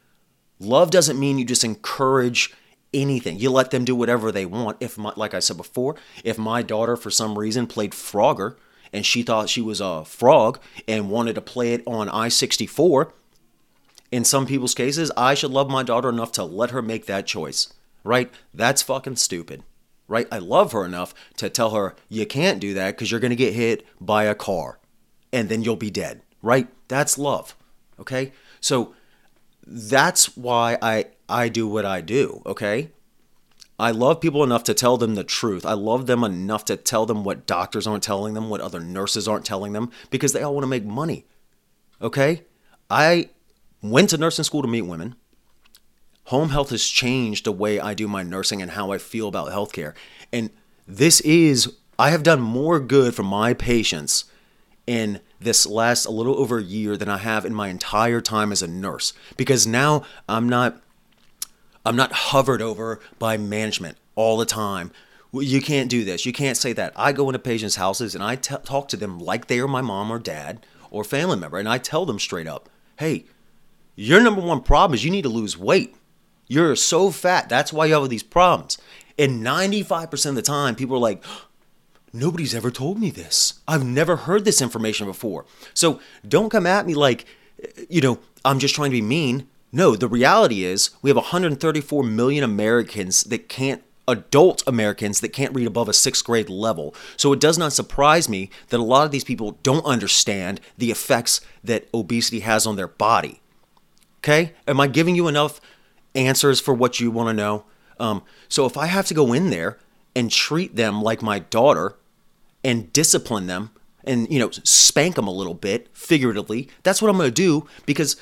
Love 0.60 0.90
doesn't 0.92 1.20
mean 1.20 1.38
you 1.38 1.46
just 1.46 1.64
encourage 1.64 2.54
anything. 2.94 3.38
You 3.38 3.52
let 3.52 3.72
them 3.72 3.86
do 3.86 3.96
whatever 3.96 4.32
they 4.32 4.46
want. 4.46 4.78
If 4.80 4.98
my, 4.98 5.12
like 5.16 5.34
I 5.34 5.40
said 5.40 5.58
before, 5.58 5.96
if 6.24 6.38
my 6.38 6.62
daughter 6.62 6.96
for 6.96 7.12
some 7.12 7.38
reason 7.38 7.68
played 7.68 7.92
Frogger 7.92 8.56
and 8.94 9.06
she 9.06 9.22
thought 9.24 9.50
she 9.50 9.62
was 9.62 9.82
a 9.82 10.06
frog 10.06 10.60
and 10.88 11.12
wanted 11.12 11.36
to 11.36 11.42
play 11.42 11.74
it 11.74 11.84
on 11.86 12.08
I-64, 12.08 13.12
in 14.10 14.24
some 14.24 14.46
people's 14.46 14.74
cases, 14.74 15.12
I 15.18 15.34
should 15.34 15.52
love 15.52 15.70
my 15.70 15.84
daughter 15.84 16.08
enough 16.08 16.32
to 16.34 16.46
let 16.46 16.72
her 16.72 16.82
make 16.82 17.08
that 17.08 17.28
choice. 17.28 17.74
right? 18.08 18.32
That's 18.54 18.82
fucking 18.82 19.18
stupid, 19.18 19.64
right? 20.08 20.28
I 20.32 20.40
love 20.40 20.72
her 20.72 20.86
enough 20.86 21.14
to 21.38 21.50
tell 21.50 21.72
her, 21.72 21.96
you 22.10 22.26
can't 22.26 22.60
do 22.60 22.74
that 22.74 22.92
because 22.92 23.12
you're 23.12 23.20
going 23.20 23.30
to 23.30 23.36
get 23.36 23.54
hit 23.54 23.86
by 24.00 24.24
a 24.24 24.36
car 24.36 24.80
and 25.34 25.50
then 25.50 25.64
you'll 25.64 25.76
be 25.76 25.92
dead, 25.92 26.22
right? 26.42 26.68
That's 26.88 27.18
love, 27.18 27.56
okay? 28.00 28.32
So 28.62 28.94
that's 29.66 30.38
why 30.38 30.78
I, 30.82 31.06
I 31.28 31.50
do 31.50 31.68
what 31.68 31.86
I 31.86 32.02
do, 32.02 32.42
okay? 32.46 32.92
I 33.80 33.92
love 33.92 34.22
people 34.22 34.44
enough 34.44 34.64
to 34.64 34.74
tell 34.74 34.98
them 34.98 35.16
the 35.16 35.24
truth. 35.24 35.66
I 35.66 35.74
love 35.74 36.08
them 36.08 36.24
enough 36.24 36.66
to 36.66 36.78
tell 36.78 37.06
them 37.06 37.24
what 37.24 37.46
doctors 37.46 37.86
aren't 37.86 38.04
telling 38.04 38.34
them, 38.34 38.50
what 38.50 38.62
other 38.62 38.80
nurses 38.80 39.28
aren't 39.28 39.46
telling 39.46 39.74
them, 39.74 39.92
because 40.10 40.34
they 40.34 40.42
all 40.42 40.54
want 40.54 40.64
to 40.64 40.68
make 40.68 40.86
money. 40.86 41.26
Okay? 42.02 42.44
I 42.90 43.30
went 43.84 44.10
to 44.12 44.18
nursing 44.18 44.46
school 44.46 44.64
to 44.64 44.68
meet 44.68 44.84
women. 44.84 45.16
Home 46.28 46.50
health 46.50 46.72
has 46.72 46.86
changed 46.86 47.46
the 47.46 47.54
way 47.54 47.80
I 47.80 47.94
do 47.94 48.06
my 48.06 48.22
nursing 48.22 48.62
and 48.62 48.72
how 48.72 48.92
I 48.92 48.98
feel 48.98 49.30
about 49.30 49.48
healthcare. 49.50 49.94
And 50.34 50.50
this 50.86 51.22
is, 51.22 51.74
I 51.98 52.10
have 52.10 52.22
done 52.22 52.42
more 52.42 52.82
good 52.82 53.16
for 53.16 53.24
my 53.24 53.54
patients 53.54 54.26
in 54.86 55.22
this 55.40 55.66
last 55.66 56.06
a 56.06 56.12
little 56.12 56.38
over 56.38 56.58
a 56.58 56.64
year 56.64 56.98
than 56.98 57.08
I 57.08 57.18
have 57.18 57.46
in 57.46 57.54
my 57.54 57.70
entire 57.70 58.20
time 58.20 58.52
as 58.52 58.62
a 58.62 58.68
nurse 58.68 59.14
because 59.38 59.66
now 59.66 60.04
I'm 60.28 60.50
not 60.50 60.82
I'm 61.86 61.96
not 61.96 62.12
hovered 62.12 62.62
over 62.62 63.00
by 63.20 63.38
management 63.38 63.98
all 64.16 64.36
the 64.36 64.46
time. 64.46 64.92
You 65.32 65.62
can't 65.62 65.90
do 65.90 66.04
this. 66.04 66.26
You 66.26 66.34
can't 66.34 66.58
say 66.58 66.74
that. 66.74 66.92
I 66.98 67.14
go 67.14 67.30
into 67.30 67.40
patients' 67.40 67.78
houses 67.78 68.14
and 68.16 68.24
I 68.24 68.36
t- 68.36 68.56
talk 68.66 68.90
to 68.90 68.98
them 68.98 69.20
like 69.20 69.48
they 69.48 69.60
are 69.60 69.68
my 69.68 69.82
mom 69.82 70.12
or 70.12 70.20
dad 70.20 70.66
or 70.92 71.06
family 71.06 71.38
member 71.38 71.58
and 71.58 71.70
I 71.70 71.78
tell 71.78 72.06
them 72.06 72.20
straight 72.20 72.48
up, 72.48 72.70
"Hey, 72.98 73.26
your 73.96 74.22
number 74.22 74.42
one 74.42 74.62
problem 74.62 74.96
is 74.96 75.06
you 75.06 75.12
need 75.12 75.24
to 75.24 75.30
lose 75.30 75.58
weight. 75.58 75.96
You're 76.48 76.76
so 76.76 77.12
fat. 77.12 77.50
That's 77.50 77.74
why 77.74 77.86
you 77.86 77.94
have 77.94 78.04
all 78.04 78.08
these 78.08 78.24
problems." 78.24 78.78
And 79.20 79.44
95% 79.44 80.30
of 80.30 80.36
the 80.36 80.42
time 80.42 80.76
people 80.76 80.96
are 80.96 81.00
like, 81.00 81.24
Nobody's 82.14 82.56
ever 82.56 82.72
told 82.72 83.00
me 83.00 83.12
this. 83.12 83.60
I've 83.68 83.86
never 83.86 84.16
heard 84.16 84.46
this 84.46 84.62
information 84.62 85.06
before. 85.06 85.46
So 85.74 86.00
don't 86.28 86.50
come 86.50 86.66
at 86.66 86.88
me 86.88 86.96
like, 86.96 87.26
you 87.90 88.02
know, 88.02 88.20
I'm 88.46 88.60
just 88.60 88.74
trying 88.76 88.92
to 88.92 88.98
be 88.98 89.02
mean. 89.02 89.48
No, 89.72 89.96
the 89.96 90.08
reality 90.08 90.64
is 90.64 90.92
we 91.02 91.10
have 91.10 91.18
134 91.18 92.04
million 92.04 92.44
Americans 92.44 93.24
that 93.26 93.50
can't, 93.50 93.84
adult 94.08 94.64
Americans 94.66 95.20
that 95.20 95.30
can't 95.30 95.54
read 95.54 95.68
above 95.68 95.90
a 95.90 95.94
sixth 95.94 96.24
grade 96.24 96.50
level. 96.50 96.96
So 97.18 97.34
it 97.34 97.42
does 97.42 97.58
not 97.58 97.74
surprise 97.74 98.30
me 98.30 98.50
that 98.70 98.80
a 98.80 98.84
lot 98.84 99.06
of 99.06 99.12
these 99.12 99.26
people 99.26 99.60
don't 99.64 99.86
understand 99.86 100.62
the 100.78 100.92
effects 100.92 101.42
that 101.64 101.90
obesity 101.94 102.40
has 102.40 102.66
on 102.66 102.78
their 102.78 102.88
body. 102.88 103.42
Okay? 104.20 104.54
Am 104.66 104.80
I 104.80 104.88
giving 104.88 105.16
you 105.16 105.28
enough 105.28 105.60
answers 106.16 106.60
for 106.60 106.74
what 106.74 107.00
you 107.00 107.12
want 107.12 107.30
to 107.30 107.34
know? 107.34 107.66
Um, 108.00 108.24
so 108.50 108.66
if 108.66 108.78
I 108.78 108.88
have 108.88 109.08
to 109.08 109.14
go 109.14 109.34
in 109.34 109.50
there 109.50 109.78
and 110.16 110.32
treat 110.32 110.76
them 110.76 111.02
like 111.02 111.22
my 111.22 111.40
daughter 111.40 111.96
and 112.64 112.92
discipline 112.92 113.48
them 113.48 113.72
and 114.04 114.32
you 114.32 114.40
know 114.40 114.50
spank 114.52 115.16
them 115.16 115.28
a 115.28 115.32
little 115.32 115.54
bit 115.54 115.90
figuratively 115.94 116.70
that's 116.84 117.02
what 117.02 117.10
i'm 117.10 117.18
going 117.18 117.30
to 117.30 117.34
do 117.34 117.68
because 117.86 118.16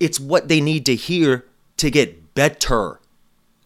it's 0.00 0.18
what 0.18 0.48
they 0.48 0.60
need 0.60 0.86
to 0.86 0.94
hear 0.94 1.44
to 1.76 1.90
get 1.90 2.34
better. 2.34 3.00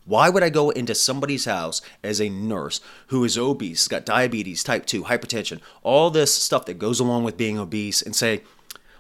Why 0.05 0.29
would 0.29 0.42
i 0.42 0.51
go 0.51 0.70
into 0.70 0.94
somebody's 0.94 1.44
house 1.44 1.81
as 2.03 2.20
a 2.20 2.29
nurse 2.29 2.81
who 3.09 3.25
is 3.25 3.38
obese 3.38 3.87
got 3.88 4.05
diabetes 4.05 4.64
type 4.64 4.85
2 4.85 5.05
hypertension 5.05 5.61
all 5.83 6.11
this 6.11 6.35
stuff 6.35 6.66
that 6.66 6.79
goes 6.79 6.98
along 6.98 7.25
with 7.25 7.37
being 7.37 7.59
obese 7.59 8.03
and 8.03 8.14
say 8.14 8.42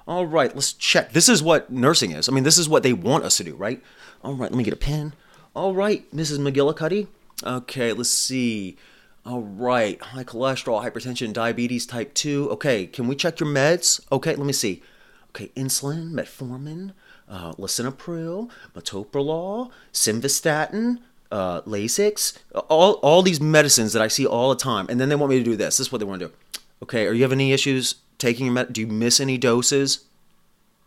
all 0.06 0.26
right 0.26 0.54
let's 0.54 0.72
check. 0.72 1.12
This 1.12 1.28
is 1.28 1.42
what 1.42 1.70
nursing 1.70 2.12
is. 2.12 2.28
I 2.28 2.32
mean 2.32 2.44
this 2.44 2.58
is 2.58 2.68
what 2.68 2.82
they 2.82 2.92
want 2.92 3.24
us 3.24 3.36
to 3.38 3.44
do 3.44 3.54
right 3.54 3.82
all 4.22 4.34
right 4.34 4.50
let 4.50 4.54
me 4.54 4.64
get 4.64 4.72
a 4.72 4.76
pen 4.76 5.14
all 5.54 5.74
right 5.74 6.10
mrs 6.14 6.38
mcgillicuddy 6.38 7.06
Okay, 7.44 7.92
let's 7.92 8.10
see. 8.10 8.76
All 9.24 9.42
right, 9.42 10.00
high 10.00 10.24
cholesterol, 10.24 10.82
hypertension, 10.82 11.32
diabetes 11.32 11.86
type 11.86 12.14
2. 12.14 12.50
Okay, 12.52 12.86
can 12.86 13.08
we 13.08 13.16
check 13.16 13.40
your 13.40 13.48
meds? 13.48 14.00
Okay, 14.10 14.34
let 14.34 14.46
me 14.46 14.52
see. 14.52 14.82
Okay, 15.30 15.50
insulin, 15.56 16.10
metformin, 16.12 16.92
uh, 17.28 17.52
lisinopril, 17.52 18.50
metoprolol, 18.76 19.70
simvastatin, 19.92 20.98
uh, 21.30 21.62
Lasix, 21.62 22.38
all, 22.68 22.94
all 22.94 23.22
these 23.22 23.40
medicines 23.40 23.92
that 23.92 24.02
I 24.02 24.08
see 24.08 24.26
all 24.26 24.50
the 24.50 24.56
time. 24.56 24.86
And 24.88 25.00
then 25.00 25.08
they 25.08 25.16
want 25.16 25.30
me 25.30 25.38
to 25.38 25.44
do 25.44 25.56
this. 25.56 25.78
This 25.78 25.86
is 25.86 25.92
what 25.92 25.98
they 25.98 26.04
want 26.04 26.20
to 26.20 26.28
do. 26.28 26.34
Okay, 26.82 27.06
are 27.06 27.12
you 27.12 27.22
having 27.22 27.38
any 27.38 27.52
issues 27.52 27.96
taking 28.18 28.46
your 28.46 28.54
med? 28.54 28.72
Do 28.72 28.80
you 28.80 28.86
miss 28.86 29.20
any 29.20 29.38
doses? 29.38 30.04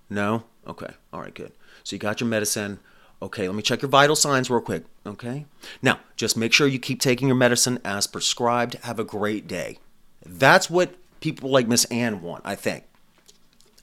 No? 0.09 0.43
Okay, 0.67 0.93
all 1.11 1.21
right, 1.21 1.33
good. 1.33 1.51
So 1.83 1.95
you 1.95 1.99
got 1.99 2.21
your 2.21 2.29
medicine. 2.29 2.79
Okay, 3.21 3.47
let 3.47 3.55
me 3.55 3.63
check 3.63 3.81
your 3.81 3.89
vital 3.89 4.15
signs 4.15 4.49
real 4.49 4.61
quick. 4.61 4.83
Okay. 5.05 5.45
Now, 5.81 5.99
just 6.15 6.37
make 6.37 6.53
sure 6.53 6.67
you 6.67 6.79
keep 6.79 6.99
taking 6.99 7.27
your 7.27 7.37
medicine 7.37 7.79
as 7.83 8.07
prescribed. 8.07 8.75
Have 8.83 8.99
a 8.99 9.03
great 9.03 9.47
day. 9.47 9.79
That's 10.25 10.69
what 10.69 10.95
people 11.21 11.49
like 11.49 11.67
Miss 11.67 11.85
Ann 11.85 12.21
want, 12.21 12.43
I 12.45 12.55
think. 12.55 12.83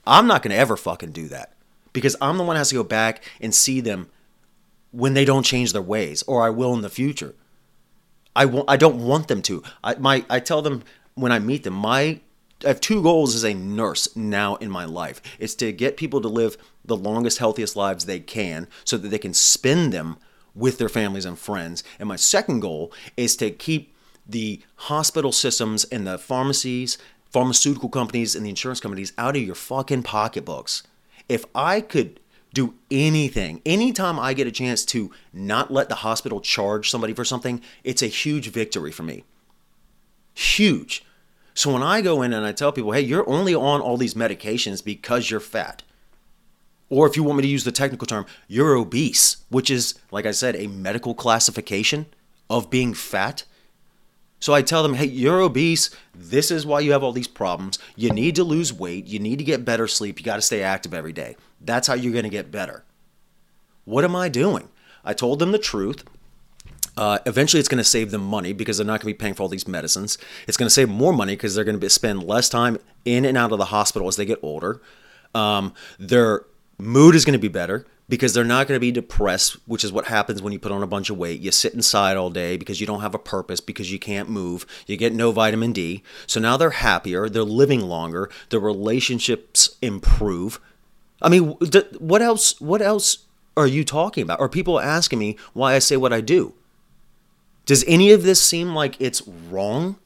I'm 0.07 0.27
not 0.27 0.43
going 0.43 0.51
to 0.51 0.57
ever 0.57 0.77
fucking 0.77 1.13
do 1.13 1.29
that 1.29 1.55
because 1.93 2.17
I'm 2.21 2.37
the 2.37 2.45
one 2.45 2.55
that 2.55 2.61
has 2.61 2.71
to 2.71 2.75
go 2.75 2.85
back 2.85 3.25
and 3.41 3.55
see 3.55 3.81
them 3.81 4.11
when 4.91 5.15
they 5.15 5.25
don't 5.25 5.45
change 5.45 5.73
their 5.73 5.83
ways, 5.83 6.23
or 6.25 6.43
I 6.43 6.51
will 6.51 6.75
in 6.75 6.83
the 6.83 6.91
future. 6.91 7.35
I 8.37 8.45
won't, 8.45 8.69
I 8.69 8.77
don't 8.77 9.05
want 9.05 9.29
them 9.29 9.43
to. 9.43 9.63
I, 9.83 9.95
my, 9.95 10.25
I 10.29 10.41
tell 10.41 10.63
them 10.63 10.83
when 11.15 11.33
I 11.33 11.39
meet 11.39 11.65
them, 11.65 11.75
my 11.75 12.21
I 12.65 12.69
have 12.69 12.81
two 12.81 13.03
goals 13.03 13.35
as 13.35 13.45
a 13.45 13.55
nurse 13.55 14.15
now 14.15 14.57
in 14.57 14.71
my 14.71 14.85
life. 14.85 15.21
It's 15.39 15.55
to 15.57 15.73
get 15.73 15.97
people 15.97 16.21
to 16.21 16.29
live 16.29 16.57
the 16.85 16.97
longest, 16.97 17.39
healthiest 17.39 17.77
lives 17.77 18.05
they 18.05 18.21
can 18.21 18.69
so 18.85 18.97
that 18.97 19.09
they 19.09 19.19
can 19.19 19.35
spend 19.35 19.93
them 19.93 20.17
with 20.55 20.79
their 20.79 20.89
families 20.89 21.25
and 21.25 21.39
friends. 21.39 21.83
And 21.99 22.09
my 22.09 22.17
second 22.17 22.61
goal 22.61 22.93
is 23.17 23.37
to 23.37 23.51
keep 23.51 23.95
the 24.27 24.63
hospital 24.77 25.33
systems 25.33 25.85
and 25.85 26.07
the 26.07 26.19
pharmacies, 26.19 26.99
pharmaceutical 27.31 27.89
companies, 27.89 28.35
and 28.35 28.45
the 28.45 28.51
insurance 28.51 28.81
companies 28.81 29.13
out 29.19 29.37
of 29.37 29.43
your 29.43 29.55
fucking 29.55 30.03
pocketbooks. 30.03 30.83
If 31.29 31.45
I 31.55 31.81
could 31.81 32.21
do 32.53 32.75
anything, 32.91 33.63
anytime 33.65 34.21
I 34.21 34.35
get 34.35 34.47
a 34.47 34.53
chance 34.53 34.85
to 34.87 35.11
not 35.33 35.73
let 35.73 35.89
the 35.89 35.97
hospital 35.97 36.41
charge 36.41 36.91
somebody 36.91 37.15
for 37.15 37.25
something, 37.25 37.63
it's 37.83 38.03
a 38.03 38.09
huge 38.09 38.51
victory 38.51 38.93
for 38.93 39.03
me. 39.03 39.25
Huge. 40.35 41.05
So 41.55 41.73
when 41.73 41.83
I 41.83 42.01
go 42.01 42.23
in 42.23 42.33
and 42.33 42.45
I 42.47 42.53
tell 42.53 42.73
people, 42.73 42.93
hey, 42.93 43.01
you're 43.01 43.29
only 43.29 43.55
on 43.55 43.81
all 43.81 43.97
these 43.97 44.15
medications 44.15 44.85
because 44.85 45.31
you're 45.31 45.41
fat. 45.41 45.83
Or 46.93 47.07
if 47.07 47.17
you 47.17 47.23
want 47.23 47.39
me 47.39 47.43
to 47.45 47.49
use 47.49 47.65
the 47.65 47.73
technical 47.73 48.07
term, 48.07 48.27
you're 48.49 48.77
obese, 48.77 49.39
which 49.49 49.71
is, 49.71 49.95
like 50.11 50.27
I 50.27 50.31
said, 50.31 50.55
a 50.57 50.67
medical 50.67 51.15
classification 51.15 52.05
of 52.51 52.69
being 52.69 52.93
fat. 52.93 53.45
So 54.41 54.53
I 54.53 54.61
tell 54.61 54.83
them, 54.83 54.93
hey, 54.93 55.07
you're 55.07 55.41
obese. 55.41 55.89
This 56.15 56.51
is 56.51 56.67
why 56.67 56.81
you 56.81 56.93
have 56.93 57.03
all 57.03 57.13
these 57.13 57.27
problems. 57.27 57.79
You 57.97 58.11
need 58.11 58.37
to 58.37 58.45
lose 58.45 58.75
weight. 58.75 59.07
You 59.07 59.21
need 59.21 59.39
to 59.39 59.45
get 59.45 59.65
better 59.65 59.89
sleep. 59.89 60.19
You 60.19 60.25
got 60.27 60.37
to 60.37 60.43
stay 60.43 60.63
active 60.63 60.93
every 60.93 61.15
day. 61.15 61.37
That's 61.63 61.87
how 61.87 61.95
you're 61.95 62.13
going 62.13 62.25
to 62.25 62.29
get 62.29 62.51
better. 62.51 62.85
What 63.87 64.05
am 64.05 64.15
I 64.15 64.29
doing? 64.29 64.69
I 65.03 65.15
told 65.15 65.39
them 65.39 65.53
the 65.53 65.59
truth. 65.59 66.05
Uh, 66.95 67.21
eventually, 67.25 67.61
it's 67.61 67.71
going 67.71 67.79
to 67.79 67.85
save 67.85 68.11
them 68.11 68.23
money 68.23 68.53
because 68.53 68.77
they're 68.77 68.87
not 68.87 69.01
going 69.01 69.15
to 69.15 69.19
be 69.19 69.23
paying 69.25 69.33
for 69.33 69.45
all 69.45 69.49
these 69.49 69.67
medicines. 69.67 70.19
It's 70.47 70.59
going 70.59 70.67
to 70.67 70.75
save 70.75 70.91
more 70.91 71.15
money 71.15 71.37
because 71.37 71.55
they're 71.55 71.65
going 71.65 71.81
to 71.81 71.89
spend 71.89 72.23
less 72.23 72.51
time 72.51 72.77
in 73.07 73.25
and 73.25 73.39
out 73.39 73.51
of 73.51 73.57
the 73.57 73.65
hospital 73.65 74.09
as 74.09 74.17
they 74.17 74.27
get 74.27 74.41
older. 74.43 74.83
Um, 75.35 75.73
their 75.99 76.45
mood 76.83 77.15
is 77.15 77.25
going 77.25 77.33
to 77.33 77.39
be 77.39 77.49
better 77.49 77.87
because 78.09 78.35
they're 78.35 78.45
not 78.45 78.67
going 78.67 78.77
to 78.77 78.81
be 78.81 78.91
depressed, 78.91 79.57
which 79.67 79.85
is 79.85 79.93
what 79.93 80.07
happens 80.07 80.43
when 80.43 80.53
you 80.53 80.59
put 80.59 80.73
on 80.73 80.83
a 80.83 80.87
bunch 80.87 81.09
of 81.09 81.17
weight. 81.17 81.41
You 81.41 81.51
sit 81.53 81.73
inside 81.73 82.17
all 82.17 82.29
day 82.29 82.57
because 82.57 82.81
you 82.81 82.87
don't 82.87 83.01
have 83.01 83.15
a 83.15 83.19
purpose, 83.19 83.61
because 83.61 83.91
you 83.93 83.99
can't 83.99 84.29
move. 84.29 84.67
You 84.87 84.97
get 84.97 85.15
no 85.15 85.33
vitamin 85.33 85.73
D. 85.73 86.03
So 86.27 86.41
now 86.41 86.57
they're 86.57 86.71
happier, 86.71 87.29
they're 87.29 87.45
living 87.45 87.81
longer, 87.81 88.29
their 88.51 88.61
relationships 88.61 89.77
improve. 89.81 90.61
I 91.23 91.29
mean, 91.29 91.57
what 91.99 92.21
else 92.21 92.61
what 92.61 92.83
else 92.83 93.19
are 93.57 93.67
you 93.67 93.85
talking 93.85 94.23
about? 94.23 94.41
Are 94.41 94.49
people 94.49 94.81
asking 94.81 95.19
me 95.19 95.37
why 95.53 95.75
I 95.75 95.79
say 95.79 95.97
what 95.97 96.13
I 96.13 96.21
do? 96.21 96.55
Does 97.65 97.85
any 97.87 98.11
of 98.11 98.25
this 98.25 98.43
seem 98.43 98.75
like 98.75 99.01
it's 99.01 99.27
wrong? 99.27 99.97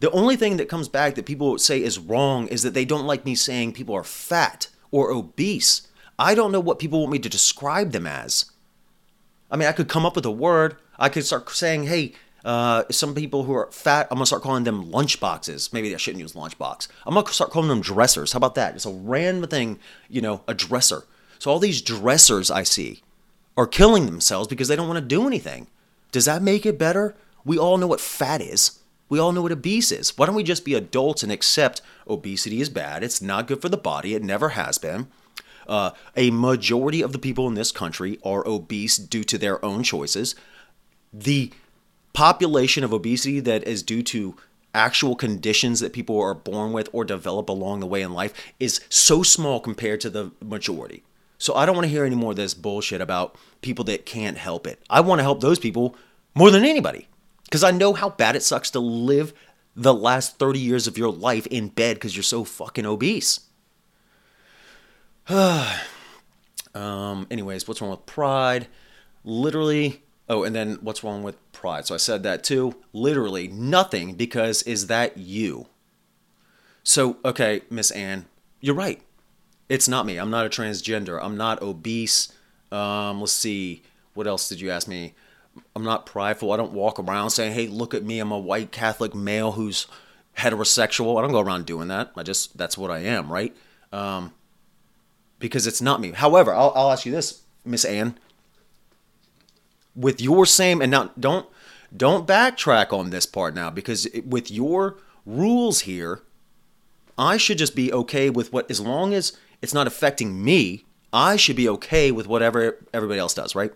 The 0.00 0.10
only 0.10 0.36
thing 0.36 0.56
that 0.58 0.68
comes 0.68 0.88
back 0.88 1.14
that 1.14 1.26
people 1.26 1.56
say 1.58 1.82
is 1.82 1.98
wrong 1.98 2.48
is 2.48 2.62
that 2.62 2.74
they 2.74 2.84
don't 2.84 3.06
like 3.06 3.24
me 3.24 3.34
saying 3.34 3.72
people 3.72 3.94
are 3.94 4.04
fat 4.04 4.68
or 4.92 5.10
obese. 5.10 5.88
I 6.18 6.36
don't 6.36 6.52
know 6.52 6.60
what 6.60 6.78
people 6.78 7.00
want 7.00 7.10
me 7.12 7.18
to 7.18 7.28
describe 7.28 7.90
them 7.90 8.06
as. 8.06 8.44
I 9.50 9.56
mean, 9.56 9.68
I 9.68 9.72
could 9.72 9.88
come 9.88 10.06
up 10.06 10.14
with 10.14 10.24
a 10.24 10.30
word. 10.30 10.76
I 10.98 11.08
could 11.08 11.26
start 11.26 11.50
saying, 11.50 11.84
hey, 11.84 12.12
uh, 12.44 12.84
some 12.90 13.14
people 13.14 13.44
who 13.44 13.54
are 13.54 13.70
fat, 13.70 14.08
I'm 14.10 14.16
gonna 14.16 14.26
start 14.26 14.42
calling 14.42 14.64
them 14.64 14.90
lunchboxes. 14.90 15.72
Maybe 15.72 15.94
I 15.94 15.98
shouldn't 15.98 16.20
use 16.20 16.32
lunchbox. 16.34 16.88
I'm 17.06 17.14
gonna 17.14 17.28
start 17.28 17.50
calling 17.50 17.68
them 17.68 17.80
dressers. 17.80 18.32
How 18.32 18.38
about 18.38 18.54
that? 18.54 18.74
It's 18.74 18.86
a 18.86 18.92
random 18.92 19.48
thing, 19.48 19.78
you 20.08 20.20
know, 20.20 20.42
a 20.46 20.54
dresser. 20.54 21.04
So 21.38 21.50
all 21.50 21.58
these 21.58 21.82
dressers 21.82 22.50
I 22.50 22.62
see 22.62 23.02
are 23.56 23.66
killing 23.66 24.06
themselves 24.06 24.48
because 24.48 24.68
they 24.68 24.76
don't 24.76 24.88
want 24.88 24.98
to 24.98 25.04
do 25.04 25.26
anything. 25.26 25.66
Does 26.10 26.24
that 26.24 26.42
make 26.42 26.66
it 26.66 26.78
better? 26.78 27.14
We 27.44 27.58
all 27.58 27.78
know 27.78 27.86
what 27.86 28.00
fat 28.00 28.40
is. 28.40 28.78
We 29.12 29.18
all 29.18 29.32
know 29.32 29.42
what 29.42 29.52
obese 29.52 29.92
is. 29.92 30.16
Why 30.16 30.24
don't 30.24 30.34
we 30.34 30.42
just 30.42 30.64
be 30.64 30.72
adults 30.72 31.22
and 31.22 31.30
accept 31.30 31.82
obesity 32.08 32.62
is 32.62 32.70
bad? 32.70 33.04
It's 33.04 33.20
not 33.20 33.46
good 33.46 33.60
for 33.60 33.68
the 33.68 33.76
body. 33.76 34.14
It 34.14 34.22
never 34.22 34.48
has 34.48 34.78
been. 34.78 35.08
Uh, 35.68 35.90
a 36.16 36.30
majority 36.30 37.02
of 37.02 37.12
the 37.12 37.18
people 37.18 37.46
in 37.46 37.52
this 37.52 37.72
country 37.72 38.18
are 38.24 38.42
obese 38.48 38.96
due 38.96 39.22
to 39.24 39.36
their 39.36 39.62
own 39.62 39.82
choices. 39.82 40.34
the 41.12 41.52
population 42.14 42.84
of 42.84 42.94
obesity 42.94 43.38
that 43.40 43.68
is 43.68 43.82
due 43.82 44.02
to 44.02 44.34
actual 44.74 45.14
conditions 45.14 45.80
that 45.80 45.92
people 45.92 46.18
are 46.18 46.32
born 46.32 46.72
with 46.72 46.88
or 46.94 47.04
develop 47.04 47.50
along 47.50 47.80
the 47.80 47.86
way 47.86 48.00
in 48.00 48.14
life 48.14 48.32
is 48.58 48.80
so 48.88 49.22
small 49.22 49.60
compared 49.60 50.00
to 50.00 50.08
the 50.08 50.30
majority. 50.40 51.02
So 51.36 51.54
I 51.54 51.66
don't 51.66 51.74
want 51.74 51.84
to 51.84 51.90
hear 51.90 52.06
any 52.06 52.16
more 52.16 52.30
of 52.30 52.36
this 52.36 52.54
bullshit 52.54 53.02
about 53.02 53.36
people 53.60 53.84
that 53.84 54.06
can't 54.06 54.38
help 54.38 54.66
it. 54.66 54.80
I 54.88 55.02
want 55.02 55.18
to 55.18 55.22
help 55.22 55.42
those 55.42 55.58
people 55.58 55.96
more 56.34 56.50
than 56.50 56.64
anybody 56.64 57.08
because 57.52 57.62
I 57.62 57.70
know 57.70 57.92
how 57.92 58.08
bad 58.08 58.34
it 58.34 58.42
sucks 58.42 58.70
to 58.70 58.80
live 58.80 59.34
the 59.76 59.92
last 59.92 60.38
30 60.38 60.58
years 60.58 60.86
of 60.86 60.96
your 60.96 61.12
life 61.12 61.46
in 61.48 61.68
bed 61.68 61.96
because 61.96 62.16
you're 62.16 62.22
so 62.22 62.44
fucking 62.44 62.86
obese. 62.86 63.40
um, 65.28 65.66
anyways, 67.30 67.68
what's 67.68 67.82
wrong 67.82 67.90
with 67.90 68.06
pride? 68.06 68.68
Literally, 69.22 70.02
oh, 70.30 70.44
and 70.44 70.56
then 70.56 70.78
what's 70.80 71.04
wrong 71.04 71.22
with 71.22 71.36
pride? 71.52 71.84
So 71.84 71.94
I 71.94 71.98
said 71.98 72.22
that 72.22 72.42
too. 72.42 72.74
Literally, 72.94 73.48
nothing 73.48 74.14
because 74.14 74.62
is 74.62 74.86
that 74.86 75.18
you? 75.18 75.66
So, 76.82 77.18
okay, 77.22 77.60
Miss 77.68 77.90
Ann, 77.90 78.24
you're 78.62 78.74
right. 78.74 79.02
It's 79.68 79.88
not 79.88 80.06
me. 80.06 80.16
I'm 80.16 80.30
not 80.30 80.46
a 80.46 80.48
transgender. 80.48 81.22
I'm 81.22 81.36
not 81.36 81.60
obese. 81.60 82.32
Um, 82.70 83.20
let's 83.20 83.32
see. 83.32 83.82
What 84.14 84.26
else 84.26 84.48
did 84.48 84.62
you 84.62 84.70
ask 84.70 84.88
me? 84.88 85.12
I'm 85.74 85.84
not 85.84 86.06
prideful. 86.06 86.52
I 86.52 86.56
don't 86.56 86.72
walk 86.72 86.98
around 86.98 87.30
saying, 87.30 87.52
"Hey, 87.54 87.66
look 87.66 87.94
at 87.94 88.04
me. 88.04 88.18
I'm 88.18 88.32
a 88.32 88.38
white 88.38 88.72
Catholic 88.72 89.14
male 89.14 89.52
who's 89.52 89.86
heterosexual." 90.38 91.18
I 91.18 91.22
don't 91.22 91.32
go 91.32 91.40
around 91.40 91.66
doing 91.66 91.88
that. 91.88 92.12
I 92.16 92.22
just 92.22 92.56
that's 92.56 92.78
what 92.78 92.90
I 92.90 93.00
am, 93.00 93.32
right? 93.32 93.54
Um, 93.92 94.32
because 95.38 95.66
it's 95.66 95.82
not 95.82 96.00
me. 96.00 96.12
However, 96.12 96.54
I'll, 96.54 96.72
I'll 96.74 96.92
ask 96.92 97.04
you 97.04 97.12
this, 97.12 97.42
Miss 97.64 97.84
Ann. 97.84 98.18
With 99.94 100.20
your 100.20 100.46
same 100.46 100.80
and 100.80 100.90
now 100.90 101.10
don't 101.18 101.46
don't 101.94 102.26
backtrack 102.26 102.92
on 102.92 103.10
this 103.10 103.26
part 103.26 103.54
now 103.54 103.68
because 103.70 104.06
it, 104.06 104.26
with 104.26 104.50
your 104.50 104.96
rules 105.26 105.80
here, 105.80 106.22
I 107.18 107.36
should 107.36 107.58
just 107.58 107.76
be 107.76 107.92
okay 107.92 108.30
with 108.30 108.52
what 108.52 108.70
as 108.70 108.80
long 108.80 109.12
as 109.12 109.36
it's 109.60 109.74
not 109.74 109.86
affecting 109.86 110.42
me. 110.42 110.84
I 111.12 111.36
should 111.36 111.56
be 111.56 111.68
okay 111.68 112.10
with 112.10 112.26
whatever 112.26 112.78
everybody 112.94 113.20
else 113.20 113.34
does, 113.34 113.54
right? 113.54 113.72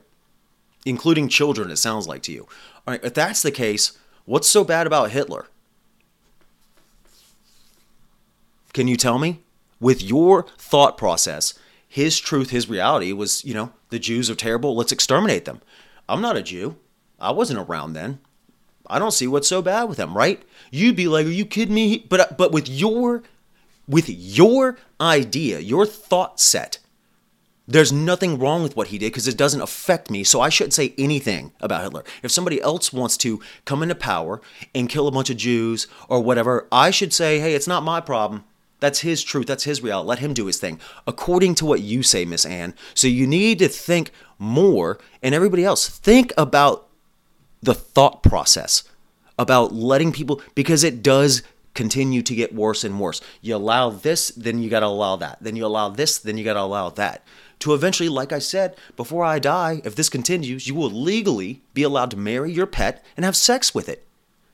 Including 0.87 1.28
children, 1.28 1.70
it 1.70 1.76
sounds 1.76 2.09
like 2.09 2.22
to 2.22 2.32
you. 2.32 2.49
All 2.87 2.95
right, 2.95 3.05
if 3.05 3.12
that's 3.12 3.43
the 3.43 3.51
case, 3.51 3.99
what's 4.24 4.49
so 4.49 4.64
bad 4.64 4.87
about 4.87 5.11
Hitler? 5.11 5.47
Can 8.72 8.89
you 8.89 8.97
tell 8.97 9.18
me? 9.18 9.41
with 9.80 10.03
your 10.03 10.45
thought 10.59 10.97
process, 10.97 11.55
his 11.89 12.18
truth, 12.18 12.51
his 12.51 12.68
reality 12.68 13.12
was, 13.12 13.45
you 13.45 13.55
know, 13.55 13.72
the 13.91 13.99
Jews 13.99 14.30
are 14.30 14.34
terrible, 14.34 14.74
let's 14.76 14.93
exterminate 14.93 15.45
them. 15.45 15.61
I'm 16.09 16.20
not 16.20 16.37
a 16.37 16.43
Jew. 16.43 16.76
I 17.20 17.30
wasn't 17.30 17.59
around 17.59 17.93
then. 17.93 18.20
I 18.87 18.99
don't 18.99 19.12
see 19.12 19.26
what's 19.26 19.49
so 19.49 19.62
bad 19.62 19.84
with 19.84 19.99
them, 19.99 20.16
right? 20.16 20.43
You'd 20.70 20.97
be 20.97 21.09
like, 21.09 21.26
"Are 21.26 21.30
you 21.30 21.45
kidding 21.45 21.74
me?" 21.74 21.99
But 22.09 22.39
but 22.39 22.53
with 22.53 22.68
your 22.68 23.24
with 23.89 24.09
your 24.09 24.78
idea, 25.01 25.59
your 25.59 25.87
thought 25.87 26.39
set, 26.39 26.78
there's 27.69 27.93
nothing 27.93 28.39
wrong 28.39 28.62
with 28.62 28.77
what 28.77 28.89
he 28.89 28.99
did 28.99 29.12
because 29.12 29.27
it 29.27 29.37
doesn't 29.37 29.61
affect 29.61 30.11
me. 30.11 30.23
So 30.25 30.41
I 30.41 30.49
shouldn't 30.49 30.75
say 30.75 30.95
anything 30.97 31.53
about 31.61 31.83
Hitler. 31.83 32.05
If 32.23 32.31
somebody 32.31 32.61
else 32.61 32.93
wants 32.93 33.17
to 33.19 33.41
come 33.64 33.83
into 33.83 33.95
power 33.95 34.41
and 34.75 34.89
kill 34.89 35.09
a 35.09 35.12
bunch 35.12 35.31
of 35.31 35.37
Jews 35.37 35.87
or 36.09 36.21
whatever, 36.21 36.69
I 36.71 36.91
should 36.91 37.12
say, 37.12 37.41
"Hey, 37.41 37.55
it's 37.55 37.67
not 37.67 37.83
my 37.83 38.01
problem." 38.01 38.45
That's 38.79 39.01
his 39.01 39.25
truth. 39.25 39.47
That's 39.47 39.64
his 39.64 39.83
reality. 39.83 40.09
Let 40.09 40.19
him 40.19 40.35
do 40.35 40.47
his 40.47 40.59
thing 40.59 40.79
according 41.07 41.55
to 41.57 41.67
what 41.67 41.81
you 41.81 42.03
say, 42.03 42.25
Miss 42.25 42.45
Anne. 42.45 42.75
So 42.95 43.09
you 43.09 43.27
need 43.27 43.59
to 43.61 43.69
think 43.69 44.11
more, 44.39 44.99
and 45.23 45.35
everybody 45.35 45.64
else, 45.64 45.89
think 45.89 46.33
about 46.37 46.87
the 47.62 47.75
thought 47.75 48.23
process 48.23 48.85
about 49.39 49.73
letting 49.73 50.12
people, 50.12 50.41
because 50.55 50.85
it 50.85 51.03
does 51.03 51.43
continue 51.75 52.23
to 52.23 52.35
get 52.35 52.55
worse 52.55 52.85
and 52.85 52.99
worse. 53.01 53.21
You 53.41 53.57
allow 53.57 53.91
this, 53.91 54.29
then 54.29 54.62
you 54.62 54.71
got 54.71 54.81
to 54.81 54.87
allow 54.87 55.17
that. 55.17 55.39
Then 55.41 55.57
you 55.57 55.67
allow 55.67 55.89
this, 55.89 56.19
then 56.19 56.39
you 56.39 56.45
got 56.45 56.55
to 56.55 56.61
allow 56.61 56.91
that. 56.91 57.25
To 57.61 57.75
eventually, 57.75 58.09
like 58.09 58.33
I 58.33 58.39
said, 58.39 58.77
before 58.97 59.25
I 59.25 59.39
die, 59.39 59.81
if 59.85 59.95
this 59.95 60.09
continues, 60.09 60.69
you 60.69 60.75
will 60.75 60.91
legally 60.91 61.63
be 61.75 61.83
allowed 61.83 62.11
to 62.13 62.17
marry 62.17 62.53
your 62.53 62.67
pet 62.67 63.05
and 63.17 63.25
have 63.25 63.37
sex 63.37 63.75
with 63.75 63.89
it. 63.89 64.07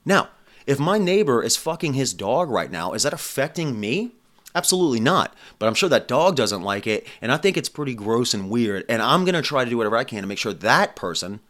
Now, 0.05 0.29
if 0.67 0.79
my 0.79 0.99
neighbor 0.99 1.43
is 1.43 1.57
fucking 1.57 1.95
his 1.95 2.15
dog 2.15 2.49
right 2.49 2.71
now, 2.71 2.93
is 2.93 3.03
that 3.03 3.13
affecting 3.13 3.79
me? 3.81 4.13
Absolutely 4.55 5.01
not. 5.01 5.35
But 5.59 5.67
I'm 5.67 5.75
sure 5.75 5.89
that 5.89 6.09
dog 6.09 6.37
doesn't 6.37 6.63
like 6.63 6.87
it, 6.87 7.07
and 7.21 7.33
I 7.33 7.37
think 7.37 7.57
it's 7.57 7.69
pretty 7.69 7.95
gross 7.95 8.35
and 8.35 8.51
weird, 8.51 8.85
and 8.89 9.03
I'm 9.03 9.25
to 9.25 9.43
try 9.43 9.65
to 9.65 9.71
do 9.71 9.79
whatever 9.79 9.97
I 9.97 10.05
can 10.05 10.23
to 10.23 10.29
make 10.29 10.39
sure 10.39 10.53
that 10.53 10.95
person 10.95 11.41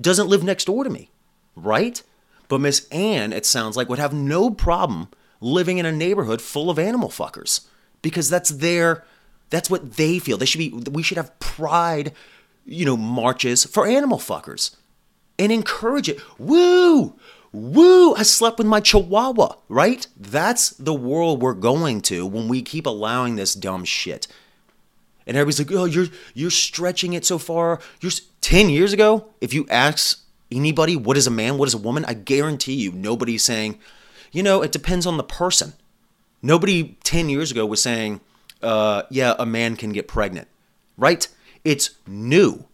doesn't 0.00 0.28
live 0.28 0.42
next 0.42 0.64
door 0.64 0.84
to 0.84 0.90
me, 0.90 1.10
right? 1.54 2.02
But 2.48 2.60
Miss 2.60 2.88
Anne, 2.88 3.32
it 3.32 3.44
sounds 3.44 3.76
like, 3.76 3.88
would 3.88 3.98
have 3.98 4.14
no 4.14 4.50
problem 4.50 5.08
living 5.40 5.78
in 5.78 5.86
a 5.86 5.92
neighborhood 5.92 6.40
full 6.40 6.70
of 6.70 6.78
animal 6.78 7.10
fuckers 7.10 7.66
because 8.02 8.30
that's 8.30 8.50
their 8.50 9.04
that's 9.50 9.70
what 9.70 9.94
they 9.96 10.18
feel. 10.18 10.36
They 10.36 10.46
should 10.46 10.58
be 10.58 10.70
we 10.90 11.02
should 11.02 11.16
have 11.16 11.38
pride, 11.40 12.12
you 12.64 12.84
know, 12.84 12.96
marches 12.96 13.64
for 13.64 13.86
animal 13.86 14.18
fuckers 14.18 14.76
and 15.38 15.52
encourage 15.52 16.08
it. 16.08 16.20
Woo! 16.38 17.14
Woo! 17.52 18.14
I 18.14 18.24
slept 18.24 18.58
with 18.58 18.66
my 18.66 18.80
chihuahua, 18.80 19.54
right? 19.68 20.06
That's 20.16 20.70
the 20.70 20.94
world 20.94 21.40
we're 21.40 21.54
going 21.54 22.02
to 22.02 22.26
when 22.26 22.48
we 22.48 22.60
keep 22.60 22.86
allowing 22.86 23.36
this 23.36 23.54
dumb 23.54 23.84
shit. 23.84 24.26
And 25.26 25.36
everybody's 25.36 25.58
like, 25.58 25.72
"Oh, 25.72 25.84
you're 25.84 26.08
you're 26.34 26.50
stretching 26.50 27.14
it 27.14 27.24
so 27.24 27.38
far." 27.38 27.80
You're 28.00 28.12
10 28.40 28.70
years 28.70 28.92
ago, 28.92 29.28
if 29.40 29.52
you 29.52 29.66
ask 29.68 30.20
anybody 30.50 30.96
what 30.96 31.16
is 31.16 31.26
a 31.26 31.30
man, 31.30 31.58
what 31.58 31.68
is 31.68 31.74
a 31.74 31.78
woman, 31.78 32.04
I 32.06 32.14
guarantee 32.14 32.74
you 32.74 32.92
nobody's 32.92 33.44
saying, 33.44 33.78
"You 34.32 34.42
know, 34.42 34.62
it 34.62 34.72
depends 34.72 35.06
on 35.06 35.16
the 35.16 35.24
person." 35.24 35.74
Nobody 36.40 36.96
10 37.02 37.28
years 37.28 37.50
ago 37.50 37.66
was 37.66 37.82
saying, 37.82 38.20
uh, 38.62 39.02
yeah, 39.10 39.34
a 39.38 39.46
man 39.46 39.76
can 39.76 39.92
get 39.92 40.08
pregnant, 40.08 40.48
right? 40.96 41.28
It's 41.64 41.90
new. 42.06 42.64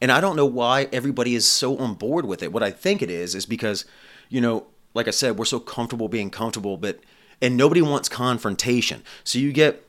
And 0.00 0.12
I 0.12 0.20
don't 0.20 0.36
know 0.36 0.46
why 0.46 0.88
everybody 0.92 1.34
is 1.34 1.46
so 1.46 1.78
on 1.78 1.94
board 1.94 2.26
with 2.26 2.42
it. 2.42 2.52
What 2.52 2.62
I 2.62 2.70
think 2.70 3.00
it 3.00 3.10
is, 3.10 3.34
is 3.34 3.46
because 3.46 3.84
you 4.28 4.40
know, 4.40 4.66
like 4.94 5.08
I 5.08 5.12
said, 5.12 5.38
we're 5.38 5.44
so 5.44 5.60
comfortable 5.60 6.08
being 6.08 6.30
comfortable, 6.30 6.76
but 6.76 7.00
and 7.40 7.56
nobody 7.56 7.82
wants 7.82 8.08
confrontation. 8.08 9.02
So 9.22 9.38
you 9.38 9.52
get 9.52 9.84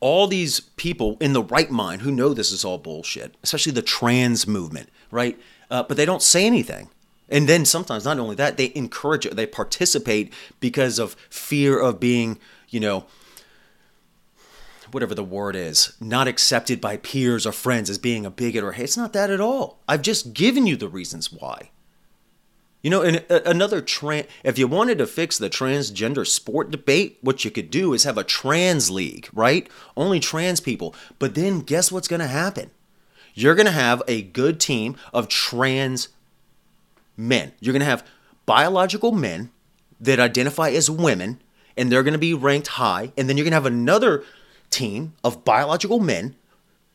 all 0.00 0.26
these 0.26 0.60
people 0.60 1.16
in 1.20 1.32
the 1.32 1.42
right 1.42 1.70
mind 1.70 2.02
who 2.02 2.10
know 2.10 2.34
this 2.34 2.52
is 2.52 2.64
all 2.64 2.78
bullshit, 2.78 3.34
especially 3.42 3.72
the 3.72 3.82
trans 3.82 4.46
movement, 4.46 4.88
right? 5.10 5.38
Uh, 5.70 5.82
but 5.82 5.96
they 5.96 6.04
don't 6.04 6.22
say 6.22 6.46
anything. 6.46 6.90
And 7.28 7.48
then 7.48 7.64
sometimes, 7.64 8.04
not 8.04 8.18
only 8.18 8.36
that, 8.36 8.56
they 8.56 8.72
encourage 8.74 9.26
it, 9.26 9.34
they 9.34 9.46
participate 9.46 10.32
because 10.60 10.98
of 10.98 11.16
fear 11.28 11.78
of 11.78 11.98
being, 11.98 12.38
you 12.68 12.78
know, 12.78 13.06
whatever 14.96 15.14
the 15.14 15.22
word 15.22 15.54
is, 15.54 15.92
not 16.00 16.26
accepted 16.26 16.80
by 16.80 16.96
peers 16.96 17.46
or 17.46 17.52
friends 17.52 17.90
as 17.90 17.98
being 17.98 18.24
a 18.24 18.30
bigot 18.30 18.64
or 18.64 18.72
hey, 18.72 18.84
it's 18.84 18.96
not 18.96 19.12
that 19.12 19.28
at 19.28 19.42
all. 19.42 19.78
I've 19.86 20.00
just 20.00 20.32
given 20.32 20.66
you 20.66 20.74
the 20.74 20.88
reasons 20.88 21.30
why. 21.30 21.68
You 22.82 22.88
know, 22.88 23.02
and 23.02 23.22
uh, 23.28 23.40
another 23.44 23.82
trans, 23.82 24.26
if 24.42 24.58
you 24.58 24.66
wanted 24.66 24.96
to 24.96 25.06
fix 25.06 25.36
the 25.36 25.50
transgender 25.50 26.26
sport 26.26 26.70
debate, 26.70 27.18
what 27.20 27.44
you 27.44 27.50
could 27.50 27.70
do 27.70 27.92
is 27.92 28.04
have 28.04 28.16
a 28.16 28.24
trans 28.24 28.90
league, 28.90 29.28
right? 29.34 29.68
Only 29.98 30.18
trans 30.18 30.60
people. 30.60 30.94
But 31.18 31.34
then 31.34 31.60
guess 31.60 31.92
what's 31.92 32.08
going 32.08 32.20
to 32.20 32.26
happen? 32.26 32.70
You're 33.34 33.54
going 33.54 33.66
to 33.66 33.72
have 33.72 34.02
a 34.08 34.22
good 34.22 34.58
team 34.58 34.96
of 35.12 35.28
trans 35.28 36.08
men. 37.18 37.52
You're 37.60 37.74
going 37.74 37.80
to 37.80 37.86
have 37.86 38.06
biological 38.46 39.12
men 39.12 39.50
that 40.00 40.18
identify 40.20 40.70
as 40.70 40.88
women, 40.88 41.42
and 41.76 41.92
they're 41.92 42.02
going 42.02 42.12
to 42.12 42.18
be 42.18 42.32
ranked 42.32 42.68
high. 42.68 43.12
And 43.18 43.28
then 43.28 43.36
you're 43.36 43.44
going 43.44 43.50
to 43.50 43.56
have 43.56 43.66
another 43.66 44.24
team 44.70 45.14
of 45.24 45.44
biological 45.44 45.98
men 46.00 46.36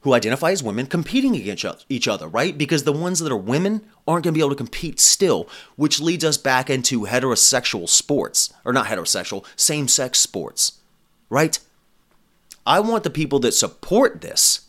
who 0.02 0.14
identify 0.14 0.52
as 0.52 0.64
women 0.64 0.88
competing 0.88 1.36
against 1.36 1.86
each 1.88 2.08
other, 2.08 2.28
right? 2.28 2.58
Because 2.58 2.84
the 2.84 2.94
ones 2.94 3.20
that 3.20 3.32
are 3.32 3.38
women 3.38 3.82
aren't 4.08 4.24
going 4.24 4.34
to 4.34 4.38
be 4.38 4.42
able 4.42 4.50
to 4.50 4.56
compete 4.56 5.00
still, 5.00 5.48
which 5.76 6.00
leads 6.00 6.26
us 6.26 6.38
back 6.38 6.70
into 6.70 7.02
heterosexual 7.02 7.88
sports, 7.88 8.52
or 8.66 8.74
not 8.74 8.88
heterosexual, 8.88 9.46
same 9.56 9.88
sex 9.88 10.20
sports, 10.20 10.80
right? 11.30 11.60
I 12.66 12.80
want 12.80 13.04
the 13.04 13.10
people 13.10 13.40
that 13.40 13.54
support 13.54 14.22
this 14.22 14.68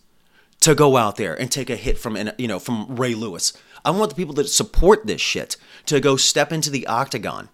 to 0.61 0.75
go 0.75 0.97
out 0.97 1.17
there 1.17 1.39
and 1.39 1.51
take 1.51 1.71
a 1.71 1.77
hit 1.77 1.99
from 1.99 2.17
you 2.39 2.47
know 2.47 2.59
from 2.59 2.97
Ray 2.97 3.15
Lewis. 3.15 3.53
I 3.85 3.91
want 3.91 4.11
the 4.11 4.17
people 4.17 4.35
that 4.35 4.49
support 4.49 5.07
this 5.07 5.21
shit 5.21 5.57
to 5.87 5.99
go 5.99 6.17
step 6.17 6.53
into 6.53 6.71
the 6.71 6.87
octagon 6.87 7.49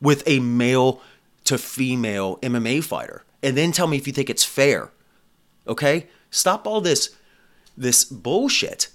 with 0.00 0.22
a 0.26 0.40
male 0.40 1.00
to 1.44 1.56
female 1.56 2.36
MMA 2.38 2.84
fighter 2.84 3.24
and 3.42 3.56
then 3.56 3.72
tell 3.72 3.86
me 3.86 3.96
if 3.96 4.06
you 4.06 4.12
think 4.12 4.30
it's 4.30 4.44
fair. 4.44 4.90
Okay? 5.66 6.06
Stop 6.30 6.66
all 6.66 6.80
this 6.80 7.16
this 7.76 8.04
bullshit 8.04 8.88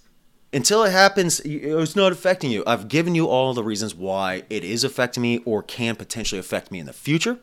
until 0.54 0.84
it 0.84 0.92
happens 0.92 1.40
it's 1.44 1.96
not 1.96 2.12
affecting 2.12 2.52
you 2.52 2.64
i've 2.68 2.88
given 2.88 3.16
you 3.16 3.28
all 3.28 3.54
the 3.56 3.64
reasons 3.64 3.96
why 3.96 4.44
it 4.50 4.64
is 4.64 4.84
affecting 4.84 5.22
me 5.24 5.40
or 5.46 5.64
can 5.64 5.96
potentially 5.96 6.38
affect 6.40 6.72
me 6.72 6.80
in 6.80 6.86
the 6.86 6.94
future 6.94 7.40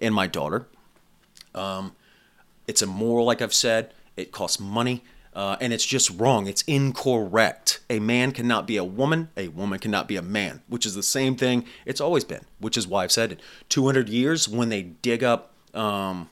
and 0.00 0.14
my 0.14 0.26
daughter 0.26 0.66
um, 1.54 1.92
it's 2.66 2.80
immoral 2.80 3.26
like 3.26 3.42
i've 3.42 3.52
said 3.54 3.92
it 4.16 4.32
costs 4.32 4.58
money 4.58 5.02
Uh, 5.34 5.56
and 5.60 5.72
it's 5.72 5.86
just 5.86 6.10
wrong. 6.18 6.48
It's 6.48 6.62
incorrect. 6.66 7.80
A 7.88 8.00
man 8.00 8.32
cannot 8.32 8.66
be 8.66 8.76
a 8.76 8.82
woman. 8.82 9.28
A 9.36 9.48
woman 9.48 9.78
cannot 9.78 10.08
be 10.08 10.16
a 10.16 10.22
man, 10.22 10.62
which 10.68 10.84
is 10.84 10.94
the 10.94 11.02
same 11.02 11.36
thing 11.36 11.64
it's 11.86 12.00
always 12.00 12.24
been, 12.24 12.44
which 12.58 12.76
is 12.76 12.88
why 12.88 13.04
I've 13.04 13.12
said 13.12 13.40
200 13.68 14.08
years 14.08 14.48
when 14.48 14.68
they 14.68 14.82
dig 14.82 15.22
up, 15.22 15.52
um, 15.74 16.28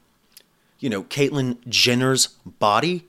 you 0.79 0.91
know, 0.91 1.05
Caitlyn 1.05 1.59
Jenner's 1.69 2.27
body, 2.45 3.07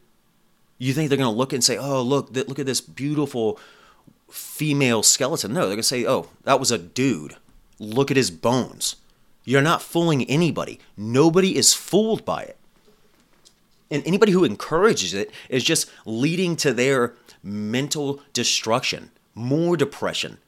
you 0.78 0.94
think 0.94 1.10
they're 1.10 1.18
going 1.18 1.32
to 1.32 1.38
look 1.38 1.54
and 1.54 1.64
say, 1.64 1.78
oh, 1.78 2.02
look, 2.02 2.34
th- 2.34 2.48
look 2.48 2.60
at 2.60 2.66
this 2.66 2.82
beautiful 2.82 3.60
female 4.30 5.04
skeleton. 5.04 5.54
No, 5.54 5.62
they're 5.62 5.70
going 5.70 5.78
to 5.78 5.84
say, 5.84 6.06
oh, 6.06 6.28
that 6.44 6.60
was 6.60 6.72
a 6.72 6.78
dude. 6.78 7.36
Look 7.80 8.12
at 8.12 8.18
his 8.18 8.32
bones. 8.32 8.96
You're 9.44 9.62
not 9.62 9.82
fooling 9.82 10.26
anybody. 10.26 10.80
Nobody 10.96 11.56
is 11.56 11.74
fooled 11.74 12.26
by 12.26 12.44
it. 12.44 12.58
And 13.90 14.06
anybody 14.06 14.34
who 14.34 14.44
encourages 14.44 15.14
it 15.14 15.32
is 15.50 15.64
just 15.64 15.90
leading 16.06 16.58
to 16.58 16.74
their 16.74 17.14
mental 17.42 18.22
destruction, 18.34 19.12
more 19.34 19.78
depression. 19.78 20.40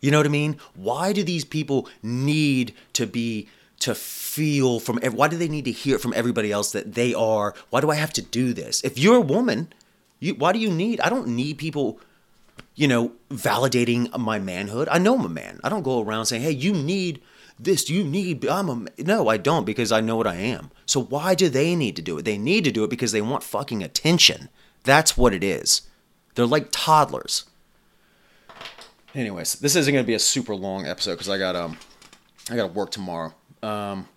You 0.00 0.10
know 0.10 0.18
what 0.18 0.26
I 0.26 0.30
mean? 0.30 0.58
Why 0.76 1.12
do 1.12 1.24
these 1.24 1.44
people 1.44 1.88
need 2.02 2.74
to 2.92 3.06
be 3.06 3.48
to 3.80 3.94
feel 3.94 4.80
from 4.80 4.98
why 4.98 5.28
do 5.28 5.36
they 5.36 5.48
need 5.48 5.64
to 5.64 5.72
hear 5.72 5.98
from 5.98 6.12
everybody 6.16 6.50
else 6.50 6.72
that 6.72 6.94
they 6.94 7.14
are 7.14 7.54
why 7.70 7.80
do 7.80 7.90
i 7.90 7.94
have 7.94 8.12
to 8.12 8.22
do 8.22 8.52
this? 8.52 8.82
If 8.82 8.98
you're 8.98 9.16
a 9.16 9.20
woman 9.20 9.72
you 10.20 10.34
why 10.34 10.52
do 10.52 10.58
you 10.58 10.70
need 10.70 11.00
i 11.00 11.08
don't 11.08 11.28
need 11.28 11.58
people 11.58 12.00
you 12.74 12.88
know 12.88 13.12
validating 13.30 14.16
my 14.18 14.38
manhood. 14.38 14.88
I 14.90 14.98
know 14.98 15.14
i'm 15.14 15.24
a 15.24 15.28
man. 15.28 15.60
I 15.62 15.68
don't 15.68 15.82
go 15.82 16.02
around 16.02 16.26
saying 16.26 16.42
hey 16.42 16.50
you 16.50 16.72
need 16.72 17.20
this 17.58 17.88
you 17.88 18.02
need 18.02 18.44
i'm 18.46 18.68
a 18.68 19.02
no 19.02 19.28
i 19.28 19.36
don't 19.36 19.64
because 19.64 19.92
i 19.92 20.00
know 20.00 20.16
what 20.16 20.26
i 20.26 20.36
am. 20.36 20.70
So 20.86 21.00
why 21.02 21.34
do 21.34 21.48
they 21.48 21.76
need 21.76 21.96
to 21.96 22.02
do 22.02 22.18
it? 22.18 22.24
They 22.24 22.38
need 22.38 22.64
to 22.64 22.72
do 22.72 22.84
it 22.84 22.90
because 22.90 23.12
they 23.12 23.22
want 23.22 23.42
fucking 23.42 23.82
attention. 23.82 24.48
That's 24.82 25.16
what 25.16 25.32
it 25.32 25.44
is. 25.44 25.82
They're 26.34 26.46
like 26.46 26.68
toddlers. 26.70 27.44
Anyways 29.14 29.54
this 29.56 29.76
isn't 29.76 29.92
going 29.92 30.04
to 30.04 30.06
be 30.06 30.14
a 30.14 30.18
super 30.18 30.54
long 30.56 30.86
episode 30.86 31.12
because 31.12 31.28
i 31.28 31.38
got 31.38 31.54
um 31.54 31.78
i 32.50 32.56
got 32.56 32.66
to 32.66 32.72
work 32.72 32.90
tomorrow 32.90 33.32
um 33.64 34.08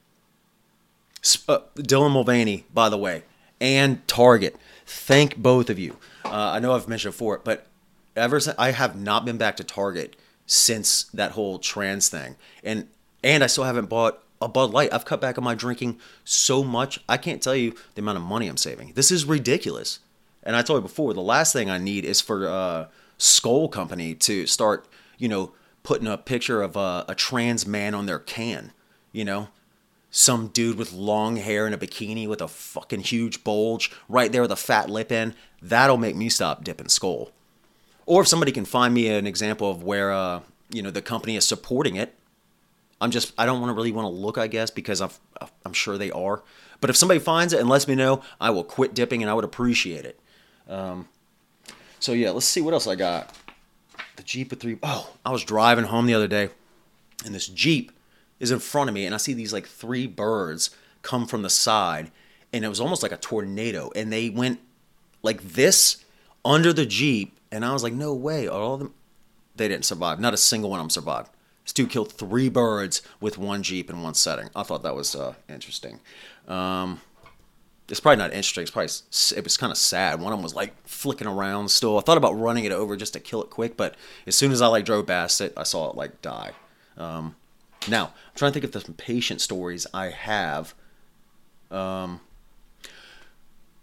uh, 1.48 1.60
dylan 1.78 2.12
mulvaney 2.12 2.66
by 2.74 2.90
the 2.90 2.98
way 2.98 3.24
and 3.60 4.08
target 4.08 4.56
thank 4.86 5.36
both 5.38 5.70
of 5.70 5.80
you 5.80 5.98
uh, 6.26 6.52
i 6.52 6.60
know 6.60 6.74
i've 6.74 6.88
mentioned 6.88 7.14
before 7.14 7.42
but 7.44 7.68
ever 8.16 8.40
since 8.40 8.56
i 8.58 8.72
have 8.72 8.96
not 8.96 9.26
been 9.26 9.38
back 9.38 9.56
to 9.58 9.64
target 9.64 10.16
since 10.46 11.04
that 11.06 11.32
whole 11.32 11.60
trans 11.60 12.10
thing 12.10 12.36
and 12.64 12.88
and 13.24 13.44
I 13.44 13.48
still 13.48 13.64
haven't 13.64 13.90
bought 13.90 14.24
a 14.42 14.48
Bud 14.48 14.72
Light. 14.72 14.94
I've 14.94 15.06
cut 15.06 15.22
back 15.22 15.38
on 15.38 15.44
my 15.44 15.56
drinking 15.56 16.00
so 16.24 16.64
much. 16.64 17.00
I 17.10 17.18
can't 17.18 17.42
tell 17.42 17.56
you 17.56 17.74
the 17.96 18.02
amount 18.02 18.18
of 18.18 18.24
money 18.24 18.48
I'm 18.48 18.58
saving. 18.58 18.94
This 18.96 19.12
is 19.12 19.26
ridiculous. 19.26 20.00
And 20.44 20.56
I 20.56 20.62
told 20.62 20.78
you 20.78 20.88
before, 20.88 21.14
the 21.14 21.22
last 21.22 21.52
thing 21.52 21.70
I 21.70 21.78
need 21.78 22.06
is 22.06 22.22
for 22.22 22.48
uh, 22.48 22.88
Skoal 23.18 23.70
Company 23.70 24.16
to 24.16 24.46
start, 24.46 24.88
you 25.18 25.28
know, 25.28 25.52
putting 25.84 26.08
a 26.08 26.18
picture 26.18 26.62
of 26.62 26.76
a, 26.76 27.06
a 27.08 27.16
trans 27.16 27.66
man 27.66 27.94
on 27.94 28.06
their 28.06 28.20
can. 28.20 28.72
You 29.18 29.26
know, 29.26 29.48
some 30.12 30.50
dude 30.50 30.78
with 30.78 30.94
long 30.94 31.38
hair 31.38 31.66
in 31.66 31.74
a 31.74 31.78
bikini 31.80 32.28
with 32.28 32.40
a 32.40 32.48
fucking 32.48 33.00
huge 33.00 33.44
bulge 33.44 33.90
right 34.08 34.32
there 34.32 34.44
with 34.44 34.52
a 34.52 34.56
fat 34.56 34.92
lip 34.92 35.12
in. 35.12 35.34
That'll 35.60 35.98
make 35.98 36.16
me 36.16 36.30
stop 36.30 36.64
dipping 36.64 36.86
Skoal. 36.86 37.32
Or 38.06 38.22
if 38.22 38.28
somebody 38.28 38.52
can 38.52 38.64
find 38.64 38.94
me 38.94 39.08
an 39.08 39.26
example 39.26 39.72
of 39.72 39.82
where, 39.82 40.12
uh, 40.12 40.42
you 40.70 40.84
know, 40.84 40.92
the 40.92 41.02
company 41.02 41.36
is 41.36 41.46
supporting 41.46 41.96
it, 41.96 42.14
I'm 43.02 43.10
just 43.10 43.34
I 43.40 43.48
don't 43.48 43.60
want 43.60 43.72
to 43.72 43.74
really 43.74 43.92
want 43.92 44.06
to 44.06 44.10
look, 44.10 44.38
I 44.38 44.46
guess, 44.46 44.70
because 44.70 45.02
I'm 45.02 45.10
I'm 45.66 45.74
sure 45.74 45.98
they 45.98 46.12
are. 46.12 46.44
But 46.80 46.92
if 46.92 46.96
somebody 46.96 47.20
finds 47.20 47.54
it 47.54 47.60
and 47.60 47.68
lets 47.68 47.88
me 47.88 47.96
know, 47.96 48.22
I 48.40 48.52
will 48.52 48.64
quit 48.64 48.94
dipping, 48.94 49.24
and 49.24 49.32
I 49.32 49.34
would 49.34 49.46
appreciate 49.46 50.06
it. 50.06 50.20
Um, 50.70 51.08
so 52.00 52.12
yeah, 52.12 52.30
let's 52.30 52.46
see 52.46 52.62
what 52.62 52.76
else 52.76 52.86
I 52.86 52.94
got. 52.94 53.36
The 54.16 54.22
Jeep 54.22 54.52
with 54.52 54.60
three. 54.60 54.78
Oh, 54.84 55.10
I 55.26 55.32
was 55.32 55.44
driving 55.44 55.86
home 55.86 56.06
the 56.06 56.14
other 56.14 56.28
day, 56.28 56.50
and 57.26 57.34
this 57.34 57.48
Jeep 57.48 57.92
is 58.40 58.52
in 58.52 58.60
front 58.60 58.90
of 58.90 58.94
me, 58.94 59.06
and 59.06 59.14
I 59.14 59.18
see 59.18 59.34
these 59.34 59.54
like 59.54 59.68
three 59.68 60.08
birds 60.08 60.70
come 61.02 61.26
from 61.26 61.42
the 61.42 61.50
side, 61.50 62.12
and 62.54 62.64
it 62.64 62.70
was 62.70 62.80
almost 62.80 63.04
like 63.04 63.12
a 63.12 63.18
tornado, 63.18 63.92
and 63.96 64.12
they 64.12 64.30
went 64.30 64.60
like 65.24 65.42
this 65.42 66.04
under 66.46 66.74
the 66.74 66.86
Jeep, 66.86 67.38
and 67.52 67.66
I 67.66 67.74
was 67.74 67.84
like, 67.84 67.94
no 67.94 68.14
way, 68.14 68.48
all 68.48 68.76
of 68.76 68.80
them? 68.80 68.94
They 69.56 69.68
didn't 69.68 69.86
survive. 69.86 70.20
Not 70.20 70.34
a 70.34 70.38
single 70.38 70.70
one 70.70 70.80
of 70.80 70.84
them 70.84 70.90
survived. 70.92 71.30
Stu 71.66 71.88
killed 71.88 72.14
three 72.14 72.48
birds 72.48 73.02
with 73.20 73.38
one 73.38 73.64
Jeep 73.64 73.90
in 73.90 74.02
one 74.02 74.14
setting. 74.14 74.50
I 74.56 74.64
thought 74.64 74.84
that 74.84 74.96
was 74.96 75.16
uh, 75.16 75.34
interesting. 75.50 76.00
Um, 76.48 77.02
it's 77.90 78.00
probably 78.00 78.18
not 78.18 78.32
interesting. 78.32 78.62
It's 78.62 78.72
probably 78.72 78.90
it 79.38 79.44
was 79.44 79.58
kind 79.58 79.72
of 79.72 79.78
sad. 79.78 80.22
One 80.22 80.32
of 80.32 80.38
them 80.40 80.44
was 80.44 80.56
like 80.56 80.74
flicking 80.88 81.28
around 81.28 81.70
still. 81.70 81.98
I 81.98 82.02
thought 82.02 82.18
about 82.18 82.34
running 82.34 82.66
it 82.66 82.72
over 82.72 82.96
just 82.96 83.14
to 83.14 83.20
kill 83.20 83.42
it 83.44 83.50
quick, 83.50 83.76
but 83.76 83.96
as 84.26 84.36
soon 84.36 84.52
as 84.52 84.62
I 84.62 84.68
like 84.68 84.86
drove 84.86 85.08
past 85.08 85.42
it, 85.42 85.54
I 85.58 85.64
saw 85.64 85.90
it 85.90 85.98
like 85.98 86.22
die. 86.22 86.52
Um, 86.98 87.36
now 87.88 88.06
I'm 88.06 88.36
trying 88.36 88.52
to 88.52 88.60
think 88.60 88.76
of 88.76 88.84
the 88.84 88.92
patient 88.94 89.42
stories 89.42 89.88
I 89.94 90.08
have. 90.10 90.74
Um, 91.72 92.22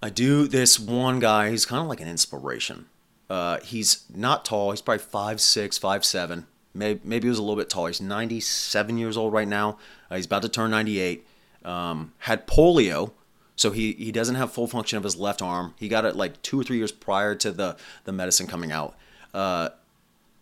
I 0.02 0.10
do 0.10 0.46
this 0.46 0.78
one 0.78 1.18
guy. 1.18 1.50
He's 1.50 1.66
kind 1.66 1.82
of 1.82 1.88
like 1.88 2.00
an 2.00 2.08
inspiration. 2.08 2.86
Uh, 3.30 3.58
he's 3.60 4.04
not 4.14 4.44
tall. 4.44 4.70
He's 4.70 4.82
probably 4.82 5.02
five 5.02 5.40
six, 5.40 5.78
five 5.78 6.04
seven. 6.04 6.46
Maybe, 6.74 7.00
maybe 7.04 7.26
he 7.26 7.28
was 7.30 7.38
a 7.38 7.42
little 7.42 7.56
bit 7.56 7.70
taller. 7.70 7.88
He's 7.88 8.00
97 8.00 8.98
years 8.98 9.16
old 9.16 9.32
right 9.32 9.46
now. 9.46 9.78
Uh, 10.10 10.16
he's 10.16 10.26
about 10.26 10.42
to 10.42 10.48
turn 10.48 10.72
98. 10.72 11.24
Um, 11.64 12.12
had 12.18 12.46
polio, 12.46 13.12
so 13.56 13.70
he, 13.70 13.92
he 13.92 14.10
doesn't 14.10 14.34
have 14.34 14.52
full 14.52 14.66
function 14.66 14.98
of 14.98 15.04
his 15.04 15.16
left 15.16 15.40
arm. 15.40 15.74
He 15.78 15.88
got 15.88 16.04
it 16.04 16.16
like 16.16 16.42
two 16.42 16.60
or 16.60 16.64
three 16.64 16.76
years 16.76 16.90
prior 16.90 17.36
to 17.36 17.52
the, 17.52 17.76
the 18.02 18.12
medicine 18.12 18.48
coming 18.48 18.72
out. 18.72 18.96
Uh, 19.32 19.70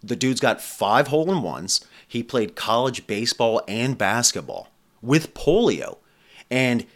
the 0.03 0.17
dude's 0.17 0.41
got 0.41 0.61
five 0.61 1.09
hole 1.09 1.31
in 1.31 1.43
ones. 1.43 1.85
He 2.07 2.23
played 2.23 2.57
college 2.57 3.07
baseball 3.07 3.63
and 3.69 3.97
basketball 3.97 4.69
with 5.01 5.35
polio. 5.35 5.99
And 6.51 6.87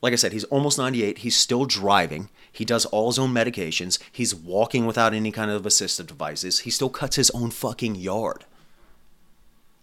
like 0.00 0.12
I 0.12 0.16
said, 0.16 0.32
he's 0.32 0.44
almost 0.44 0.78
98. 0.78 1.18
He's 1.18 1.36
still 1.36 1.64
driving. 1.64 2.28
He 2.50 2.64
does 2.64 2.84
all 2.86 3.08
his 3.08 3.18
own 3.18 3.32
medications. 3.32 3.98
He's 4.10 4.34
walking 4.34 4.86
without 4.86 5.14
any 5.14 5.32
kind 5.32 5.50
of 5.50 5.62
assistive 5.62 6.06
devices. 6.06 6.60
He 6.60 6.70
still 6.70 6.90
cuts 6.90 7.16
his 7.16 7.30
own 7.30 7.50
fucking 7.50 7.94
yard. 7.94 8.44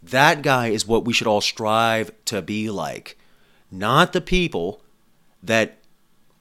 That 0.03 0.41
guy 0.41 0.67
is 0.67 0.87
what 0.87 1.05
we 1.05 1.13
should 1.13 1.27
all 1.27 1.41
strive 1.41 2.11
to 2.25 2.41
be 2.41 2.69
like. 2.69 3.17
Not 3.71 4.13
the 4.13 4.21
people 4.21 4.81
that 5.43 5.79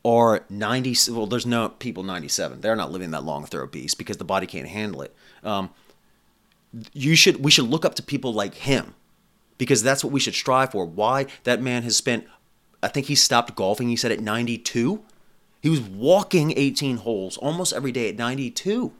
are 0.04 0.44
90 0.48 1.12
well 1.12 1.26
there's 1.26 1.44
no 1.44 1.68
people 1.68 2.02
97 2.02 2.60
they're 2.60 2.76
not 2.76 2.90
living 2.90 3.10
that 3.10 3.24
long 3.24 3.42
if 3.42 3.50
they're 3.50 3.62
obese 3.62 3.94
because 3.94 4.16
the 4.16 4.24
body 4.24 4.46
can't 4.46 4.68
handle 4.68 5.02
it 5.02 5.14
um, 5.42 5.70
you 6.92 7.16
should 7.16 7.42
we 7.44 7.50
should 7.50 7.68
look 7.68 7.84
up 7.84 7.94
to 7.94 8.02
people 8.02 8.32
like 8.32 8.54
him 8.54 8.94
because 9.56 9.82
that's 9.82 10.04
what 10.04 10.12
we 10.12 10.20
should 10.20 10.34
strive 10.34 10.72
for 10.72 10.84
why 10.84 11.26
that 11.44 11.62
man 11.62 11.82
has 11.82 11.96
spent 11.96 12.26
i 12.82 12.88
think 12.88 13.06
he 13.06 13.14
stopped 13.14 13.54
golfing 13.56 13.88
he 13.88 13.96
said 13.96 14.12
at 14.12 14.20
92 14.20 15.02
he 15.60 15.68
was 15.68 15.80
walking 15.80 16.52
18 16.56 16.98
holes 16.98 17.36
almost 17.38 17.72
every 17.72 17.92
day 17.92 18.08
at 18.08 18.16
92 18.16 18.92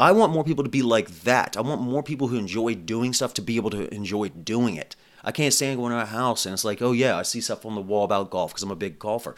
I 0.00 0.12
want 0.12 0.32
more 0.32 0.44
people 0.44 0.62
to 0.62 0.70
be 0.70 0.82
like 0.82 1.08
that. 1.22 1.56
I 1.56 1.60
want 1.60 1.80
more 1.80 2.04
people 2.04 2.28
who 2.28 2.36
enjoy 2.36 2.76
doing 2.76 3.12
stuff 3.12 3.34
to 3.34 3.42
be 3.42 3.56
able 3.56 3.70
to 3.70 3.92
enjoy 3.92 4.28
doing 4.28 4.76
it. 4.76 4.94
I 5.24 5.32
can't 5.32 5.52
stand 5.52 5.78
going 5.78 5.92
to 5.92 6.00
a 6.00 6.06
house 6.06 6.46
and 6.46 6.52
it's 6.52 6.64
like, 6.64 6.80
oh 6.80 6.92
yeah, 6.92 7.16
I 7.16 7.22
see 7.22 7.40
stuff 7.40 7.66
on 7.66 7.74
the 7.74 7.80
wall 7.80 8.04
about 8.04 8.30
golf 8.30 8.52
because 8.52 8.62
I'm 8.62 8.70
a 8.70 8.76
big 8.76 9.00
golfer. 9.00 9.34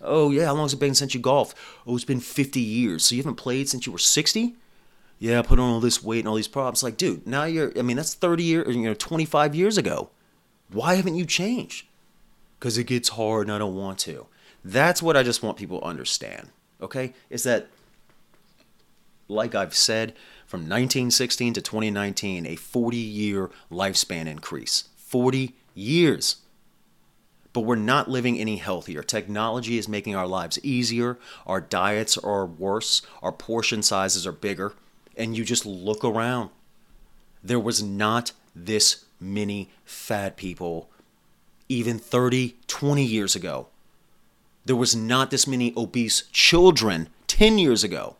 Oh 0.00 0.30
yeah, 0.30 0.46
how 0.46 0.54
long 0.54 0.66
has 0.66 0.74
it 0.74 0.78
been 0.78 0.94
since 0.94 1.14
you 1.14 1.20
golfed? 1.20 1.56
Oh, 1.84 1.96
it's 1.96 2.04
been 2.04 2.20
50 2.20 2.60
years. 2.60 3.04
So 3.04 3.16
you 3.16 3.22
haven't 3.22 3.36
played 3.36 3.68
since 3.68 3.86
you 3.86 3.92
were 3.92 3.98
60? 3.98 4.54
Yeah, 5.18 5.38
I 5.38 5.42
put 5.42 5.58
on 5.58 5.70
all 5.70 5.80
this 5.80 6.02
weight 6.02 6.20
and 6.20 6.28
all 6.28 6.34
these 6.34 6.48
problems. 6.48 6.82
Like, 6.82 6.96
dude, 6.96 7.26
now 7.26 7.44
you're, 7.44 7.72
I 7.78 7.82
mean, 7.82 7.96
that's 7.96 8.14
30 8.14 8.42
years, 8.42 8.76
you 8.76 8.82
know, 8.82 8.94
25 8.94 9.54
years 9.54 9.78
ago. 9.78 10.10
Why 10.70 10.94
haven't 10.94 11.14
you 11.14 11.24
changed? 11.24 11.86
Because 12.58 12.78
it 12.78 12.84
gets 12.84 13.10
hard 13.10 13.46
and 13.46 13.54
I 13.54 13.58
don't 13.58 13.76
want 13.76 13.98
to. 14.00 14.26
That's 14.64 15.02
what 15.02 15.16
I 15.16 15.22
just 15.22 15.42
want 15.42 15.56
people 15.56 15.80
to 15.80 15.86
understand. 15.86 16.50
Okay? 16.80 17.14
Is 17.30 17.44
that 17.44 17.68
like 19.28 19.54
I've 19.54 19.74
said, 19.74 20.14
from 20.46 20.60
1916 20.60 21.54
to 21.54 21.60
2019, 21.62 22.46
a 22.46 22.56
40 22.56 22.96
year 22.96 23.50
lifespan 23.70 24.26
increase. 24.26 24.84
40 24.96 25.54
years. 25.74 26.36
But 27.52 27.62
we're 27.62 27.76
not 27.76 28.10
living 28.10 28.38
any 28.38 28.56
healthier. 28.56 29.02
Technology 29.02 29.78
is 29.78 29.88
making 29.88 30.16
our 30.16 30.26
lives 30.26 30.58
easier. 30.64 31.18
Our 31.46 31.60
diets 31.60 32.18
are 32.18 32.44
worse. 32.44 33.02
Our 33.22 33.32
portion 33.32 33.82
sizes 33.82 34.26
are 34.26 34.32
bigger. 34.32 34.74
And 35.16 35.36
you 35.36 35.44
just 35.44 35.64
look 35.64 36.04
around. 36.04 36.50
There 37.42 37.60
was 37.60 37.82
not 37.82 38.32
this 38.54 39.04
many 39.20 39.70
fat 39.84 40.36
people 40.36 40.90
even 41.68 41.98
30, 41.98 42.56
20 42.66 43.04
years 43.04 43.34
ago. 43.34 43.68
There 44.64 44.76
was 44.76 44.94
not 44.94 45.30
this 45.30 45.46
many 45.46 45.72
obese 45.76 46.22
children 46.32 47.08
10 47.26 47.58
years 47.58 47.82
ago 47.84 48.16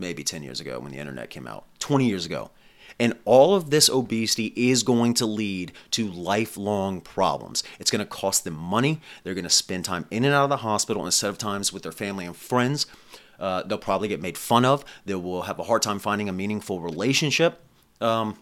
maybe 0.00 0.24
10 0.24 0.42
years 0.42 0.60
ago 0.60 0.80
when 0.80 0.92
the 0.92 0.98
internet 0.98 1.30
came 1.30 1.46
out, 1.46 1.64
20 1.78 2.06
years 2.06 2.26
ago. 2.26 2.50
And 2.98 3.14
all 3.24 3.54
of 3.54 3.70
this 3.70 3.88
obesity 3.88 4.52
is 4.56 4.82
going 4.82 5.14
to 5.14 5.26
lead 5.26 5.72
to 5.92 6.10
lifelong 6.10 7.00
problems. 7.00 7.62
It's 7.78 7.90
going 7.90 8.00
to 8.00 8.06
cost 8.06 8.44
them 8.44 8.54
money. 8.54 9.00
They're 9.22 9.34
going 9.34 9.44
to 9.44 9.50
spend 9.50 9.84
time 9.84 10.06
in 10.10 10.24
and 10.24 10.34
out 10.34 10.44
of 10.44 10.50
the 10.50 10.58
hospital 10.58 11.06
instead 11.06 11.30
of 11.30 11.38
times 11.38 11.72
with 11.72 11.82
their 11.82 11.92
family 11.92 12.26
and 12.26 12.36
friends. 12.36 12.86
Uh, 13.40 13.62
they'll 13.62 13.78
probably 13.78 14.08
get 14.08 14.20
made 14.20 14.36
fun 14.36 14.64
of. 14.64 14.84
They 15.06 15.14
will 15.14 15.42
have 15.42 15.58
a 15.58 15.62
hard 15.62 15.82
time 15.82 15.98
finding 15.98 16.28
a 16.28 16.32
meaningful 16.32 16.80
relationship. 16.80 17.60
Um, 18.00 18.36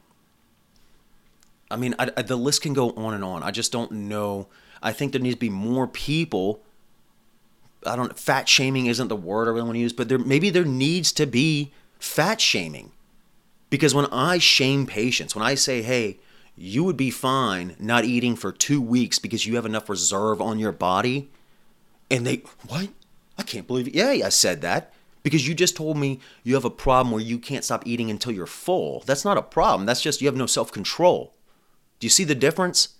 I 1.71 1.77
mean, 1.77 1.95
I, 1.99 2.11
I, 2.17 2.23
the 2.23 2.37
list 2.37 2.63
can 2.63 2.73
go 2.73 2.91
on 2.91 3.15
and 3.15 3.25
on. 3.25 3.43
I 3.43 3.51
just 3.51 3.71
don't 3.73 3.93
know. 3.93 4.49
I 4.83 4.93
think 4.93 5.13
there 5.13 5.21
needs 5.21 5.37
to 5.37 5.41
be 5.41 5.51
more 5.51 5.87
people. 5.87 6.63
I 7.87 7.95
don't. 7.95 8.19
Fat 8.19 8.49
shaming 8.49 8.87
isn't 8.87 9.09
the 9.09 9.17
word 9.17 9.47
I 9.47 9.53
really 9.53 9.63
want 9.63 9.75
to 9.75 9.81
use, 9.81 9.93
but 9.93 10.09
there 10.09 10.19
maybe 10.19 10.51
there 10.51 10.65
needs 10.65 11.13
to 11.13 11.27
be 11.27 11.73
fat 11.99 12.41
shaming 12.41 12.93
because 13.71 13.95
when 13.95 14.07
I 14.07 14.39
shame 14.39 14.87
patients, 14.87 15.35
when 15.35 15.45
I 15.45 15.55
say, 15.55 15.83
hey, 15.83 16.19
you 16.57 16.83
would 16.85 16.97
be 16.97 17.11
fine 17.11 17.77
not 17.79 18.05
eating 18.05 18.35
for 18.35 18.51
two 18.51 18.81
weeks 18.81 19.19
because 19.19 19.47
you 19.47 19.57
have 19.57 19.67
enough 19.67 19.89
reserve 19.89 20.41
on 20.41 20.59
your 20.59 20.73
body, 20.73 21.31
and 22.11 22.27
they, 22.27 22.43
what? 22.67 22.89
I 23.39 23.43
can't 23.43 23.67
believe 23.67 23.89
it. 23.89 23.95
Yeah, 23.95 24.09
I 24.09 24.29
said 24.31 24.63
that 24.63 24.93
because 25.23 25.47
you 25.47 25.55
just 25.55 25.77
told 25.77 25.97
me 25.97 26.21
you 26.43 26.55
have 26.55 26.65
a 26.65 26.71
problem 26.71 27.13
where 27.13 27.23
you 27.23 27.39
can't 27.39 27.65
stop 27.65 27.87
eating 27.87 28.11
until 28.11 28.33
you're 28.33 28.47
full. 28.47 29.03
That's 29.07 29.25
not 29.25 29.39
a 29.39 29.43
problem. 29.43 29.87
That's 29.87 30.03
just 30.03 30.21
you 30.21 30.27
have 30.27 30.37
no 30.37 30.47
self 30.47 30.73
control. 30.73 31.35
Do 32.01 32.07
you 32.07 32.11
see 32.11 32.25
the 32.25 32.35
difference? 32.35 32.97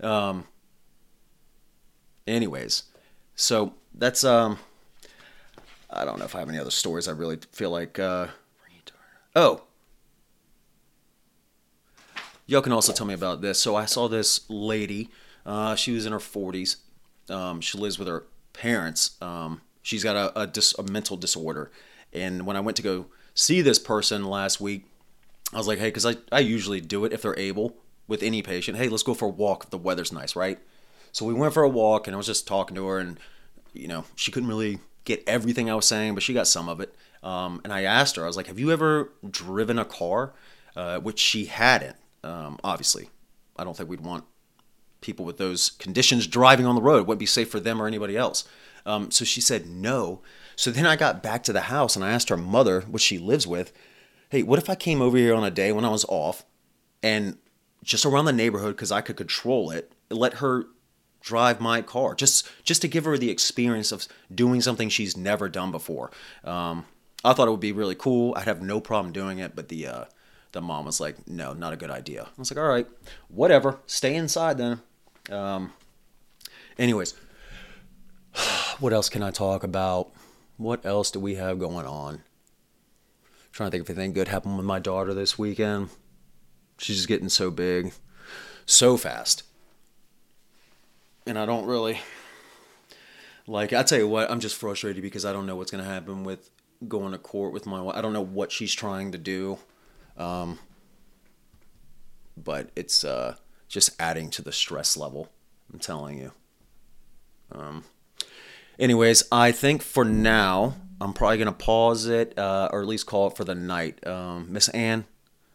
Um. 0.00 0.44
Anyways, 2.26 2.84
so 3.34 3.74
that's 3.94 4.22
um. 4.24 4.58
I 5.90 6.04
don't 6.04 6.18
know 6.18 6.26
if 6.26 6.34
I 6.34 6.40
have 6.40 6.48
any 6.48 6.58
other 6.58 6.70
stories. 6.70 7.08
I 7.08 7.12
really 7.12 7.38
feel 7.52 7.70
like 7.70 7.98
uh, 7.98 8.28
Oh. 9.34 9.62
Y'all 12.46 12.62
can 12.62 12.72
also 12.72 12.92
tell 12.92 13.06
me 13.06 13.14
about 13.14 13.40
this. 13.40 13.60
So 13.60 13.76
I 13.76 13.84
saw 13.84 14.08
this 14.08 14.48
lady. 14.48 15.10
Uh, 15.44 15.76
she 15.76 15.92
was 15.92 16.06
in 16.06 16.12
her 16.12 16.18
40s. 16.18 16.76
Um, 17.28 17.60
she 17.60 17.78
lives 17.78 17.98
with 17.98 18.08
her 18.08 18.24
parents. 18.58 19.16
Um, 19.22 19.60
she's 19.82 20.02
got 20.02 20.16
a, 20.16 20.40
a, 20.40 20.46
dis, 20.46 20.74
a 20.78 20.82
mental 20.82 21.16
disorder. 21.16 21.70
And 22.12 22.44
when 22.44 22.56
I 22.56 22.60
went 22.60 22.76
to 22.78 22.82
go 22.82 23.06
see 23.34 23.62
this 23.62 23.78
person 23.78 24.24
last 24.24 24.60
week, 24.60 24.84
I 25.52 25.56
was 25.56 25.68
like, 25.68 25.78
hey, 25.78 25.88
because 25.88 26.04
I, 26.04 26.16
I 26.30 26.40
usually 26.40 26.80
do 26.80 27.04
it 27.04 27.12
if 27.12 27.22
they're 27.22 27.38
able 27.38 27.76
with 28.06 28.22
any 28.22 28.42
patient. 28.42 28.76
Hey, 28.76 28.88
let's 28.88 29.02
go 29.02 29.14
for 29.14 29.26
a 29.26 29.30
walk 29.30 29.64
if 29.64 29.70
the 29.70 29.78
weather's 29.78 30.12
nice, 30.12 30.34
right? 30.34 30.58
So 31.12 31.24
we 31.24 31.34
went 31.34 31.54
for 31.54 31.62
a 31.62 31.68
walk 31.68 32.06
and 32.06 32.14
I 32.14 32.18
was 32.18 32.26
just 32.26 32.46
talking 32.46 32.74
to 32.76 32.86
her, 32.86 32.98
and, 32.98 33.18
you 33.72 33.88
know, 33.88 34.04
she 34.14 34.30
couldn't 34.30 34.48
really 34.48 34.80
get 35.04 35.22
everything 35.26 35.70
I 35.70 35.74
was 35.74 35.86
saying, 35.86 36.14
but 36.14 36.22
she 36.22 36.34
got 36.34 36.46
some 36.46 36.68
of 36.68 36.80
it. 36.80 36.94
Um, 37.22 37.60
and 37.64 37.72
I 37.72 37.82
asked 37.82 38.16
her, 38.16 38.24
I 38.24 38.26
was 38.26 38.36
like, 38.36 38.46
"Have 38.46 38.58
you 38.58 38.70
ever 38.70 39.10
driven 39.28 39.78
a 39.78 39.84
car?" 39.84 40.34
Uh, 40.76 41.00
which 41.00 41.18
she 41.18 41.46
hadn't. 41.46 41.96
Um, 42.22 42.58
obviously, 42.62 43.10
I 43.56 43.64
don't 43.64 43.76
think 43.76 43.88
we'd 43.88 44.00
want 44.00 44.24
people 45.00 45.24
with 45.24 45.38
those 45.38 45.70
conditions 45.70 46.26
driving 46.26 46.66
on 46.66 46.74
the 46.74 46.82
road. 46.82 46.98
It 46.98 47.06
wouldn't 47.06 47.20
be 47.20 47.26
safe 47.26 47.50
for 47.50 47.60
them 47.60 47.80
or 47.80 47.86
anybody 47.86 48.16
else. 48.16 48.44
Um, 48.86 49.10
so 49.10 49.24
she 49.24 49.40
said 49.40 49.66
no. 49.66 50.22
So 50.56 50.70
then 50.70 50.86
I 50.86 50.96
got 50.96 51.22
back 51.22 51.42
to 51.44 51.52
the 51.52 51.62
house 51.62 51.94
and 51.94 52.04
I 52.04 52.10
asked 52.10 52.30
her 52.30 52.36
mother, 52.36 52.82
which 52.82 53.02
she 53.02 53.18
lives 53.18 53.46
with, 53.46 53.72
"Hey, 54.30 54.42
what 54.42 54.58
if 54.58 54.70
I 54.70 54.74
came 54.74 55.02
over 55.02 55.16
here 55.16 55.34
on 55.34 55.44
a 55.44 55.50
day 55.50 55.72
when 55.72 55.84
I 55.84 55.90
was 55.90 56.04
off, 56.08 56.44
and 57.02 57.38
just 57.84 58.04
around 58.04 58.24
the 58.24 58.32
neighborhood 58.32 58.74
because 58.76 58.92
I 58.92 59.00
could 59.00 59.16
control 59.16 59.70
it, 59.70 59.92
let 60.10 60.34
her 60.34 60.66
drive 61.20 61.60
my 61.60 61.82
car 61.82 62.14
just 62.14 62.48
just 62.62 62.80
to 62.80 62.88
give 62.88 63.04
her 63.04 63.18
the 63.18 63.30
experience 63.30 63.90
of 63.90 64.06
doing 64.32 64.60
something 64.60 64.88
she's 64.88 65.16
never 65.16 65.48
done 65.48 65.72
before 65.72 66.10
um, 66.44 66.84
I 67.24 67.32
thought 67.32 67.48
it 67.48 67.50
would 67.50 67.60
be 67.60 67.72
really 67.72 67.94
cool. 67.94 68.34
I'd 68.36 68.44
have 68.44 68.62
no 68.62 68.80
problem 68.80 69.12
doing 69.12 69.38
it, 69.38 69.56
but 69.56 69.68
the 69.68 69.86
uh, 69.86 70.04
the 70.52 70.60
mom 70.60 70.86
was 70.86 71.00
like, 71.00 71.26
"No, 71.28 71.52
not 71.52 71.72
a 71.72 71.76
good 71.76 71.90
idea." 71.90 72.22
I 72.24 72.38
was 72.38 72.50
like, 72.50 72.58
"All 72.58 72.68
right, 72.68 72.86
whatever. 73.28 73.78
Stay 73.86 74.14
inside 74.14 74.58
then." 74.58 74.80
Um, 75.30 75.72
anyways, 76.78 77.14
what 78.80 78.92
else 78.92 79.08
can 79.08 79.22
I 79.22 79.30
talk 79.30 79.64
about? 79.64 80.10
What 80.56 80.84
else 80.84 81.10
do 81.10 81.20
we 81.20 81.36
have 81.36 81.58
going 81.58 81.86
on? 81.86 82.14
I'm 82.14 82.20
trying 83.52 83.70
to 83.70 83.76
think 83.76 83.88
if 83.88 83.90
anything 83.90 84.12
good 84.12 84.28
happened 84.28 84.56
with 84.56 84.66
my 84.66 84.78
daughter 84.78 85.14
this 85.14 85.38
weekend. 85.38 85.90
She's 86.78 86.96
just 86.96 87.08
getting 87.08 87.28
so 87.28 87.50
big, 87.50 87.92
so 88.64 88.96
fast, 88.96 89.42
and 91.26 91.36
I 91.36 91.44
don't 91.44 91.66
really 91.66 91.98
like. 93.48 93.72
I 93.72 93.82
tell 93.82 93.98
you 93.98 94.06
what, 94.06 94.30
I'm 94.30 94.38
just 94.38 94.54
frustrated 94.56 95.02
because 95.02 95.24
I 95.24 95.32
don't 95.32 95.44
know 95.44 95.56
what's 95.56 95.72
gonna 95.72 95.82
happen 95.82 96.22
with 96.22 96.50
going 96.86 97.12
to 97.12 97.18
court 97.18 97.52
with 97.52 97.66
my 97.66 97.80
wife. 97.80 97.96
I 97.96 98.00
don't 98.00 98.12
know 98.12 98.24
what 98.24 98.52
she's 98.52 98.72
trying 98.72 99.10
to 99.12 99.18
do, 99.18 99.58
um, 100.16 100.60
but 102.36 102.70
it's 102.76 103.02
uh, 103.02 103.34
just 103.68 103.90
adding 104.00 104.30
to 104.30 104.42
the 104.42 104.52
stress 104.52 104.96
level. 104.96 105.28
I'm 105.72 105.78
telling 105.78 106.18
you. 106.18 106.32
Um, 107.52 107.84
anyways, 108.78 109.24
I 109.30 109.52
think 109.52 109.82
for 109.82 110.04
now 110.04 110.74
I'm 111.00 111.12
probably 111.12 111.38
gonna 111.38 111.52
pause 111.52 112.06
it 112.06 112.38
uh, 112.38 112.68
or 112.72 112.80
at 112.80 112.88
least 112.88 113.06
call 113.06 113.28
it 113.28 113.36
for 113.36 113.44
the 113.44 113.54
night. 113.54 114.04
Um, 114.06 114.52
Miss 114.52 114.68
Ann, 114.70 115.04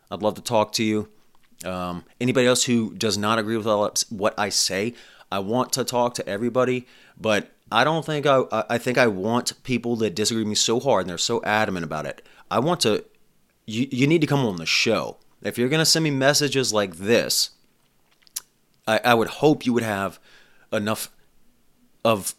I'd 0.10 0.22
love 0.22 0.36
to 0.36 0.42
talk 0.42 0.72
to 0.74 0.84
you. 0.84 1.10
Um, 1.66 2.04
anybody 2.20 2.48
else 2.48 2.64
who 2.64 2.94
does 2.94 3.18
not 3.18 3.40
agree 3.40 3.58
with 3.58 3.66
what 4.10 4.34
I 4.38 4.50
say, 4.50 4.94
I 5.32 5.40
want 5.40 5.74
to 5.74 5.84
talk 5.84 6.14
to 6.16 6.28
everybody, 6.28 6.88
but 7.20 7.52
I 7.72 7.84
don't 7.84 8.06
think 8.06 8.26
I. 8.26 8.44
I 8.70 8.78
think 8.78 8.98
I 8.98 9.08
want 9.08 9.64
people 9.64 9.96
that 9.98 10.14
disagree 10.14 10.44
with 10.44 10.50
me 10.50 10.56
so 10.56 10.80
hard 10.80 11.02
and 11.02 11.10
they're 11.10 11.18
so 11.18 11.42
adamant 11.44 11.84
about 11.84 12.06
it. 12.06 12.22
I 12.52 12.60
want 12.60 12.82
to. 12.82 13.04
You 13.66 13.88
you 13.92 14.08
need 14.08 14.22
to 14.22 14.28
come 14.28 14.46
on 14.46 14.58
the 14.58 14.66
show. 14.66 15.18
If 15.42 15.58
you're 15.58 15.70
gonna 15.70 15.86
send 15.86 16.04
me 16.04 16.12
messages 16.12 16.72
like 16.72 16.98
this, 16.98 17.52
I, 18.88 19.00
I 19.04 19.14
would 19.14 19.28
hope 19.28 19.66
you 19.66 19.74
would 19.74 19.84
have 19.84 20.20
enough 20.72 21.10
of 22.04 22.36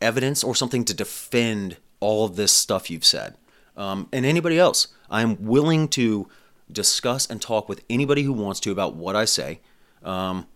evidence 0.00 0.42
or 0.42 0.54
something 0.54 0.84
to 0.84 0.94
defend 0.94 1.76
all 2.00 2.24
of 2.24 2.36
this 2.36 2.52
stuff 2.52 2.90
you've 2.90 3.04
said. 3.04 3.36
Um, 3.76 4.08
and 4.12 4.26
anybody 4.26 4.58
else, 4.58 4.88
I'm 5.10 5.42
willing 5.44 5.88
to 5.88 6.28
discuss 6.70 7.28
and 7.28 7.40
talk 7.40 7.68
with 7.68 7.84
anybody 7.88 8.22
who 8.22 8.32
wants 8.32 8.60
to 8.60 8.72
about 8.72 8.94
what 8.94 9.16
I 9.16 9.24
say. 9.24 9.60
Um, 10.02 10.46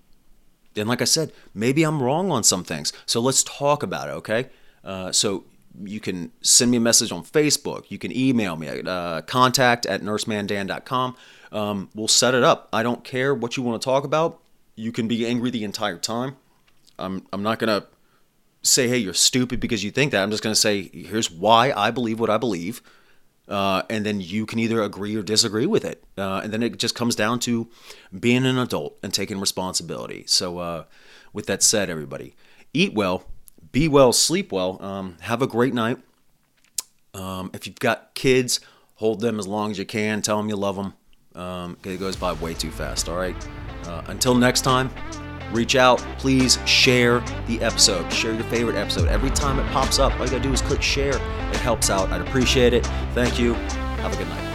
and 0.74 0.89
like 0.89 1.01
I 1.01 1.05
said, 1.05 1.32
maybe 1.55 1.84
I'm 1.84 2.03
wrong 2.03 2.30
on 2.30 2.43
some 2.43 2.64
things. 2.64 2.93
So 3.07 3.20
let's 3.20 3.43
talk 3.43 3.82
about 3.82 4.09
it, 4.09 4.12
okay? 4.12 4.49
Uh, 4.84 5.12
so 5.12 5.45
you 5.84 6.01
can 6.01 6.32
send 6.43 6.70
me 6.70 6.76
a 6.76 6.80
message 6.80 7.12
on 7.12 7.24
Facebook. 7.24 7.84
You 7.89 7.99
can 7.99 8.14
email 8.14 8.57
me 8.57 8.68
at 8.68 8.87
uh, 8.87 9.22
contact 9.26 9.87
at 9.87 10.03
nursemandan.com. 10.03 11.16
Um, 11.53 11.91
we'll 11.95 12.09
set 12.09 12.34
it 12.34 12.43
up. 12.43 12.68
I 12.72 12.82
don't 12.82 13.05
care 13.05 13.34
what 13.34 13.57
you 13.57 13.62
want 13.62 13.80
to 13.80 13.84
talk 13.84 14.05
about. 14.05 14.41
You 14.77 14.93
can 14.93 15.09
be 15.09 15.27
angry 15.27 15.51
the 15.51 15.64
entire 15.64 15.99
time. 15.99 16.37
I'm, 16.99 17.27
I'm 17.33 17.43
not 17.43 17.59
to 17.68 17.87
say, 18.62 18.89
hey, 18.89 18.99
you're 18.99 19.14
stupid 19.14 19.61
because 19.61 19.83
you 19.83 19.91
think 19.91 20.12
that. 20.12 20.22
I'm 20.22 20.31
just 20.31 20.43
to 20.55 20.61
say, 20.61 20.91
here's 20.93 21.31
why 21.31 21.72
I 21.72 21.91
believe 21.91 22.20
what 22.20 22.31
I 22.31 22.39
believe. 22.39 22.83
Uh, 23.49 23.83
and 23.89 24.05
then 24.05 24.20
you 24.20 24.45
can 24.45 24.59
either 24.59 24.83
agree 24.83 25.14
or 25.14 25.22
disagree 25.22 25.66
with 25.66 25.85
it. 25.85 26.03
Uh, 26.18 26.41
and 26.43 26.53
then 26.53 26.62
it 26.62 26.79
just 26.79 26.95
comes 26.95 27.14
down 27.14 27.39
to 27.41 27.68
being 28.18 28.45
an 28.45 28.59
adult 28.59 28.99
and 29.03 29.14
taking 29.14 29.39
responsibility. 29.39 30.24
So, 30.27 30.59
uh, 30.59 30.85
with 31.33 31.47
that 31.47 31.62
said, 31.62 31.89
everybody, 31.89 32.35
eat 32.74 32.93
well, 32.95 33.24
be 33.70 33.89
well, 33.89 34.12
sleep 34.12 34.51
well, 34.51 34.83
um, 34.83 35.16
have 35.20 35.43
a 35.43 35.47
great 35.47 35.74
night. 35.74 35.99
Um, 37.14 37.51
if 37.55 37.66
you've 37.66 37.79
got 37.79 38.14
kids, 38.14 38.59
hold 38.97 39.20
them 39.20 39.39
as 39.39 39.47
long 39.47 39.70
as 39.70 39.79
you 39.79 39.85
can. 39.85 40.22
Tell 40.22 40.39
them 40.39 40.49
you 40.49 40.57
love 40.57 40.77
them. 40.77 40.95
Um, 41.37 41.76
it 41.84 42.01
goes 42.01 42.16
by 42.16 42.32
way 42.32 42.55
too 42.55 42.70
fast. 42.70 43.09
All 43.09 43.16
right. 43.16 43.37
Uh, 43.84 44.03
until 44.09 44.34
next 44.34 44.62
time 44.62 44.91
reach 45.53 45.76
out. 45.76 45.99
Please 46.18 46.59
share 46.66 47.20
the 47.47 47.61
episode. 47.61 48.12
Share 48.12 48.34
your 48.34 48.45
favorite 48.45 48.76
episode. 48.76 49.09
Every 49.09 49.30
time 49.30 49.59
it 49.59 49.70
pops 49.72 49.99
up, 49.99 50.12
all 50.14 50.24
you 50.24 50.30
gotta 50.30 50.43
do 50.43 50.53
is 50.53 50.61
click 50.62 50.82
share. 50.82 51.16
It 51.16 51.57
helps 51.57 51.91
out. 51.91 52.11
I'd 52.11 52.20
appreciate 52.20 52.72
it. 52.72 52.87
Thank 53.14 53.39
you. 53.39 53.55
Have 53.55 54.12
a 54.12 54.16
good 54.16 54.28
night. 54.28 54.45